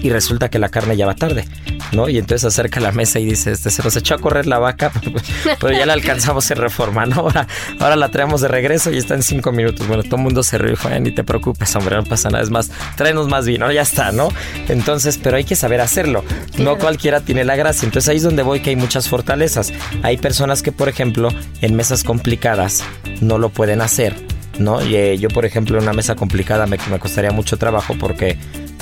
y 0.00 0.10
resulta 0.10 0.48
que 0.48 0.58
la 0.58 0.68
carne 0.68 0.96
ya 0.96 1.06
va 1.06 1.14
tarde, 1.14 1.46
¿no? 1.92 2.08
Y 2.08 2.18
entonces 2.26 2.44
acerca 2.44 2.80
la 2.80 2.90
mesa 2.90 3.20
y 3.20 3.24
dice, 3.24 3.52
este, 3.52 3.70
se 3.70 3.84
nos 3.84 3.94
echó 3.94 4.16
a 4.16 4.18
correr 4.18 4.48
la 4.48 4.58
vaca, 4.58 4.90
pero 5.60 5.72
ya 5.72 5.86
la 5.86 5.92
alcanzamos 5.92 6.50
en 6.50 6.56
reforma, 6.58 7.06
¿no? 7.06 7.20
Ahora, 7.20 7.46
ahora 7.78 7.94
la 7.94 8.10
traemos 8.10 8.40
de 8.40 8.48
regreso 8.48 8.90
y 8.90 8.98
está 8.98 9.14
en 9.14 9.22
cinco 9.22 9.52
minutos. 9.52 9.86
Bueno, 9.86 10.02
todo 10.02 10.16
el 10.16 10.22
mundo 10.22 10.42
se 10.42 10.58
rió, 10.58 10.76
"Ay, 10.90 11.00
ni 11.00 11.12
te 11.12 11.22
preocupes, 11.22 11.76
hombre, 11.76 11.94
no 11.94 12.02
pasa 12.02 12.28
nada, 12.28 12.42
es 12.42 12.50
más, 12.50 12.72
tráenos 12.96 13.28
más 13.28 13.46
vino, 13.46 13.70
ya 13.70 13.82
está, 13.82 14.10
¿no? 14.10 14.28
Entonces, 14.68 15.20
pero 15.22 15.36
hay 15.36 15.44
que 15.44 15.54
saber 15.54 15.80
hacerlo, 15.80 16.24
no 16.58 16.78
cualquiera 16.78 17.20
tiene 17.20 17.44
la 17.44 17.54
gracia, 17.54 17.86
entonces 17.86 18.08
ahí 18.08 18.16
es 18.16 18.24
donde 18.24 18.42
voy 18.42 18.58
que 18.58 18.70
hay 18.70 18.76
muchas 18.76 19.08
fortalezas. 19.08 19.72
Hay 20.02 20.16
personas 20.16 20.64
que, 20.64 20.72
por 20.72 20.88
ejemplo, 20.88 21.28
en 21.60 21.76
mesas 21.76 22.02
complicadas 22.02 22.82
no 23.20 23.38
lo 23.38 23.50
pueden 23.50 23.82
hacer, 23.82 24.16
¿no? 24.58 24.84
Y, 24.84 24.96
eh, 24.96 25.16
yo, 25.16 25.28
por 25.28 25.44
ejemplo, 25.44 25.76
en 25.76 25.84
una 25.84 25.92
mesa 25.92 26.16
complicada 26.16 26.66
me, 26.66 26.76
me 26.90 26.98
costaría 26.98 27.30
mucho 27.30 27.56
trabajo 27.56 27.94
porque 28.00 28.36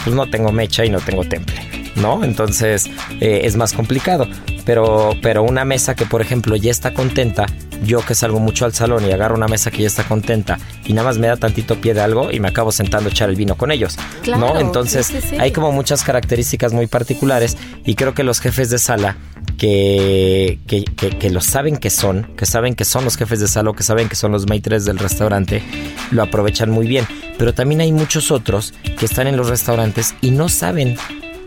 pues 0.05 0.15
no 0.15 0.29
tengo 0.29 0.53
mecha 0.53 0.85
y 0.85 0.91
no 0.91 1.01
tengo 1.01 1.25
temple, 1.25 1.57
¿no? 1.97 2.23
Entonces 2.25 2.87
eh, 3.21 3.41
es 3.45 3.57
más 3.57 3.73
complicado. 3.73 4.29
Pero, 4.65 5.11
pero 5.21 5.43
una 5.43 5.67
mesa 5.67 5.95
que, 5.95 6.07
por 6.07 6.23
ejemplo, 6.23 6.57
ya 6.57 6.71
está 6.71 6.95
contenta, 6.95 7.45
yo 7.85 8.01
que 8.01 8.15
salgo 8.15 8.41
mucho 8.41 8.65
al 8.65 8.73
salón 8.73 9.05
y 9.07 9.13
agarro 9.13 9.35
una 9.35 9.47
mesa 9.47 9.71
que 9.71 9.83
ya 9.83 9.87
está 9.89 10.05
contenta 10.05 10.59
y 10.87 10.95
nada 10.95 11.09
más 11.09 11.19
me 11.19 11.27
da 11.27 11.37
tantito 11.37 11.75
pie 11.77 11.93
de 11.93 12.01
algo 12.01 12.31
y 12.33 12.41
me 12.41 12.49
acabo 12.49 12.73
sentando 12.73 13.11
a 13.11 13.13
echar 13.13 13.29
el 13.29 13.37
vino 13.37 13.57
con 13.57 13.71
ellos, 13.71 13.99
Claro, 14.23 14.55
¿no? 14.55 14.61
Entonces 14.61 15.07
sí, 15.07 15.19
sí, 15.21 15.29
sí. 15.31 15.37
hay 15.39 15.53
como 15.53 15.71
muchas 15.71 16.03
características 16.03 16.73
muy 16.73 16.87
particulares 16.87 17.59
y 17.85 17.95
creo 17.95 18.15
que 18.15 18.23
los 18.25 18.41
jefes 18.41 18.71
de 18.71 18.79
sala 18.79 19.19
que, 19.45 20.59
que, 20.67 20.85
que, 20.85 21.11
que 21.11 21.31
lo 21.31 21.41
saben 21.41 21.77
que 21.77 21.91
son, 21.91 22.25
que 22.37 22.47
saben 22.47 22.75
que 22.75 22.85
son 22.85 23.05
los 23.05 23.17
jefes 23.17 23.41
de 23.41 23.49
sala 23.49 23.71
o 23.71 23.75
que 23.75 23.83
saben 23.83 24.09
que 24.09 24.17
son 24.17 24.33
los 24.33 24.49
maitres 24.49 24.85
del 24.85 24.99
restaurante, 24.99 25.63
lo 26.11 26.23
aprovechan 26.23 26.71
muy 26.71 26.87
bien. 26.87 27.07
Pero 27.39 27.53
también 27.53 27.81
hay 27.81 27.93
muchos 27.93 28.31
otros 28.31 28.75
que 28.99 29.07
están 29.07 29.27
en 29.27 29.37
los 29.37 29.49
restaurantes 29.49 30.15
y 30.21 30.31
no 30.31 30.49
saben, 30.49 30.97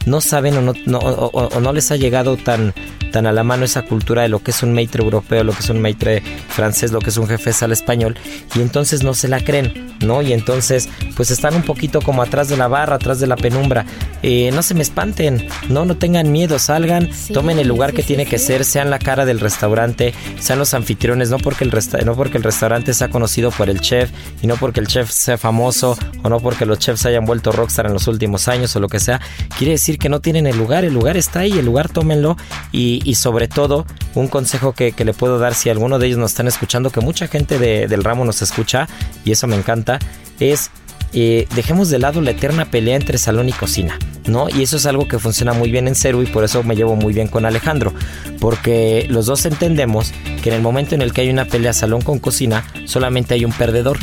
no 0.07 0.21
saben 0.21 0.57
o 0.57 0.61
no, 0.61 0.73
no- 0.85 0.99
o- 0.99 1.59
no 1.59 1.73
les 1.73 1.91
ha 1.91 1.95
llegado 1.95 2.37
tan, 2.37 2.73
tan 3.11 3.27
a 3.27 3.31
la 3.31 3.43
mano 3.43 3.63
esa 3.65 3.83
cultura 3.83 4.23
de 4.23 4.29
lo 4.29 4.39
que 4.39 4.51
es 4.51 4.63
un 4.63 4.73
maitre 4.73 5.03
europeo, 5.03 5.43
lo 5.43 5.53
que 5.53 5.59
es 5.59 5.69
un 5.69 5.81
maitre 5.81 6.21
francés, 6.49 6.91
lo 6.91 6.99
que 6.99 7.09
es 7.11 7.17
un 7.17 7.27
jefe 7.27 7.53
sala 7.53 7.73
español, 7.73 8.17
y 8.55 8.61
entonces 8.61 9.03
no 9.03 9.13
se 9.13 9.27
la 9.27 9.39
creen, 9.39 9.95
¿no? 10.01 10.21
Y 10.21 10.33
entonces, 10.33 10.89
pues 11.15 11.31
están 11.31 11.55
un 11.55 11.61
poquito 11.63 12.01
como 12.01 12.21
atrás 12.21 12.47
de 12.49 12.57
la 12.57 12.67
barra, 12.67 12.95
atrás 12.95 13.19
de 13.19 13.27
la 13.27 13.35
penumbra. 13.35 13.85
Eh, 14.23 14.49
no 14.53 14.61
se 14.63 14.73
me 14.73 14.81
espanten, 14.81 15.47
no, 15.69 15.85
no 15.85 15.95
tengan 15.97 16.31
miedo, 16.31 16.57
salgan, 16.59 17.09
Sí, 17.13 17.33
tomen 17.33 17.59
el 17.59 17.67
lugar 17.67 17.91
sí, 17.91 17.95
que 17.97 18.01
sí, 18.01 18.07
tiene 18.07 18.25
que 18.25 18.37
ser, 18.39 18.65
sean 18.65 18.89
la 18.89 18.99
cara 18.99 19.25
del 19.25 19.39
restaurante, 19.39 20.13
sean 20.39 20.59
los 20.59 20.73
anfitriones, 20.73 21.29
no 21.29 21.37
porque 21.37 21.63
el 21.63 21.71
resta- 21.71 22.03
no 22.03 22.15
porque 22.15 22.37
el 22.37 22.43
restaurante 22.43 22.93
sea 22.93 23.09
conocido 23.09 23.51
por 23.51 23.69
el 23.69 23.79
chef 23.81 24.09
y 24.41 24.47
no 24.47 24.55
porque 24.55 24.79
el 24.79 24.87
chef 24.87 25.11
sea 25.11 25.37
famoso 25.37 25.97
o 26.23 26.29
no 26.29 26.39
porque 26.39 26.65
los 26.65 26.79
chefs 26.79 27.05
hayan 27.05 27.25
vuelto 27.25 27.51
rockstar 27.51 27.85
en 27.87 27.93
los 27.93 28.07
últimos 28.07 28.47
años 28.47 28.75
o 28.75 28.79
lo 28.79 28.87
que 28.89 28.99
sea, 28.99 29.19
quiere 29.57 29.73
decir 29.73 29.96
que 29.97 30.09
no 30.09 30.19
tienen 30.21 30.47
el 30.47 30.57
lugar, 30.57 30.85
el 30.85 30.93
lugar 30.93 31.17
está 31.17 31.41
ahí, 31.41 31.53
el 31.57 31.65
lugar 31.65 31.89
tómenlo 31.89 32.37
y, 32.71 33.01
y 33.05 33.15
sobre 33.15 33.47
todo 33.47 33.85
un 34.15 34.27
consejo 34.27 34.73
que, 34.73 34.91
que 34.91 35.05
le 35.05 35.13
puedo 35.13 35.39
dar 35.39 35.53
si 35.53 35.69
alguno 35.69 35.99
de 35.99 36.07
ellos 36.07 36.19
nos 36.19 36.31
están 36.31 36.47
escuchando, 36.47 36.89
que 36.89 37.01
mucha 37.01 37.27
gente 37.27 37.59
de- 37.59 37.87
del 37.87 38.03
ramo 38.03 38.25
nos 38.25 38.41
escucha 38.41 38.87
y 39.25 39.31
eso 39.31 39.47
me 39.47 39.55
encanta, 39.55 39.99
es 40.39 40.69
eh, 41.13 41.47
dejemos 41.55 41.89
de 41.89 41.99
lado 41.99 42.19
la 42.19 42.31
eterna 42.31 42.65
pelea 42.69 42.97
entre 42.97 43.17
salón 43.17 43.47
y 43.47 43.53
cocina, 43.53 43.97
¿no? 44.25 44.49
Y 44.49 44.63
eso 44.63 44.75
es 44.75 44.85
algo 44.85 45.07
que 45.07 45.19
funciona 45.19 45.53
muy 45.53 45.71
bien 45.71 45.87
en 45.87 45.95
Ceru 45.95 46.21
y 46.21 46.25
por 46.25 46.43
eso 46.43 46.63
me 46.63 46.75
llevo 46.75 46.97
muy 46.97 47.13
bien 47.13 47.29
con 47.29 47.45
Alejandro, 47.45 47.93
porque 48.39 49.07
los 49.09 49.25
dos 49.25 49.45
entendemos 49.45 50.11
que 50.43 50.49
en 50.49 50.55
el 50.55 50.61
momento 50.61 50.95
en 50.95 51.01
el 51.01 51.13
que 51.13 51.21
hay 51.21 51.29
una 51.29 51.45
pelea 51.45 51.71
salón 51.73 52.01
con 52.01 52.19
cocina, 52.19 52.65
solamente 52.85 53.33
hay 53.33 53.45
un 53.45 53.53
perdedor. 53.53 53.97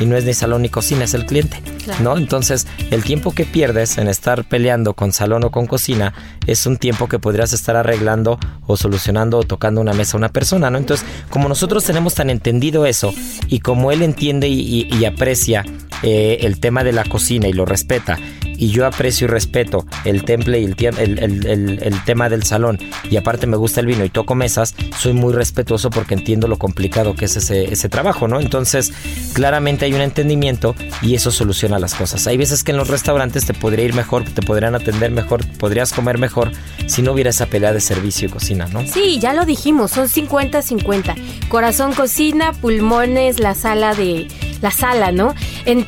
Y 0.00 0.06
no 0.06 0.16
es 0.16 0.24
ni 0.24 0.34
salón 0.34 0.62
ni 0.62 0.68
cocina, 0.68 1.04
es 1.04 1.14
el 1.14 1.26
cliente. 1.26 1.60
Claro. 1.84 2.02
¿No? 2.04 2.16
Entonces, 2.18 2.66
el 2.90 3.02
tiempo 3.02 3.32
que 3.32 3.44
pierdes 3.44 3.98
en 3.98 4.08
estar 4.08 4.44
peleando 4.44 4.94
con 4.94 5.12
salón 5.12 5.44
o 5.44 5.50
con 5.50 5.66
cocina 5.66 6.12
es 6.46 6.66
un 6.66 6.76
tiempo 6.76 7.08
que 7.08 7.18
podrías 7.18 7.52
estar 7.52 7.76
arreglando 7.76 8.38
o 8.66 8.76
solucionando 8.76 9.38
o 9.38 9.42
tocando 9.42 9.80
una 9.80 9.94
mesa 9.94 10.16
a 10.16 10.18
una 10.18 10.28
persona, 10.28 10.70
¿no? 10.70 10.78
Entonces, 10.78 11.06
como 11.30 11.48
nosotros 11.48 11.84
tenemos 11.84 12.14
tan 12.14 12.30
entendido 12.30 12.86
eso 12.86 13.12
y 13.48 13.60
como 13.60 13.90
él 13.92 14.02
entiende 14.02 14.48
y, 14.48 14.60
y- 14.60 14.94
y 14.96 15.04
aprecia 15.04 15.64
eh, 16.02 16.38
el 16.42 16.60
tema 16.60 16.84
de 16.84 16.92
la 16.92 17.04
cocina 17.04 17.48
y 17.48 17.52
lo 17.52 17.64
respeta, 17.64 18.18
y 18.56 18.68
yo 18.70 18.86
aprecio 18.86 19.26
y 19.26 19.28
respeto 19.30 19.86
el 20.04 20.24
temple 20.24 20.60
y 20.60 20.64
el, 20.64 20.76
el, 20.98 21.18
el- 21.18 21.80
el- 21.82 22.04
tema 22.04 22.28
del 22.28 22.42
salón, 22.42 22.78
y 23.10 23.16
aparte 23.16 23.46
me 23.46 23.56
gusta 23.56 23.80
el 23.80 23.86
vino 23.86 24.04
y 24.04 24.08
toco 24.08 24.34
mesas, 24.34 24.74
soy 24.98 25.12
muy 25.12 25.32
respetuoso 25.34 25.90
porque 25.90 26.14
entiendo 26.14 26.48
lo 26.48 26.58
complicado 26.58 27.14
que 27.14 27.26
es 27.26 27.36
ese, 27.36 27.72
ese 27.72 27.88
trabajo, 27.88 28.26
¿no? 28.28 28.40
Entonces, 28.40 28.92
claramente 29.34 29.84
hay 29.84 29.92
un 29.92 30.00
entendimiento 30.00 30.74
y 31.02 31.14
eso 31.14 31.30
soluciona 31.30 31.78
las 31.78 31.94
cosas. 31.94 32.26
Hay 32.26 32.36
veces 32.36 32.64
que 32.64 32.70
en 32.72 32.78
los 32.78 32.88
restaurantes 32.88 33.44
te 33.46 33.54
podría 33.54 33.84
ir 33.84 33.94
mejor, 33.94 34.24
te 34.24 34.42
podrían 34.42 34.74
atender 34.74 35.10
mejor, 35.10 35.46
podrías 35.58 35.92
comer 35.92 36.18
mejor 36.18 36.50
si 36.86 37.02
no 37.02 37.12
hubiera 37.12 37.30
esa 37.30 37.46
pelea 37.46 37.72
de 37.72 37.80
servicio 37.80 38.28
y 38.28 38.30
cocina, 38.30 38.66
¿no? 38.72 38.86
Sí, 38.86 39.18
ya 39.20 39.34
lo 39.34 39.44
dijimos, 39.44 39.90
son 39.90 40.08
50-50. 40.08 41.14
Corazón, 41.48 41.92
cocina, 41.94 42.52
pulmones, 42.52 43.38
la 43.40 43.54
sala 43.54 43.94
de 43.94 44.26
la 44.60 44.70
sala, 44.72 45.12
¿no? 45.12 45.34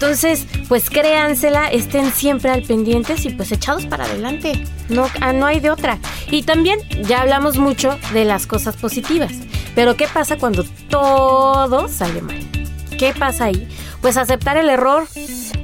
Entonces, 0.01 0.47
pues 0.67 0.89
créansela, 0.89 1.69
estén 1.69 2.11
siempre 2.11 2.51
al 2.51 2.63
pendientes 2.63 3.27
y 3.27 3.31
pues 3.35 3.53
echados 3.53 3.85
para 3.85 4.07
adelante. 4.07 4.65
No, 4.89 5.07
ah, 5.21 5.35
no 5.35 5.45
hay 5.45 5.61
de 5.61 5.71
otra. 5.71 5.99
Y 6.31 6.45
también 6.45 6.79
ya 7.03 7.21
hablamos 7.21 7.59
mucho 7.59 7.99
de 8.15 8.25
las 8.25 8.47
cosas 8.47 8.79
positivas. 8.79 9.31
Pero 9.75 9.97
¿qué 9.99 10.09
pasa 10.09 10.39
cuando 10.39 10.65
todo 10.89 11.87
sale 11.89 12.23
mal? 12.23 12.39
¿Qué 12.99 13.13
pasa 13.13 13.45
ahí? 13.45 13.69
Pues 14.01 14.17
aceptar 14.17 14.57
el 14.57 14.71
error 14.71 15.07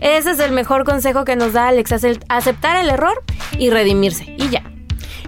Ese 0.02 0.32
es 0.32 0.38
el 0.38 0.52
mejor 0.52 0.84
consejo 0.84 1.24
que 1.24 1.34
nos 1.34 1.54
da 1.54 1.68
Alex, 1.68 1.92
aceptar 2.28 2.76
el 2.76 2.90
error 2.90 3.22
y 3.58 3.70
redimirse. 3.70 4.35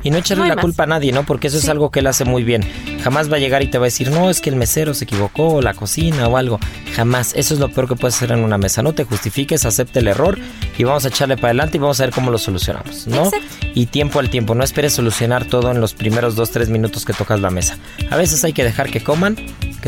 Y 0.03 0.11
no 0.11 0.19
echarle 0.19 0.49
la 0.49 0.57
culpa 0.57 0.85
a 0.85 0.87
nadie, 0.87 1.13
¿no? 1.13 1.25
Porque 1.25 1.49
eso 1.49 1.59
es 1.59 1.69
algo 1.69 1.91
que 1.91 2.01
él 2.01 2.07
hace 2.07 2.25
muy 2.25 2.45
bien. 2.45 2.65
Jamás 3.03 3.31
va 3.31 3.37
a 3.37 3.41
llegar 3.41 3.63
y 3.63 3.67
te 3.69 3.79
va 3.79 3.85
a 3.85 3.87
decir, 3.87 4.11
no, 4.11 4.31
es 4.31 4.41
que 4.41 4.51
el 4.51 4.57
mesero 4.57 4.95
se 4.95 5.05
equivocó, 5.05 5.55
o 5.55 5.63
la 5.63 5.75
cocina 5.75 6.29
o 6.29 6.37
algo. 6.37 6.59
Jamás. 6.95 7.35
Eso 7.35 7.55
es 7.55 7.61
lo 7.61 7.69
peor 7.69 7.89
que 7.89 7.97
puedes 7.97 8.17
hacer 8.17 8.33
en 8.33 8.41
una 8.41 8.59
mesa. 8.59 8.83
No 8.83 8.93
te 8.93 9.05
justifiques, 9.05 9.65
acepte 9.65 10.01
el 10.01 10.09
error 10.09 10.39
y 10.77 10.85
vamos 10.85 11.05
a 11.05 11.09
echarle 11.09 11.37
para 11.37 11.49
adelante 11.49 11.77
y 11.77 11.81
vamos 11.81 12.01
a 12.01 12.05
ver 12.05 12.13
cómo 12.13 12.31
lo 12.31 12.39
solucionamos, 12.39 13.07
¿no? 13.07 13.31
Y 13.75 13.87
tiempo 13.87 14.19
al 14.19 14.31
tiempo. 14.31 14.55
No 14.55 14.65
esperes 14.65 14.93
solucionar 14.93 15.45
todo 15.45 15.71
en 15.71 15.81
los 15.81 15.95
primeros 15.95 16.37
dos, 16.37 16.51
tres 16.51 16.69
minutos 16.69 17.05
que 17.05 17.13
tocas 17.13 17.41
la 17.41 17.51
mesa. 17.51 17.79
A 18.11 18.17
veces 18.17 18.45
hay 18.45 18.53
que 18.53 18.65
dejar 18.65 18.91
que 18.91 19.03
coman, 19.03 19.37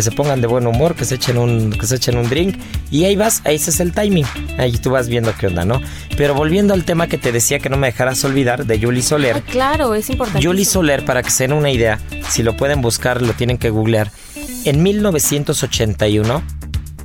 que 0.01 0.05
se 0.05 0.12
pongan 0.12 0.40
de 0.40 0.46
buen 0.46 0.66
humor, 0.66 0.94
que 0.94 1.05
se 1.05 1.16
echen 1.16 1.36
un, 1.36 1.72
que 1.72 1.86
se 1.86 1.96
echen 1.96 2.16
un 2.16 2.26
drink 2.26 2.57
y 2.90 3.05
ahí 3.05 3.16
vas, 3.16 3.42
ahí 3.44 3.57
ese 3.57 3.68
es 3.68 3.80
el 3.80 3.92
timing. 3.92 4.24
Ahí 4.57 4.72
tú 4.78 4.88
vas 4.88 5.09
viendo 5.09 5.30
qué 5.38 5.48
onda, 5.48 5.66
¿no? 5.66 5.78
Pero 6.16 6.34
volviendo 6.34 6.72
al 6.72 6.84
tema 6.86 7.07
que 7.07 7.18
te 7.18 7.32
decía 7.32 7.59
que 7.59 7.68
no 7.68 7.76
me 7.76 7.88
dejaras 7.88 8.24
olvidar 8.24 8.64
de 8.64 8.80
Julie 8.80 9.03
Soler. 9.03 9.42
claro, 9.42 9.94
es 9.94 10.09
importante. 10.09 10.42
Julie 10.42 10.64
Soler, 10.64 11.05
para 11.05 11.22
que 11.22 11.30
se 11.30 11.44
den 11.44 11.53
una 11.53 11.70
idea, 11.70 12.01
si 12.30 12.42
lo 12.42 12.57
pueden 12.57 12.80
buscar, 12.80 13.20
lo 13.20 13.34
tienen 13.34 13.59
que 13.59 13.68
googlear. 13.68 14.11
En 14.64 14.82
1981, 14.82 16.42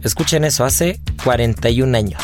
escuchen 0.01 0.45
eso, 0.45 0.63
hace 0.63 1.01
41 1.25 1.97
años. 1.97 2.21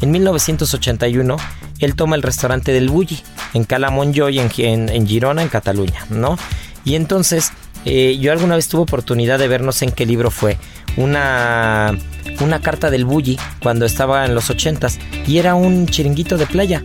En 0.00 0.12
1981, 0.12 1.36
él 1.80 1.96
toma 1.96 2.14
el 2.14 2.22
restaurante 2.22 2.70
del 2.70 2.88
Bulli, 2.88 3.18
en 3.52 3.64
Calamonjoy, 3.64 4.38
en, 4.38 4.48
en, 4.58 4.88
en 4.90 5.08
Girona, 5.08 5.42
en 5.42 5.48
Cataluña, 5.48 6.06
¿no? 6.08 6.38
Y 6.84 6.94
entonces, 6.94 7.50
eh, 7.84 8.16
yo 8.18 8.32
alguna 8.32 8.56
vez 8.56 8.68
tuve 8.68 8.82
oportunidad 8.82 9.38
de 9.38 9.48
ver, 9.48 9.62
no 9.62 9.72
sé 9.72 9.86
en 9.86 9.92
qué 9.92 10.06
libro 10.06 10.30
fue, 10.30 10.56
una, 10.96 11.96
una 12.40 12.60
carta 12.60 12.90
del 12.90 13.04
Bulli 13.04 13.38
cuando 13.62 13.84
estaba 13.84 14.24
en 14.24 14.34
los 14.34 14.50
ochentas 14.50 14.98
y 15.26 15.38
era 15.38 15.54
un 15.54 15.86
chiringuito 15.86 16.36
de 16.36 16.46
playa. 16.46 16.82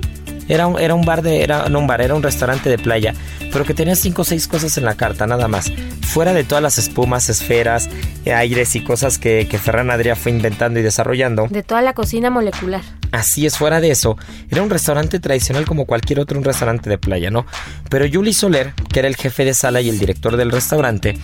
Era 0.50 0.68
un, 0.68 0.80
era 0.80 0.96
un 0.96 1.06
bar 1.06 1.22
de, 1.22 1.44
era, 1.44 1.70
no 1.70 1.80
un 1.80 1.88
bar, 1.88 2.02
era 2.02 2.16
un 2.16 2.24
restaurante 2.24 2.70
de 2.70 2.78
playa, 2.78 3.14
pero 3.54 3.64
que 3.64 3.74
tenía 3.74 3.96
cinco 3.96 4.24
o 4.24 4.26
seis 4.26 4.48
cosas 4.48 4.78
en 4.78 4.84
la 4.84 4.96
carta, 4.96 5.28
nada 5.28 5.48
más. 5.48 5.72
Fuera 6.02 6.34
de 6.34 6.44
todas 6.44 6.62
las 6.62 6.80
espumas, 6.80 7.30
esferas, 7.30 7.88
eh, 8.26 8.34
aires 8.34 8.76
y 8.76 8.82
cosas 8.82 9.20
que, 9.20 9.48
que 9.48 9.60
Ferran 9.60 9.90
Adrià 9.92 10.16
fue 10.16 10.32
inventando 10.32 10.80
y 10.80 10.84
desarrollando. 10.84 11.48
De 11.50 11.62
toda 11.62 11.84
la 11.84 11.94
cocina 11.94 12.32
molecular. 12.32 12.82
Así 13.12 13.46
es, 13.46 13.58
fuera 13.58 13.80
de 13.80 13.92
eso, 13.92 14.18
era 14.50 14.62
un 14.62 14.70
restaurante 14.70 15.20
tradicional 15.20 15.66
como 15.66 15.86
cualquier 15.86 16.20
otro, 16.20 16.38
un 16.38 16.44
restaurante 16.44 16.90
de 16.90 16.98
playa, 16.98 17.32
¿no? 17.32 17.46
Pero 17.90 18.06
Julie 18.12 18.34
Soler, 18.34 18.74
que 18.92 19.00
era 19.00 19.08
el 19.08 19.16
jefe 19.16 19.46
de 19.46 19.54
sala 19.54 19.82
y 19.82 19.90
el 19.90 20.00
director 20.00 20.36
del 20.36 20.52
restaurante, 20.52 21.16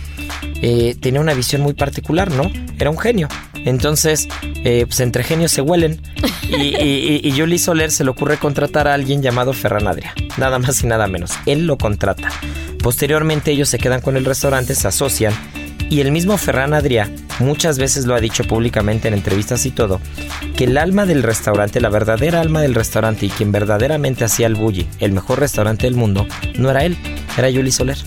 eh, 0.62 0.96
tenía 1.00 1.20
una 1.20 1.34
visión 1.34 1.62
muy 1.62 1.74
particular, 1.74 2.30
¿no? 2.30 2.50
Era 2.78 2.90
un 2.90 2.98
genio. 2.98 3.28
Entonces, 3.66 4.28
eh, 4.64 4.84
pues 4.86 5.00
entre 5.00 5.22
genios 5.22 5.52
se 5.52 5.60
huelen. 5.60 6.00
Y, 6.48 7.26
y, 7.26 7.34
Julie 7.36 7.58
Soler 7.58 7.90
se 7.90 8.04
le 8.04 8.10
ocurre 8.10 8.36
contratar 8.36 8.86
a 8.86 8.94
alguien 8.94 9.20
llamado 9.20 9.52
Ferran 9.52 9.88
Adria. 9.88 10.14
Nada 10.36 10.60
más 10.60 10.82
y 10.82 10.86
nada 10.86 11.08
menos. 11.08 11.32
Él 11.44 11.66
lo 11.66 11.76
contrata. 11.76 12.30
Posteriormente 12.80 13.50
ellos 13.50 13.68
se 13.68 13.78
quedan 13.78 14.00
con 14.00 14.16
el 14.16 14.24
restaurante, 14.24 14.76
se 14.76 14.86
asocian. 14.86 15.34
Y 15.90 16.00
el 16.00 16.12
mismo 16.12 16.38
Ferran 16.38 16.72
Adrià 16.72 17.10
muchas 17.38 17.78
veces 17.78 18.06
lo 18.06 18.14
ha 18.14 18.20
dicho 18.20 18.44
públicamente 18.44 19.08
en 19.08 19.14
entrevistas 19.14 19.66
y 19.66 19.70
todo, 19.70 20.00
que 20.56 20.64
el 20.64 20.78
alma 20.78 21.06
del 21.06 21.22
restaurante, 21.22 21.80
la 21.80 21.88
verdadera 21.88 22.40
alma 22.40 22.60
del 22.60 22.74
restaurante 22.74 23.26
y 23.26 23.28
quien 23.28 23.52
verdaderamente 23.52 24.24
hacía 24.24 24.46
el 24.46 24.54
bully, 24.54 24.88
el 25.00 25.12
mejor 25.12 25.40
restaurante 25.40 25.86
del 25.86 25.94
mundo, 25.94 26.26
no 26.58 26.70
era 26.70 26.84
él, 26.84 26.96
era 27.36 27.52
Julie 27.52 27.72
Soler. 27.72 27.98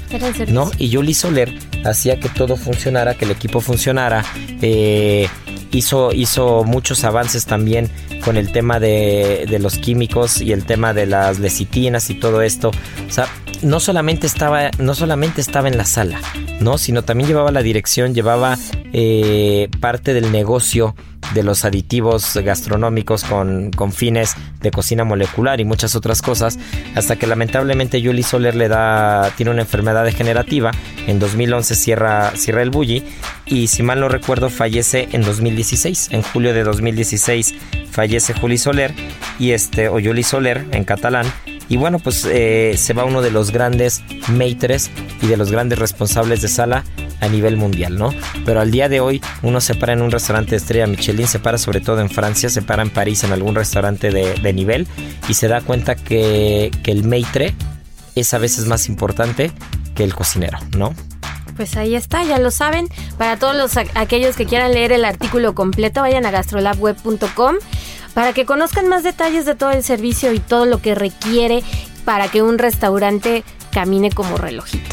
¿No? 0.48 0.72
Y 0.78 0.94
Julie 0.94 1.14
Soler 1.14 1.54
hacía 1.86 2.20
que 2.20 2.30
todo 2.30 2.58
funcionara, 2.58 3.16
que 3.16 3.26
el 3.26 3.32
equipo 3.32 3.62
funcionara, 3.62 4.26
eh, 4.62 5.28
hizo, 5.72 6.12
hizo 6.14 6.64
muchos 6.64 7.04
avances 7.04 7.46
también 7.46 7.90
con 8.24 8.38
el 8.38 8.52
tema 8.52 8.80
de, 8.80 9.46
de, 9.50 9.60
los 9.60 9.78
químicos 9.78 10.42
y 10.42 10.52
el 10.52 10.66
tema 10.66 10.94
de 10.94 11.06
las 11.06 11.40
lecitinas 11.40 12.10
y 12.10 12.16
todo 12.16 12.42
esto. 12.42 12.72
O 13.08 13.12
sea, 13.12 13.28
no 13.62 13.80
solamente 13.80 14.28
estaba, 14.28 14.72
no 14.78 14.96
solamente 14.96 15.42
estaba 15.42 15.68
en 15.68 15.78
la 15.78 15.86
sala, 15.86 16.20
¿no? 16.60 16.78
Sino 16.78 17.04
también 17.04 17.28
llevaba 17.28 17.52
la 17.52 17.62
dirección, 17.62 18.14
llevaba 18.14 18.58
eh, 18.94 19.70
parte 19.80 20.14
del 20.14 20.32
negocio 20.32 20.96
de 21.34 21.44
los 21.44 21.66
aditivos 21.66 22.36
gastronómicos 22.36 23.24
con, 23.24 23.72
con, 23.72 23.92
fines 23.92 24.36
de 24.62 24.72
cocina 24.72 25.04
molecular 25.04 25.60
y 25.60 25.66
muchas 25.66 25.96
otras 25.96 26.22
cosas, 26.22 26.58
hasta 26.96 27.16
que 27.18 27.28
lamentablemente 27.28 28.02
Julie 28.04 28.24
Soler 28.24 28.56
le 28.56 28.68
da, 28.68 29.32
tiene 29.36 29.52
una 29.52 29.62
enfermedad 29.62 30.04
degenerativa, 30.06 30.72
en 31.08 31.20
2011 31.20 31.76
cierra, 31.76 32.32
cierra 32.36 32.62
el 32.62 32.70
bully 32.70 33.04
y 33.46 33.68
si 33.68 33.84
mal 33.84 34.00
no 34.00 34.10
recuerdo 34.10 34.50
fallece 34.50 35.10
en 35.12 35.22
2016, 35.22 36.10
en 36.12 36.22
julio 36.22 36.54
de 36.54 36.64
2016 36.64 37.56
fallece 37.92 38.34
Julie 38.34 38.58
Soler 38.58 38.94
y 39.40 39.52
este, 39.52 39.90
o 39.90 39.94
Julie 39.94 40.24
Soler 40.24 40.66
en 40.72 40.84
catalán, 40.84 41.26
y 41.70 41.78
bueno, 41.78 42.00
pues 42.00 42.26
eh, 42.26 42.76
se 42.78 42.94
va 42.94 43.06
uno 43.06 43.22
de 43.22 43.32
los 43.32 43.52
grandes 43.52 44.04
maitres 44.28 44.90
y 45.22 45.28
de 45.28 45.38
los 45.38 45.52
grandes 45.52 45.80
responsables 45.80 46.42
de 46.42 46.48
sala 46.48 46.84
a 47.22 47.28
nivel 47.28 47.58
mundial, 47.58 47.98
¿no? 47.98 48.14
Pero 48.46 48.60
al 48.60 48.72
día 48.72 48.90
de 48.90 49.00
hoy 49.00 49.22
uno 49.44 49.62
se 49.62 49.76
para 49.76 49.94
en 49.94 50.02
un 50.02 50.10
restaurante 50.12 50.52
de 50.52 50.58
estrella 50.58 50.88
Michelin, 50.88 51.28
se 51.28 51.40
para 51.40 51.58
sobre 51.58 51.80
todo 51.80 52.02
en 52.02 52.10
Francia, 52.10 52.50
se 52.50 52.62
para 52.64 52.82
en 52.82 52.90
París 52.90 53.24
en 53.24 53.32
algún 53.32 53.56
restaurante 53.56 54.10
de, 54.12 54.54
nivel 54.54 54.88
y 55.28 55.36
se 55.36 55.48
da 55.48 55.62
cuenta 55.62 55.96
que, 55.96 56.72
que 56.84 56.92
el 56.92 57.04
maitre 57.04 57.54
es 58.16 58.34
a 58.34 58.40
veces 58.40 58.66
más 58.66 58.90
importante 58.90 59.52
que 59.94 60.04
el 60.04 60.16
cocinero, 60.16 60.58
¿no? 60.76 60.96
Pues 61.56 61.76
ahí 61.76 61.94
está, 61.94 62.24
ya 62.24 62.40
lo 62.40 62.52
saben. 62.52 62.88
Para 63.18 63.38
todos 63.38 63.56
los, 63.56 63.78
aquellos 63.96 64.36
que 64.36 64.46
quieran 64.46 64.74
leer 64.74 64.94
el 64.94 65.04
artículo 65.04 65.54
completo, 65.54 66.02
vayan 66.02 66.26
a 66.26 66.32
gastrolabweb.com 66.32 67.56
para 68.20 68.34
que 68.34 68.46
conozcan 68.46 68.90
más 68.90 69.04
detalles 69.04 69.46
de 69.46 69.56
todo 69.56 69.72
el 69.72 69.82
servicio 69.82 70.34
y 70.34 70.42
todo 70.42 70.66
lo 70.66 70.82
que 70.82 70.94
requiere 70.94 71.64
para 72.04 72.28
que 72.28 72.42
un 72.42 72.58
restaurante 72.58 73.46
camine 73.72 74.12
como 74.12 74.36
relojito 74.36 74.89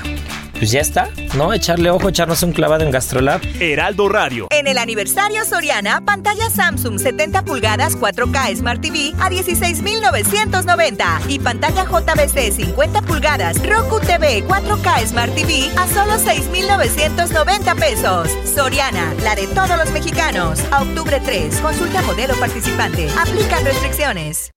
pues 0.58 0.70
ya 0.70 0.80
está, 0.80 1.08
¿no? 1.34 1.52
Echarle 1.52 1.90
ojo, 1.90 2.08
echarnos 2.08 2.42
un 2.42 2.52
clavado 2.52 2.84
en 2.84 2.90
Gastrolab. 2.90 3.40
Heraldo 3.60 4.08
Radio. 4.08 4.48
En 4.50 4.66
el 4.66 4.78
aniversario 4.78 5.44
Soriana, 5.44 6.04
pantalla 6.04 6.50
Samsung 6.50 6.98
70 6.98 7.44
pulgadas 7.44 7.96
4K 7.98 8.56
Smart 8.56 8.80
TV 8.80 9.12
a 9.20 9.28
16,990 9.28 11.20
y 11.28 11.38
pantalla 11.38 11.84
JBC 11.84 12.52
50 12.52 13.02
pulgadas 13.02 13.64
Roku 13.66 14.00
TV 14.00 14.44
4K 14.46 15.06
Smart 15.06 15.34
TV 15.34 15.70
a 15.76 15.86
solo 15.88 16.18
6,990 16.18 17.74
pesos. 17.74 18.30
Soriana, 18.44 19.14
la 19.22 19.34
de 19.34 19.46
todos 19.48 19.76
los 19.76 19.90
mexicanos. 19.92 20.60
A 20.70 20.82
octubre 20.82 21.20
3, 21.24 21.60
consulta 21.60 22.02
modelo 22.02 22.34
participante. 22.34 23.08
Aplican 23.20 23.64
restricciones. 23.64 24.50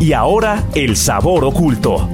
Y 0.00 0.14
ahora, 0.14 0.64
el 0.74 0.96
sabor 0.96 1.44
oculto. 1.44 2.08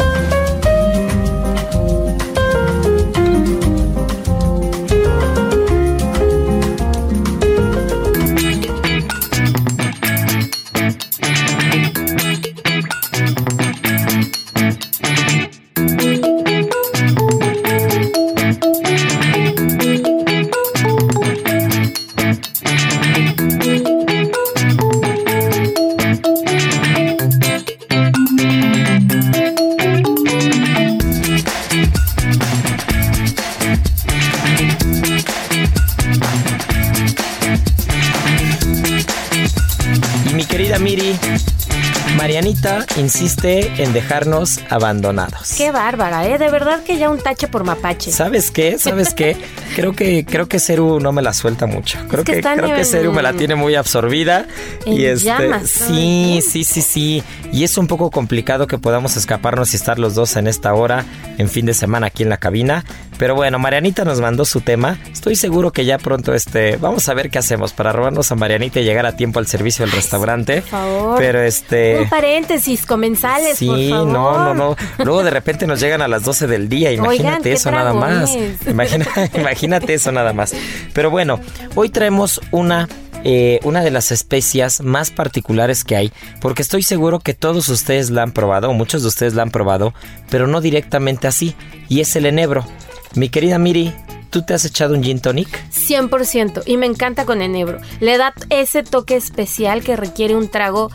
Insiste 42.96 43.82
en 43.82 43.92
dejarnos 43.92 44.60
abandonados. 44.70 45.54
Qué 45.56 45.70
bárbara, 45.70 46.26
¿eh? 46.26 46.38
De 46.38 46.50
verdad 46.50 46.82
que 46.82 46.98
ya 46.98 47.10
un 47.10 47.18
tache 47.18 47.48
por 47.48 47.64
mapache. 47.64 48.10
¿Sabes 48.12 48.50
qué? 48.50 48.78
¿Sabes 48.78 49.14
qué? 49.14 49.36
creo 49.74 49.94
que 49.94 50.24
creo 50.24 50.48
que 50.48 50.58
Ceru 50.58 51.00
no 51.00 51.12
me 51.12 51.22
la 51.22 51.32
suelta 51.32 51.66
mucho. 51.66 51.98
Creo 52.08 52.24
que, 52.24 52.40
creo 52.40 52.74
que 52.74 52.84
Ceru 52.84 53.12
me 53.12 53.22
la 53.22 53.32
tiene 53.32 53.54
muy 53.54 53.74
absorbida. 53.74 54.46
y 54.86 55.04
este, 55.04 55.66
sí, 55.66 56.40
sí, 56.46 56.64
sí, 56.64 56.82
sí. 56.82 57.22
Y 57.52 57.64
es 57.64 57.78
un 57.78 57.86
poco 57.86 58.10
complicado 58.10 58.66
que 58.66 58.78
podamos 58.78 59.16
escaparnos 59.16 59.72
y 59.72 59.76
estar 59.76 59.98
los 59.98 60.14
dos 60.14 60.36
en 60.36 60.46
esta 60.46 60.74
hora, 60.74 61.04
en 61.38 61.48
fin 61.48 61.66
de 61.66 61.74
semana 61.74 62.08
aquí 62.08 62.22
en 62.22 62.28
la 62.28 62.36
cabina. 62.36 62.84
Pero 63.18 63.34
bueno, 63.34 63.58
Marianita 63.58 64.04
nos 64.04 64.20
mandó 64.20 64.44
su 64.44 64.60
tema. 64.60 64.96
Estoy 65.12 65.34
seguro 65.34 65.72
que 65.72 65.84
ya 65.84 65.98
pronto 65.98 66.34
este, 66.34 66.76
vamos 66.76 67.08
a 67.08 67.14
ver 67.14 67.30
qué 67.30 67.38
hacemos 67.38 67.72
para 67.72 67.92
robarnos 67.92 68.30
a 68.30 68.36
Marianita 68.36 68.78
y 68.78 68.84
llegar 68.84 69.06
a 69.06 69.16
tiempo 69.16 69.40
al 69.40 69.48
servicio 69.48 69.84
del 69.84 69.92
restaurante. 69.92 70.62
Por 70.62 70.70
favor. 70.70 71.18
Pero 71.18 71.42
este. 71.42 71.98
Un 72.02 72.08
paréntesis 72.08 72.86
comensales. 72.86 73.58
Sí, 73.58 73.66
por 73.66 73.90
favor. 73.90 74.06
no, 74.06 74.44
no, 74.44 74.54
no. 74.54 74.76
Luego 75.04 75.24
de 75.24 75.30
repente 75.30 75.66
nos 75.66 75.80
llegan 75.80 76.00
a 76.00 76.06
las 76.06 76.22
12 76.22 76.46
del 76.46 76.68
día. 76.68 76.92
Imagínate 76.92 77.52
eso 77.52 77.72
nada 77.72 77.92
más. 77.92 78.36
Imagina, 78.66 79.06
imagínate 79.34 79.57
eso 79.88 80.12
nada 80.12 80.32
más. 80.32 80.54
Pero 80.92 81.10
bueno, 81.10 81.40
hoy 81.74 81.88
traemos 81.88 82.40
una 82.50 82.88
eh, 83.24 83.58
una 83.64 83.82
de 83.82 83.90
las 83.90 84.12
especias 84.12 84.80
más 84.80 85.10
particulares 85.10 85.82
que 85.82 85.96
hay, 85.96 86.12
porque 86.40 86.62
estoy 86.62 86.84
seguro 86.84 87.18
que 87.18 87.34
todos 87.34 87.68
ustedes 87.68 88.10
la 88.10 88.22
han 88.22 88.30
probado, 88.30 88.70
o 88.70 88.74
muchos 88.74 89.02
de 89.02 89.08
ustedes 89.08 89.34
la 89.34 89.42
han 89.42 89.50
probado, 89.50 89.92
pero 90.30 90.46
no 90.46 90.60
directamente 90.60 91.26
así, 91.26 91.56
y 91.88 92.00
es 92.00 92.14
el 92.14 92.26
enebro. 92.26 92.64
Mi 93.16 93.28
querida 93.28 93.58
Miri, 93.58 93.92
¿tú 94.30 94.42
te 94.42 94.54
has 94.54 94.64
echado 94.64 94.94
un 94.94 95.02
gin 95.02 95.20
tonic? 95.20 95.48
100%, 95.72 96.62
y 96.64 96.76
me 96.76 96.86
encanta 96.86 97.24
con 97.24 97.42
enebro. 97.42 97.78
Le 97.98 98.18
da 98.18 98.34
ese 98.50 98.84
toque 98.84 99.16
especial 99.16 99.82
que 99.82 99.96
requiere 99.96 100.36
un 100.36 100.48
trago 100.48 100.90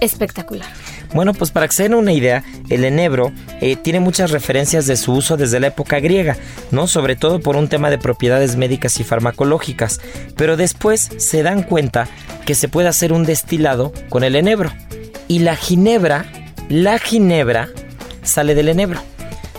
espectacular. 0.00 0.83
Bueno, 1.14 1.32
pues 1.32 1.52
para 1.52 1.68
que 1.68 1.74
se 1.74 1.84
den 1.84 1.94
una 1.94 2.12
idea, 2.12 2.42
el 2.68 2.84
enebro 2.84 3.32
eh, 3.60 3.76
tiene 3.76 4.00
muchas 4.00 4.32
referencias 4.32 4.86
de 4.86 4.96
su 4.96 5.12
uso 5.12 5.36
desde 5.36 5.60
la 5.60 5.68
época 5.68 6.00
griega, 6.00 6.36
¿no? 6.72 6.88
Sobre 6.88 7.14
todo 7.14 7.40
por 7.40 7.56
un 7.56 7.68
tema 7.68 7.88
de 7.88 7.98
propiedades 7.98 8.56
médicas 8.56 8.98
y 8.98 9.04
farmacológicas. 9.04 10.00
Pero 10.36 10.56
después 10.56 11.08
se 11.16 11.44
dan 11.44 11.62
cuenta 11.62 12.08
que 12.44 12.56
se 12.56 12.68
puede 12.68 12.88
hacer 12.88 13.12
un 13.12 13.24
destilado 13.24 13.92
con 14.08 14.24
el 14.24 14.34
enebro. 14.34 14.72
Y 15.28 15.38
la 15.38 15.54
ginebra, 15.54 16.26
la 16.68 16.98
ginebra 16.98 17.68
sale 18.22 18.56
del 18.56 18.68
enebro. 18.68 19.00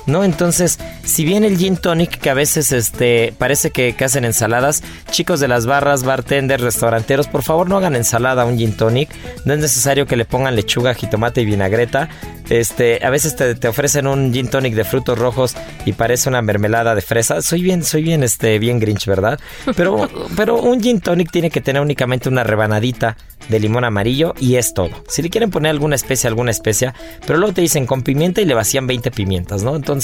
¿No? 0.05 0.23
Entonces, 0.23 0.79
si 1.03 1.25
bien 1.25 1.43
el 1.43 1.57
gin 1.57 1.77
tonic, 1.77 2.19
que 2.19 2.29
a 2.29 2.33
veces 2.33 2.71
este, 2.71 3.33
parece 3.37 3.71
que, 3.71 3.95
que, 3.95 4.05
hacen 4.05 4.25
ensaladas, 4.25 4.83
chicos 5.11 5.39
de 5.39 5.47
las 5.47 5.65
barras, 5.65 6.03
bartenders, 6.03 6.63
restauranteros, 6.63 7.27
por 7.27 7.43
favor 7.43 7.69
no 7.69 7.77
hagan 7.77 7.95
ensalada 7.95 8.43
a 8.43 8.45
un 8.45 8.57
gin 8.57 8.75
tonic. 8.75 9.09
No 9.45 9.53
es 9.53 9.59
necesario 9.59 10.05
que 10.05 10.15
le 10.15 10.25
pongan 10.25 10.55
lechuga, 10.55 10.93
jitomate 10.93 11.41
y 11.41 11.45
vinagreta. 11.45 12.09
Este, 12.49 13.03
a 13.05 13.09
veces 13.09 13.35
te, 13.35 13.55
te, 13.55 13.67
ofrecen 13.67 14.07
un 14.07 14.31
gin 14.31 14.49
tonic 14.49 14.75
de 14.75 14.83
frutos 14.83 15.17
rojos 15.17 15.55
y 15.85 15.93
parece 15.93 16.29
una 16.29 16.41
mermelada 16.41 16.93
de 16.95 17.01
fresa. 17.01 17.41
Soy 17.41 17.61
bien, 17.61 17.83
soy 17.83 18.03
bien, 18.03 18.23
este, 18.23 18.59
bien 18.59 18.79
grinch, 18.79 19.05
¿verdad? 19.05 19.39
Pero, 19.75 20.09
pero 20.35 20.61
un 20.61 20.81
gin 20.81 21.01
tonic 21.01 21.31
tiene 21.31 21.49
que 21.49 21.61
tener 21.61 21.81
únicamente 21.81 22.29
una 22.29 22.43
rebanadita 22.43 23.17
de 23.49 23.59
limón 23.59 23.83
amarillo 23.83 24.33
y 24.39 24.55
es 24.55 24.73
todo. 24.73 24.89
Si 25.07 25.21
le 25.21 25.29
quieren 25.29 25.49
poner 25.49 25.71
alguna 25.71 25.95
especia, 25.95 26.27
alguna 26.27 26.51
especia, 26.51 26.93
pero 27.25 27.37
luego 27.37 27.53
te 27.53 27.61
dicen 27.61 27.85
con 27.85 28.01
pimienta 28.01 28.41
y 28.41 28.45
le 28.45 28.53
vacían 28.53 28.87
20 28.87 29.11
pimientas, 29.11 29.63
¿no? 29.63 29.75
Entonces, 29.75 29.94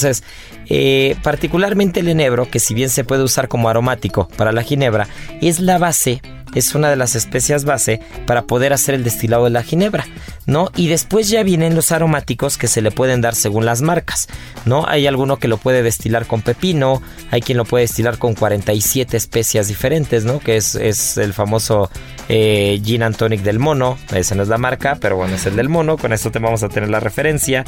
eh, 0.67 1.15
particularmente 1.23 2.01
el 2.01 2.07
enebro, 2.07 2.49
que 2.49 2.59
si 2.59 2.73
bien 2.73 2.89
se 2.89 3.03
puede 3.03 3.23
usar 3.23 3.47
como 3.47 3.69
aromático 3.69 4.27
para 4.37 4.51
la 4.51 4.63
ginebra, 4.63 5.07
es 5.41 5.59
la 5.59 5.77
base 5.77 6.21
es 6.53 6.75
una 6.75 6.89
de 6.89 6.95
las 6.95 7.15
especias 7.15 7.65
base 7.65 8.01
para 8.25 8.43
poder 8.43 8.73
hacer 8.73 8.95
el 8.95 9.03
destilado 9.03 9.45
de 9.45 9.51
la 9.51 9.63
ginebra, 9.63 10.05
¿no? 10.51 10.69
Y 10.75 10.89
después 10.89 11.29
ya 11.29 11.43
vienen 11.43 11.75
los 11.75 11.91
aromáticos 11.93 12.57
que 12.57 12.67
se 12.67 12.81
le 12.81 12.91
pueden 12.91 13.21
dar 13.21 13.35
según 13.35 13.65
las 13.65 13.81
marcas, 13.81 14.27
¿no? 14.65 14.85
Hay 14.85 15.07
alguno 15.07 15.37
que 15.37 15.47
lo 15.47 15.57
puede 15.57 15.81
destilar 15.81 16.27
con 16.27 16.41
pepino, 16.41 17.01
hay 17.31 17.41
quien 17.41 17.57
lo 17.57 17.63
puede 17.63 17.83
destilar 17.83 18.17
con 18.17 18.35
47 18.35 19.15
especias 19.15 19.69
diferentes, 19.69 20.25
¿no? 20.25 20.39
Que 20.39 20.57
es, 20.57 20.75
es 20.75 21.17
el 21.17 21.33
famoso 21.33 21.89
eh, 22.27 22.81
Gin 22.83 23.03
and 23.03 23.15
Tonic 23.15 23.41
del 23.41 23.59
mono, 23.59 23.97
esa 24.13 24.35
no 24.35 24.43
es 24.43 24.49
la 24.49 24.57
marca, 24.57 24.97
pero 24.99 25.15
bueno, 25.15 25.35
es 25.35 25.45
el 25.45 25.55
del 25.55 25.69
mono, 25.69 25.97
con 25.97 26.11
esto 26.11 26.31
te 26.31 26.39
vamos 26.39 26.63
a 26.63 26.69
tener 26.69 26.89
la 26.89 26.99
referencia. 26.99 27.63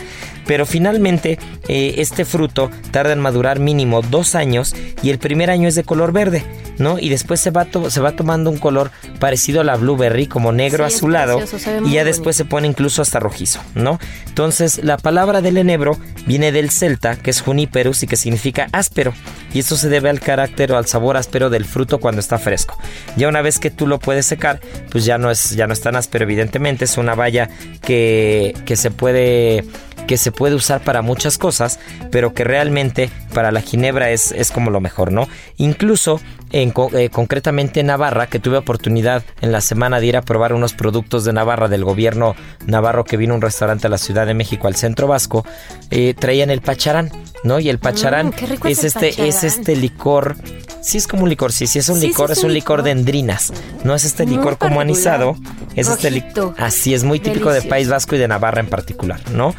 Pero 0.45 0.65
finalmente, 0.65 1.39
eh, 1.69 1.95
este 1.97 2.25
fruto 2.25 2.69
tarda 2.91 3.13
en 3.13 3.19
madurar 3.19 3.59
mínimo 3.59 4.01
dos 4.01 4.35
años 4.35 4.75
y 5.01 5.09
el 5.09 5.19
primer 5.19 5.49
año 5.49 5.69
es 5.69 5.75
de 5.75 5.85
color 5.85 6.11
verde, 6.11 6.43
¿no? 6.77 6.99
Y 6.99 7.07
después 7.07 7.39
se 7.39 7.51
va, 7.51 7.65
se 7.89 8.01
va 8.01 8.11
tomando 8.11 8.49
un 8.49 8.57
color 8.57 8.91
parecido 9.19 9.61
a 9.61 9.63
la 9.63 9.77
blueberry, 9.77 10.27
como 10.27 10.51
negro 10.51 10.87
Sí, 10.89 10.95
azulado, 10.95 11.37
precioso, 11.37 11.85
y 11.85 11.93
ya 11.93 12.03
después 12.03 12.35
se 12.35 12.45
pone 12.45 12.67
incluso 12.73 13.03
hasta 13.03 13.19
rojizo, 13.19 13.61
¿no? 13.75 13.99
Entonces, 14.27 14.83
la 14.83 14.97
palabra 14.97 15.41
del 15.41 15.57
enebro 15.57 15.95
viene 16.25 16.51
del 16.51 16.71
celta, 16.71 17.15
que 17.15 17.29
es 17.29 17.41
juniperus 17.41 18.01
y 18.01 18.07
que 18.07 18.17
significa 18.17 18.67
áspero, 18.71 19.13
y 19.53 19.59
esto 19.59 19.75
se 19.75 19.89
debe 19.89 20.09
al 20.09 20.19
carácter 20.19 20.71
o 20.71 20.77
al 20.77 20.87
sabor 20.87 21.15
áspero 21.15 21.51
del 21.51 21.65
fruto 21.65 21.99
cuando 21.99 22.19
está 22.19 22.39
fresco. 22.39 22.77
Ya 23.15 23.27
una 23.27 23.43
vez 23.43 23.59
que 23.59 23.69
tú 23.69 23.85
lo 23.85 23.99
puedes 23.99 24.25
secar, 24.25 24.59
pues 24.89 25.05
ya 25.05 25.19
no 25.19 25.29
es, 25.29 25.51
ya 25.51 25.67
no 25.67 25.73
es 25.73 25.81
tan 25.81 25.95
áspero, 25.95 26.23
evidentemente, 26.23 26.85
es 26.85 26.97
una 26.97 27.13
valla 27.13 27.47
que, 27.81 28.55
que 28.65 28.75
se 28.75 28.89
puede 28.89 29.63
que 30.07 30.17
se 30.17 30.33
puede 30.33 30.55
usar 30.55 30.81
para 30.83 31.01
muchas 31.01 31.37
cosas, 31.37 31.79
pero 32.11 32.33
que 32.33 32.43
realmente 32.43 33.09
para 33.33 33.53
la 33.53 33.61
ginebra 33.61 34.11
es, 34.11 34.33
es 34.33 34.51
como 34.51 34.69
lo 34.69 34.81
mejor, 34.81 35.13
¿no? 35.13 35.29
Incluso 35.55 36.19
en, 36.53 36.71
co- 36.71 36.89
eh, 36.97 37.09
concretamente 37.09 37.81
en 37.81 37.87
Navarra, 37.87 38.27
que 38.27 38.39
tuve 38.39 38.57
oportunidad 38.57 39.23
en 39.41 39.51
la 39.51 39.59
semana 39.59 39.99
de 39.99 40.05
ir 40.05 40.15
a 40.17 40.21
probar 40.21 40.53
unos 40.53 40.71
productos 40.73 41.25
de 41.25 41.33
Navarra 41.33 41.67
del 41.67 41.83
gobierno 41.83 42.35
navarro 42.65 43.03
que 43.03 43.17
vino 43.17 43.33
a 43.33 43.35
un 43.35 43.41
restaurante 43.41 43.87
a 43.87 43.89
la 43.89 43.97
Ciudad 43.97 44.25
de 44.25 44.33
México, 44.33 44.67
al 44.67 44.75
centro 44.75 45.07
vasco, 45.07 45.45
eh, 45.91 46.13
traían 46.17 46.49
el 46.49 46.61
pacharán, 46.61 47.11
¿no? 47.43 47.59
Y 47.59 47.69
el 47.69 47.79
pacharán 47.79 48.27
Mm, 48.27 48.67
es 48.67 48.83
este, 48.85 49.27
es 49.27 49.43
este 49.43 49.75
licor, 49.75 50.35
sí 50.81 50.97
es 50.97 51.07
como 51.07 51.23
un 51.23 51.29
licor, 51.29 51.51
sí, 51.51 51.67
sí 51.67 51.79
es 51.79 51.89
un 51.89 51.95
Sí, 51.95 52.01
sí, 52.01 52.07
licor, 52.07 52.31
es 52.31 52.37
es 52.37 52.43
un 52.43 52.53
licor 52.53 52.83
de 52.83 52.91
endrinas, 52.91 53.51
no 53.83 53.95
es 53.95 54.05
este 54.05 54.25
Muy 54.25 54.37
licor 54.37 54.57
como 54.57 54.79
anisado, 54.79 55.35
es 55.75 55.89
este 55.89 56.11
licor, 56.11 56.53
así 56.57 56.93
es 56.93 57.03
muy 57.03 57.19
típico 57.19 57.51
de. 57.51 57.63
País 57.63 57.89
Vasco 57.89 58.15
y 58.15 58.19
de 58.19 58.27
Navarra 58.27 58.59
en 58.59 58.67
particular, 58.67 59.19
¿no? 59.31 59.55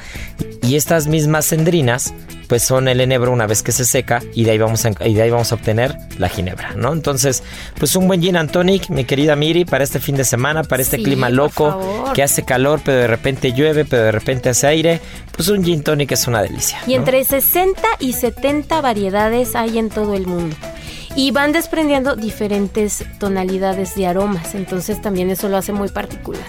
Y 0.62 0.76
estas 0.76 1.07
mismas 1.09 1.53
endrinas, 1.53 2.14
pues 2.55 2.62
son 2.62 2.86
el 2.86 3.00
enebro 3.00 3.32
una 3.32 3.48
vez 3.48 3.64
que 3.64 3.72
se 3.72 3.84
seca 3.84 4.22
y 4.32 4.44
de 4.44 4.52
ahí 4.52 4.59
vamos 4.59 4.84
a, 4.84 4.92
y 5.05 5.14
de 5.14 5.22
ahí 5.22 5.28
vamos 5.28 5.50
a 5.50 5.57
obtener 5.57 5.98
la 6.18 6.28
ginebra, 6.28 6.74
¿no? 6.76 6.92
Entonces, 6.92 7.42
pues 7.80 7.96
un 7.96 8.07
buen 8.07 8.22
gin 8.22 8.36
and 8.36 8.48
tonic, 8.48 8.90
mi 8.90 9.05
querida 9.05 9.34
Miri, 9.34 9.64
para 9.64 9.82
este 9.82 9.98
fin 9.98 10.14
de 10.14 10.22
semana, 10.22 10.62
para 10.62 10.80
este 10.80 10.98
Sí, 10.98 11.02
clima 11.02 11.30
loco, 11.30 12.12
que 12.14 12.22
hace 12.22 12.44
calor, 12.44 12.80
pero 12.84 12.98
de 12.98 13.07
repente 13.09 13.52
llueve, 13.55 13.84
pero 13.84 14.05
de 14.05 14.12
repente 14.12 14.50
hace 14.50 14.68
aire, 14.68 15.00
pues 15.34 15.48
un 15.48 15.64
gin 15.64 15.82
tonic 15.82 16.12
es 16.12 16.28
una 16.28 16.42
delicia. 16.42 16.78
Y 16.86 16.90
¿no? 16.90 16.98
entre 16.98 17.24
60 17.24 17.82
y 17.98 18.12
70 18.12 18.80
variedades 18.80 19.57
hay 19.57 19.78
en 19.78 19.88
todo 19.88 20.14
el 20.14 20.28
mundo. 20.28 20.55
Y 21.16 21.32
van 21.32 21.50
desprendiendo 21.50 22.14
diferentes 22.14 23.05
tonalidades 23.18 23.96
de 23.96 24.07
aromas, 24.07 24.55
entonces 24.55 25.02
también 25.02 25.28
eso 25.28 25.48
lo 25.48 25.57
hace 25.57 25.72
muy 25.72 25.88
particular. 25.88 26.46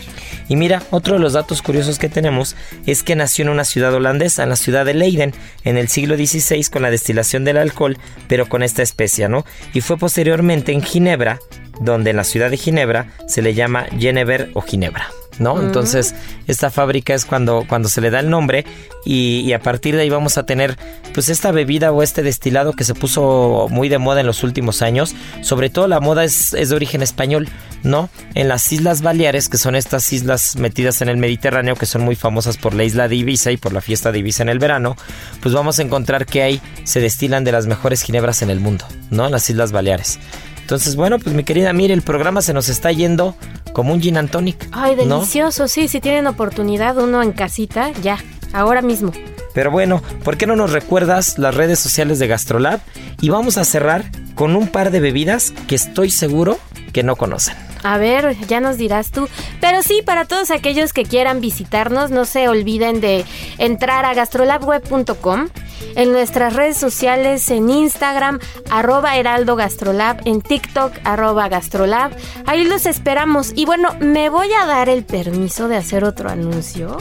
Y 0.47 0.55
mira, 0.55 0.83
otro 0.91 1.15
de 1.15 1.19
los 1.19 1.33
datos 1.33 1.61
curiosos 1.61 1.99
que 1.99 2.09
tenemos 2.09 2.55
es 2.85 3.03
que 3.03 3.15
nació 3.15 3.43
en 3.43 3.49
una 3.49 3.65
ciudad 3.65 3.93
holandesa, 3.93 4.43
en 4.43 4.49
la 4.49 4.55
ciudad 4.55 4.85
de 4.85 4.93
Leiden, 4.93 5.33
en 5.63 5.77
el 5.77 5.87
siglo 5.87 6.15
XVI 6.15 6.63
con 6.65 6.81
la 6.81 6.91
destilación 6.91 7.43
del 7.43 7.57
alcohol, 7.57 7.97
pero 8.27 8.47
con 8.47 8.63
esta 8.63 8.83
especia, 8.83 9.27
¿no? 9.27 9.45
Y 9.73 9.81
fue 9.81 9.97
posteriormente 9.97 10.71
en 10.71 10.81
Ginebra, 10.81 11.39
donde 11.81 12.11
en 12.11 12.17
la 12.17 12.23
ciudad 12.23 12.49
de 12.49 12.57
Ginebra 12.57 13.07
se 13.27 13.41
le 13.41 13.53
llama 13.53 13.87
Genever 13.97 14.51
o 14.53 14.61
Ginebra. 14.61 15.07
¿No? 15.37 15.61
Entonces, 15.61 16.15
esta 16.47 16.69
fábrica 16.69 17.13
es 17.13 17.25
cuando, 17.25 17.65
cuando 17.67 17.89
se 17.89 17.99
le 17.99 18.09
da 18.09 18.21
el 18.21 18.29
nombre 18.29 18.65
y, 19.03 19.41
y 19.41 19.51
a 19.51 19.59
partir 19.59 19.95
de 19.95 20.03
ahí 20.03 20.09
vamos 20.09 20.37
a 20.37 20.45
tener 20.45 20.77
pues 21.13 21.29
esta 21.29 21.51
bebida 21.51 21.91
o 21.91 22.03
este 22.03 22.23
destilado 22.23 22.73
que 22.73 22.83
se 22.83 22.93
puso 22.93 23.67
muy 23.69 23.89
de 23.89 23.97
moda 23.97 24.21
en 24.21 24.27
los 24.27 24.43
últimos 24.43 24.81
años. 24.81 25.13
Sobre 25.41 25.69
todo 25.69 25.87
la 25.87 25.99
moda 25.99 26.23
es, 26.23 26.53
es 26.53 26.69
de 26.69 26.75
origen 26.75 27.01
español, 27.01 27.49
¿no? 27.83 28.09
En 28.33 28.47
las 28.47 28.71
Islas 28.71 29.01
Baleares, 29.01 29.49
que 29.49 29.57
son 29.57 29.75
estas 29.75 30.11
islas 30.13 30.55
metidas 30.55 31.01
en 31.01 31.09
el 31.09 31.17
Mediterráneo, 31.17 31.75
que 31.75 31.85
son 31.85 32.01
muy 32.01 32.15
famosas 32.15 32.57
por 32.57 32.73
la 32.73 32.83
isla 32.83 33.07
de 33.07 33.15
Ibiza 33.15 33.51
y 33.51 33.57
por 33.57 33.73
la 33.73 33.81
fiesta 33.81 34.11
de 34.11 34.19
Ibiza 34.19 34.43
en 34.43 34.49
el 34.49 34.59
verano, 34.59 34.95
pues 35.41 35.53
vamos 35.53 35.79
a 35.79 35.83
encontrar 35.83 36.25
que 36.25 36.43
ahí 36.43 36.61
se 36.83 36.99
destilan 36.99 37.43
de 37.43 37.51
las 37.51 37.67
mejores 37.67 38.01
ginebras 38.01 38.41
en 38.41 38.49
el 38.49 38.59
mundo, 38.59 38.85
¿no? 39.09 39.25
En 39.25 39.31
las 39.31 39.49
Islas 39.49 39.71
Baleares. 39.71 40.19
Entonces, 40.65 40.95
bueno, 40.95 41.19
pues 41.19 41.35
mi 41.35 41.43
querida, 41.43 41.73
mire, 41.73 41.93
el 41.93 42.01
programa 42.01 42.41
se 42.41 42.51
nos 42.51 42.69
está 42.69 42.91
yendo 42.91 43.35
como 43.71 43.93
un 43.93 44.01
gin 44.01 44.17
and 44.17 44.31
tonic. 44.31 44.67
Ay, 44.71 44.95
¿no? 44.95 45.17
delicioso, 45.19 45.67
sí, 45.67 45.87
si 45.87 46.01
tienen 46.01 46.25
oportunidad, 46.25 46.97
uno 46.97 47.21
en 47.21 47.33
casita, 47.33 47.91
ya, 48.01 48.17
ahora 48.51 48.81
mismo. 48.81 49.11
Pero 49.53 49.69
bueno, 49.69 50.01
¿por 50.23 50.37
qué 50.37 50.47
no 50.47 50.55
nos 50.55 50.71
recuerdas 50.71 51.37
las 51.37 51.53
redes 51.53 51.77
sociales 51.77 52.17
de 52.17 52.25
Gastrolab? 52.25 52.79
Y 53.21 53.29
vamos 53.29 53.59
a 53.59 53.63
cerrar 53.63 54.05
con 54.33 54.55
un 54.55 54.67
par 54.67 54.89
de 54.89 55.01
bebidas 55.01 55.53
que 55.67 55.75
estoy 55.75 56.09
seguro 56.09 56.57
que 56.93 57.03
no 57.03 57.15
conocen. 57.15 57.64
A 57.85 57.99
ver, 57.99 58.35
ya 58.47 58.61
nos 58.61 58.79
dirás 58.79 59.11
tú. 59.11 59.29
Pero 59.61 59.83
sí, 59.83 60.01
para 60.03 60.25
todos 60.25 60.49
aquellos 60.49 60.91
que 60.91 61.03
quieran 61.03 61.39
visitarnos, 61.39 62.09
no 62.09 62.25
se 62.25 62.47
olviden 62.47 62.99
de 62.99 63.23
entrar 63.59 64.05
a 64.05 64.15
gastrolabweb.com, 64.15 65.49
en 65.95 66.11
nuestras 66.11 66.53
redes 66.55 66.77
sociales, 66.77 67.47
en 67.51 67.69
Instagram, 67.69 68.39
arroba 68.71 69.17
heraldo 69.17 69.55
gastrolab, 69.55 70.19
en 70.25 70.41
TikTok, 70.41 70.93
arroba 71.03 71.47
gastrolab. 71.47 72.11
Ahí 72.47 72.65
los 72.65 72.87
esperamos. 72.87 73.53
Y 73.55 73.65
bueno, 73.65 73.95
me 73.99 74.29
voy 74.29 74.51
a 74.59 74.65
dar 74.65 74.89
el 74.89 75.03
permiso 75.03 75.67
de 75.67 75.77
hacer 75.77 76.05
otro 76.05 76.29
anuncio, 76.31 76.97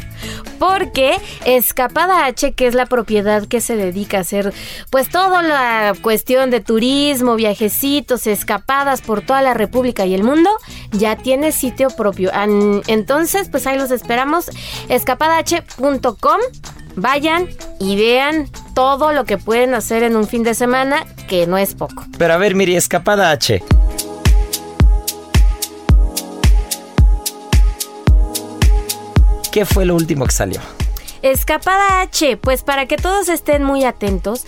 porque 0.66 1.20
Escapada 1.44 2.24
H, 2.24 2.52
que 2.52 2.66
es 2.66 2.74
la 2.74 2.86
propiedad 2.86 3.46
que 3.46 3.60
se 3.60 3.76
dedica 3.76 4.16
a 4.16 4.20
hacer, 4.22 4.54
pues 4.88 5.10
toda 5.10 5.42
la 5.42 5.92
cuestión 6.00 6.48
de 6.48 6.60
turismo, 6.60 7.36
viajecitos, 7.36 8.26
escapadas 8.26 9.02
por 9.02 9.20
toda 9.20 9.42
la 9.42 9.52
República 9.52 10.06
y 10.06 10.14
el 10.14 10.24
mundo, 10.24 10.48
ya 10.92 11.16
tiene 11.16 11.52
sitio 11.52 11.88
propio. 11.90 12.30
Entonces, 12.86 13.50
pues 13.50 13.66
ahí 13.66 13.76
los 13.76 13.90
esperamos. 13.90 14.50
Escapadah.com. 14.88 16.40
Vayan 16.96 17.48
y 17.78 17.96
vean 17.96 18.48
todo 18.74 19.12
lo 19.12 19.24
que 19.24 19.36
pueden 19.36 19.74
hacer 19.74 20.02
en 20.02 20.16
un 20.16 20.26
fin 20.26 20.44
de 20.44 20.54
semana, 20.54 21.04
que 21.28 21.46
no 21.46 21.58
es 21.58 21.74
poco. 21.74 22.04
Pero 22.16 22.32
a 22.32 22.36
ver, 22.38 22.54
Miri, 22.54 22.76
escapada 22.76 23.32
H. 23.32 23.62
¿Qué 29.55 29.64
fue 29.64 29.84
lo 29.84 29.94
último 29.94 30.26
que 30.26 30.32
salió? 30.32 30.61
Escapada 31.22 32.00
H, 32.00 32.36
pues 32.38 32.64
para 32.64 32.86
que 32.86 32.96
todos 32.96 33.28
estén 33.28 33.62
muy 33.62 33.84
atentos, 33.84 34.44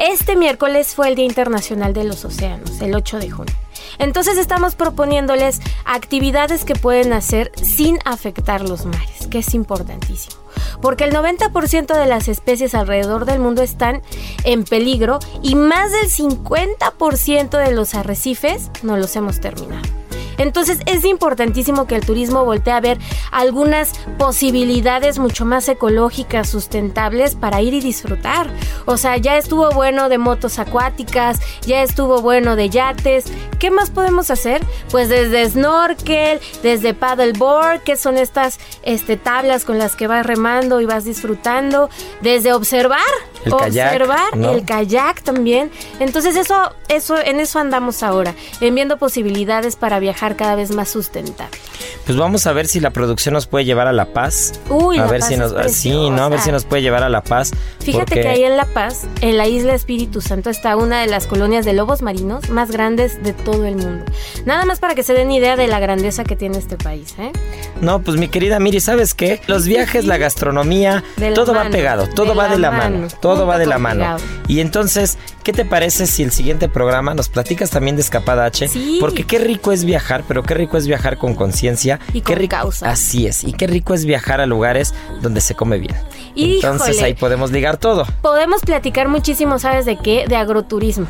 este 0.00 0.34
miércoles 0.34 0.96
fue 0.96 1.06
el 1.06 1.14
Día 1.14 1.26
Internacional 1.26 1.92
de 1.92 2.02
los 2.02 2.24
Océanos, 2.24 2.80
el 2.80 2.96
8 2.96 3.20
de 3.20 3.30
junio. 3.30 3.54
Entonces 4.00 4.36
estamos 4.36 4.74
proponiéndoles 4.74 5.60
actividades 5.84 6.64
que 6.64 6.74
pueden 6.74 7.12
hacer 7.12 7.52
sin 7.54 8.00
afectar 8.04 8.68
los 8.68 8.84
mares, 8.84 9.28
que 9.30 9.38
es 9.38 9.54
importantísimo. 9.54 10.34
Porque 10.82 11.04
el 11.04 11.14
90% 11.14 11.96
de 11.96 12.06
las 12.06 12.26
especies 12.26 12.74
alrededor 12.74 13.26
del 13.26 13.38
mundo 13.38 13.62
están 13.62 14.02
en 14.42 14.64
peligro 14.64 15.20
y 15.40 15.54
más 15.54 15.92
del 15.92 16.10
50% 16.10 17.64
de 17.64 17.70
los 17.70 17.94
arrecifes 17.94 18.72
no 18.82 18.96
los 18.96 19.14
hemos 19.14 19.38
terminado. 19.38 19.97
Entonces 20.38 20.78
es 20.86 21.04
importantísimo 21.04 21.86
que 21.86 21.96
el 21.96 22.06
turismo 22.06 22.44
voltee 22.44 22.72
a 22.72 22.80
ver 22.80 22.98
algunas 23.30 23.92
posibilidades 24.18 25.18
mucho 25.18 25.44
más 25.44 25.68
ecológicas, 25.68 26.48
sustentables 26.48 27.34
para 27.34 27.60
ir 27.60 27.74
y 27.74 27.80
disfrutar. 27.80 28.48
O 28.86 28.96
sea, 28.96 29.16
ya 29.16 29.36
estuvo 29.36 29.70
bueno 29.70 30.08
de 30.08 30.18
motos 30.18 30.58
acuáticas, 30.58 31.40
ya 31.66 31.82
estuvo 31.82 32.22
bueno 32.22 32.56
de 32.56 32.70
yates. 32.70 33.26
¿Qué 33.58 33.70
más 33.70 33.90
podemos 33.90 34.30
hacer? 34.30 34.62
Pues 34.90 35.08
desde 35.08 35.48
snorkel, 35.50 36.40
desde 36.62 36.94
paddleboard, 36.94 37.82
que 37.82 37.96
son 37.96 38.16
estas 38.16 38.58
este, 38.82 39.16
tablas 39.16 39.64
con 39.64 39.78
las 39.78 39.96
que 39.96 40.06
vas 40.06 40.24
remando 40.24 40.80
y 40.80 40.86
vas 40.86 41.04
disfrutando, 41.04 41.90
desde 42.20 42.52
observar, 42.52 43.00
El 43.44 43.54
kayak, 43.54 43.92
observar 43.92 44.36
¿no? 44.36 44.52
el 44.52 44.64
kayak 44.64 45.22
también. 45.22 45.70
Entonces 46.00 46.36
eso, 46.36 46.72
eso, 46.88 47.16
en 47.18 47.40
eso 47.40 47.58
andamos 47.58 48.02
ahora, 48.02 48.34
en 48.60 48.74
viendo 48.74 48.98
posibilidades 48.98 49.76
para 49.76 49.98
viajar 49.98 50.27
cada 50.36 50.54
vez 50.54 50.70
más 50.70 50.88
sustentable. 50.88 51.56
Pues 52.04 52.16
vamos 52.16 52.46
a 52.46 52.52
ver 52.52 52.66
si 52.66 52.80
la 52.80 52.90
producción 52.90 53.34
nos 53.34 53.46
puede 53.46 53.64
llevar 53.64 53.86
a 53.86 53.92
La 53.92 54.06
Paz. 54.06 54.52
Uy, 54.70 54.98
a 54.98 55.02
La 55.04 55.10
ver 55.10 55.20
Paz 55.20 55.28
si 55.28 55.34
es 55.34 55.40
nos 55.40 55.72
sí, 55.72 56.10
no, 56.10 56.24
a 56.24 56.28
ver 56.28 56.40
si 56.40 56.50
nos 56.50 56.64
puede 56.64 56.82
llevar 56.82 57.02
a 57.02 57.08
La 57.08 57.22
Paz. 57.22 57.50
Fíjate 57.80 58.04
porque- 58.06 58.20
que 58.22 58.28
ahí 58.28 58.42
en 58.44 58.56
La 58.56 58.64
Paz, 58.66 59.04
en 59.20 59.36
la 59.36 59.46
isla 59.46 59.74
Espíritu 59.74 60.20
Santo, 60.20 60.50
está 60.50 60.76
una 60.76 61.00
de 61.00 61.06
las 61.06 61.26
colonias 61.26 61.64
de 61.64 61.72
lobos 61.74 62.02
marinos 62.02 62.48
más 62.50 62.70
grandes 62.70 63.22
de 63.22 63.32
todo 63.32 63.64
el 63.66 63.76
mundo. 63.76 64.04
Nada 64.46 64.64
más 64.64 64.78
para 64.80 64.94
que 64.94 65.02
se 65.02 65.12
den 65.14 65.30
idea 65.30 65.56
de 65.56 65.66
la 65.68 65.80
grandeza 65.80 66.24
que 66.24 66.36
tiene 66.36 66.58
este 66.58 66.76
país, 66.76 67.14
¿eh? 67.18 67.32
No, 67.80 68.00
pues 68.00 68.16
mi 68.16 68.28
querida 68.28 68.58
Miri, 68.58 68.80
¿sabes 68.80 69.14
qué? 69.14 69.40
Los 69.46 69.66
viajes, 69.66 70.04
la 70.06 70.16
gastronomía, 70.18 71.04
la 71.16 71.34
todo 71.34 71.54
va 71.54 71.68
pegado, 71.70 72.08
todo 72.08 72.34
va 72.34 72.48
de 72.48 72.58
la 72.58 72.70
mano, 72.70 72.96
mano, 72.98 73.08
todo 73.20 73.46
va 73.46 73.58
de 73.58 73.66
la 73.66 73.78
mano. 73.78 74.00
pegado. 74.00 74.18
Y 74.48 74.60
entonces, 74.60 75.18
¿qué 75.48 75.54
te 75.54 75.64
parece 75.64 76.06
si 76.06 76.22
el 76.22 76.30
siguiente 76.30 76.68
programa 76.68 77.14
nos 77.14 77.30
platicas 77.30 77.70
también 77.70 77.96
de 77.96 78.02
Escapada 78.02 78.44
H? 78.44 78.68
Sí. 78.68 78.98
Porque 79.00 79.24
qué 79.24 79.38
rico 79.38 79.72
es 79.72 79.86
viajar, 79.86 80.22
pero 80.28 80.42
qué 80.42 80.52
rico 80.52 80.76
es 80.76 80.86
viajar 80.86 81.16
con 81.16 81.34
conciencia. 81.34 82.00
Y 82.12 82.20
qué 82.20 82.34
con 82.34 82.36
rico, 82.36 82.56
causa. 82.56 82.90
Así 82.90 83.26
es, 83.26 83.44
y 83.44 83.54
qué 83.54 83.66
rico 83.66 83.94
es 83.94 84.04
viajar 84.04 84.42
a 84.42 84.46
lugares 84.46 84.92
donde 85.22 85.40
se 85.40 85.54
come 85.54 85.78
bien. 85.78 85.96
Entonces 86.36 86.96
Híjole. 86.96 87.06
ahí 87.06 87.14
podemos 87.14 87.50
ligar 87.50 87.78
todo. 87.78 88.04
Podemos 88.20 88.60
platicar 88.60 89.08
muchísimo, 89.08 89.58
¿sabes 89.58 89.86
de 89.86 89.96
qué? 89.96 90.26
De 90.28 90.36
agroturismo. 90.36 91.06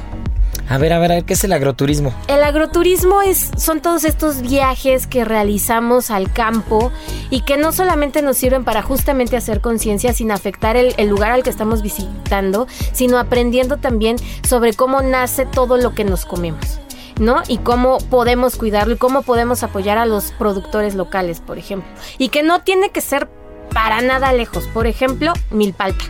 A 0.71 0.77
ver, 0.77 0.93
a 0.93 0.99
ver, 0.99 1.13
a 1.13 1.15
ver, 1.17 1.25
¿qué 1.25 1.33
es 1.33 1.45
el 1.45 1.53
agroturismo? 1.53 2.13
El 2.29 2.43
agroturismo 2.43 3.23
es, 3.23 3.51
son 3.57 3.81
todos 3.81 4.05
estos 4.05 4.43
viajes 4.43 5.07
que 5.07 5.25
realizamos 5.25 6.11
al 6.11 6.31
campo 6.31 6.93
y 7.31 7.41
que 7.41 7.57
no 7.57 7.73
solamente 7.73 8.21
nos 8.21 8.37
sirven 8.37 8.65
para 8.65 8.83
justamente 8.83 9.39
hacer 9.39 9.63
conciencia 9.63 10.13
sin 10.13 10.31
afectar 10.31 10.77
el, 10.77 10.95
lugar 11.09 11.33
al 11.33 11.43
que 11.43 11.49
estamos 11.49 11.81
visitando, 11.81 12.67
sino 12.93 13.19
aprendiendo 13.19 13.79
también 13.79 14.17
sobre 14.47 14.75
cómo 14.75 15.01
nace 15.01 15.47
todo 15.47 15.79
lo 15.79 15.95
que 15.95 16.05
nos 16.05 16.27
comemos. 16.27 16.81
¿no? 17.19 17.43
Y 17.49 17.59
cómo 17.59 17.99
podemos 18.11 18.57
cuidarlo 18.57 18.95
y 18.95 18.99
cómo 18.99 19.23
podemos 19.23 19.63
apoyar 19.63 19.99
a 19.99 20.07
los 20.07 20.33
productores 20.33 20.95
locales, 20.95 21.41
por 21.41 21.59
ejemplo. 21.59 21.91
Y 22.19 22.29
que 22.29 22.43
no 22.45 22.61
tiene 22.61 22.91
que 22.91 23.01
ser 23.01 23.29
para 23.75 24.03
nada 24.03 24.33
lejos. 24.33 24.69
Por 24.73 24.87
ejemplo, 24.87 25.33
Milpalta 25.51 26.05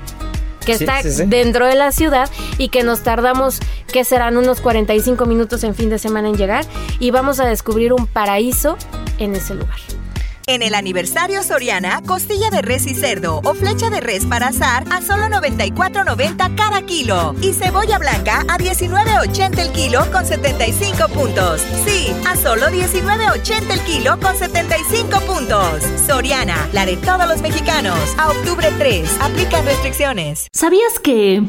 que 0.69 0.77
Sí, 0.79 0.85
está 0.85 1.03
sí, 1.03 1.11
sí. 1.11 1.25
dentro 1.27 1.67
de 1.67 1.75
la 1.75 1.93
ciudad 1.93 2.29
y 2.59 2.69
que 2.69 2.83
nos 2.83 3.03
tardamos, 3.03 3.59
que 3.91 4.05
serán 4.05 4.37
unos 4.37 4.61
45 4.61 5.25
minutos 5.25 5.65
en 5.65 5.75
fin 5.75 5.89
de 5.89 5.99
semana 5.99 6.29
en 6.29 6.37
llegar 6.37 6.65
y 7.01 7.11
vamos 7.11 7.41
a 7.41 7.47
descubrir 7.47 7.93
un 7.95 8.07
paraíso 8.07 8.77
en 9.19 9.35
ese 9.35 9.55
lugar. 9.55 9.79
En 10.49 10.63
el 10.63 10.75
aniversario 10.75 11.43
Soriana, 11.43 12.01
costilla 12.07 12.49
de 12.49 12.63
res 12.63 12.87
y 12.87 12.95
cerdo 12.95 13.43
o 13.45 13.53
flecha 13.53 13.91
de 13.91 14.01
res 14.01 14.25
para 14.25 14.47
asar 14.47 14.83
a 14.91 15.03
solo 15.03 15.25
94.90 15.25 16.55
cada 16.57 16.81
kilo. 16.87 17.35
Y 17.43 17.53
cebolla 17.53 17.99
blanca 17.99 18.47
a 18.49 18.57
19.80 18.57 19.59
el 19.59 19.73
kilo 19.73 20.11
con 20.11 20.25
75 20.25 21.09
puntos. 21.09 21.61
Sí, 21.85 22.17
a 22.27 22.35
solo 22.35 22.69
19.80 22.69 23.71
el 23.71 23.81
kilo 23.81 24.19
con 24.21 24.35
75 24.35 25.21
puntos. 25.21 25.83
Soriana, 26.07 26.57
la 26.73 26.87
de 26.87 26.97
todos 26.97 27.29
los 27.29 27.43
mexicanos. 27.43 27.99
A 28.17 28.31
octubre 28.31 28.73
3, 28.79 29.19
aplican 29.21 29.67
restricciones. 29.67 30.49
¿Sabías 30.55 30.99
que... 30.99 31.43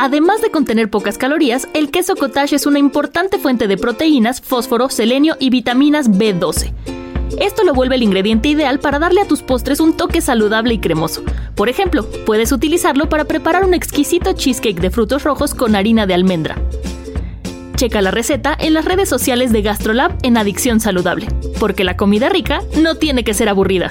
Además 0.00 0.40
de 0.42 0.52
contener 0.52 0.90
pocas 0.90 1.18
calorías, 1.18 1.66
el 1.74 1.90
queso 1.90 2.14
cottage 2.14 2.54
es 2.54 2.66
una 2.66 2.78
importante 2.78 3.36
fuente 3.36 3.66
de 3.66 3.76
proteínas, 3.76 4.40
fósforo, 4.40 4.90
selenio 4.90 5.36
y 5.40 5.50
vitaminas 5.50 6.08
B12. 6.08 6.72
Esto 7.40 7.64
lo 7.64 7.74
vuelve 7.74 7.96
el 7.96 8.04
ingrediente 8.04 8.48
ideal 8.48 8.78
para 8.78 9.00
darle 9.00 9.22
a 9.22 9.26
tus 9.26 9.42
postres 9.42 9.80
un 9.80 9.96
toque 9.96 10.20
saludable 10.20 10.72
y 10.72 10.78
cremoso. 10.78 11.24
Por 11.56 11.68
ejemplo, 11.68 12.08
puedes 12.24 12.52
utilizarlo 12.52 13.08
para 13.08 13.24
preparar 13.24 13.64
un 13.64 13.74
exquisito 13.74 14.34
cheesecake 14.34 14.80
de 14.80 14.90
frutos 14.90 15.24
rojos 15.24 15.52
con 15.52 15.74
harina 15.74 16.06
de 16.06 16.14
almendra. 16.14 16.62
Checa 17.74 18.00
la 18.00 18.12
receta 18.12 18.56
en 18.56 18.74
las 18.74 18.84
redes 18.84 19.08
sociales 19.08 19.50
de 19.50 19.62
GastroLab 19.62 20.16
en 20.22 20.36
Adicción 20.36 20.78
Saludable, 20.78 21.26
porque 21.58 21.82
la 21.82 21.96
comida 21.96 22.28
rica 22.28 22.62
no 22.80 22.94
tiene 22.94 23.24
que 23.24 23.34
ser 23.34 23.48
aburrida. 23.48 23.90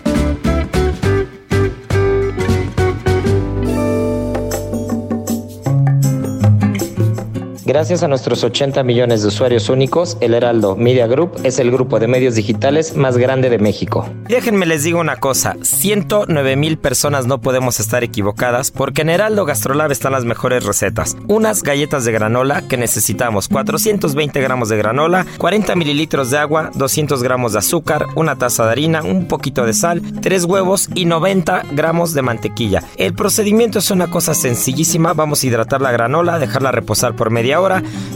Gracias 7.71 8.03
a 8.03 8.09
nuestros 8.09 8.43
80 8.43 8.83
millones 8.83 9.21
de 9.21 9.29
usuarios 9.29 9.69
únicos, 9.69 10.17
el 10.19 10.33
Heraldo 10.33 10.75
Media 10.75 11.07
Group 11.07 11.39
es 11.45 11.57
el 11.57 11.71
grupo 11.71 12.01
de 12.01 12.09
medios 12.09 12.35
digitales 12.35 12.97
más 12.97 13.17
grande 13.17 13.49
de 13.49 13.59
México. 13.59 14.09
Déjenme 14.27 14.65
les 14.65 14.83
digo 14.83 14.99
una 14.99 15.15
cosa, 15.15 15.55
109 15.61 16.57
mil 16.57 16.77
personas 16.77 17.27
no 17.27 17.39
podemos 17.39 17.79
estar 17.79 18.03
equivocadas 18.03 18.71
porque 18.71 19.03
en 19.03 19.09
Heraldo 19.09 19.45
Gastrolab 19.45 19.89
están 19.89 20.11
las 20.11 20.25
mejores 20.25 20.65
recetas. 20.65 21.15
Unas 21.29 21.63
galletas 21.63 22.03
de 22.03 22.11
granola 22.11 22.67
que 22.67 22.75
necesitamos 22.75 23.47
420 23.47 24.41
gramos 24.41 24.67
de 24.67 24.75
granola, 24.75 25.25
40 25.37 25.73
mililitros 25.77 26.29
de 26.29 26.39
agua, 26.39 26.71
200 26.75 27.23
gramos 27.23 27.53
de 27.53 27.59
azúcar, 27.59 28.07
una 28.15 28.37
taza 28.37 28.65
de 28.65 28.71
harina, 28.71 29.01
un 29.01 29.29
poquito 29.29 29.65
de 29.65 29.71
sal, 29.71 30.01
3 30.21 30.43
huevos 30.43 30.89
y 30.93 31.05
90 31.05 31.67
gramos 31.71 32.13
de 32.13 32.21
mantequilla. 32.21 32.83
El 32.97 33.13
procedimiento 33.13 33.79
es 33.79 33.91
una 33.91 34.09
cosa 34.09 34.33
sencillísima, 34.33 35.13
vamos 35.13 35.41
a 35.41 35.47
hidratar 35.47 35.79
la 35.79 35.93
granola, 35.93 36.37
dejarla 36.37 36.73
reposar 36.73 37.15
por 37.15 37.29
media 37.29 37.59
hora, 37.59 37.60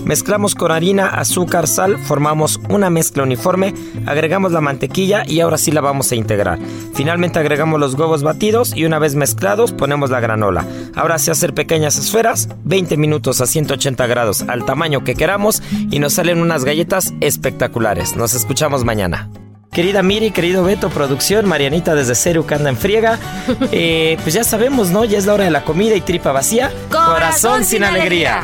mezclamos 0.05 0.55
con 0.55 0.71
harina, 0.71 1.07
azúcar, 1.07 1.67
sal, 1.67 1.97
formamos 1.97 2.59
una 2.69 2.89
mezcla 2.89 3.23
uniforme, 3.23 3.73
agregamos 4.05 4.51
la 4.51 4.61
mantequilla 4.61 5.23
y 5.25 5.39
ahora 5.39 5.57
sí 5.57 5.71
la 5.71 5.81
vamos 5.81 6.11
a 6.11 6.15
integrar. 6.15 6.59
Finalmente 6.93 7.39
agregamos 7.39 7.79
los 7.79 7.93
huevos 7.95 8.23
batidos 8.23 8.75
y 8.75 8.85
una 8.85 8.99
vez 8.99 9.15
mezclados 9.15 9.71
ponemos 9.71 10.09
la 10.09 10.19
granola. 10.19 10.65
Ahora 10.95 11.19
sí 11.19 11.31
hacer 11.31 11.53
pequeñas 11.53 11.97
esferas, 11.97 12.49
20 12.63 12.97
minutos 12.97 13.41
a 13.41 13.45
180 13.45 14.07
grados 14.07 14.43
al 14.47 14.65
tamaño 14.65 15.03
que 15.03 15.15
queramos 15.15 15.61
y 15.91 15.99
nos 15.99 16.13
salen 16.13 16.41
unas 16.41 16.65
galletas 16.65 17.13
espectaculares. 17.21 18.15
Nos 18.15 18.33
escuchamos 18.33 18.83
mañana. 18.83 19.29
Querida 19.75 20.01
Miri, 20.03 20.31
querido 20.31 20.63
Beto, 20.63 20.89
producción, 20.89 21.45
Marianita 21.47 21.95
desde 21.95 22.15
Ceru 22.15 22.45
que 22.45 22.55
anda 22.55 22.69
en 22.69 22.77
friega. 22.77 23.19
Eh, 23.71 24.17
pues 24.23 24.33
ya 24.33 24.43
sabemos, 24.43 24.89
¿no? 24.89 25.03
Ya 25.03 25.17
es 25.17 25.25
la 25.25 25.33
hora 25.33 25.43
de 25.43 25.51
la 25.51 25.63
comida 25.63 25.95
y 25.95 26.01
tripa 26.01 26.31
vacía. 26.31 26.71
Corazón 26.89 27.65
sin 27.65 27.83
alegría. 27.83 28.43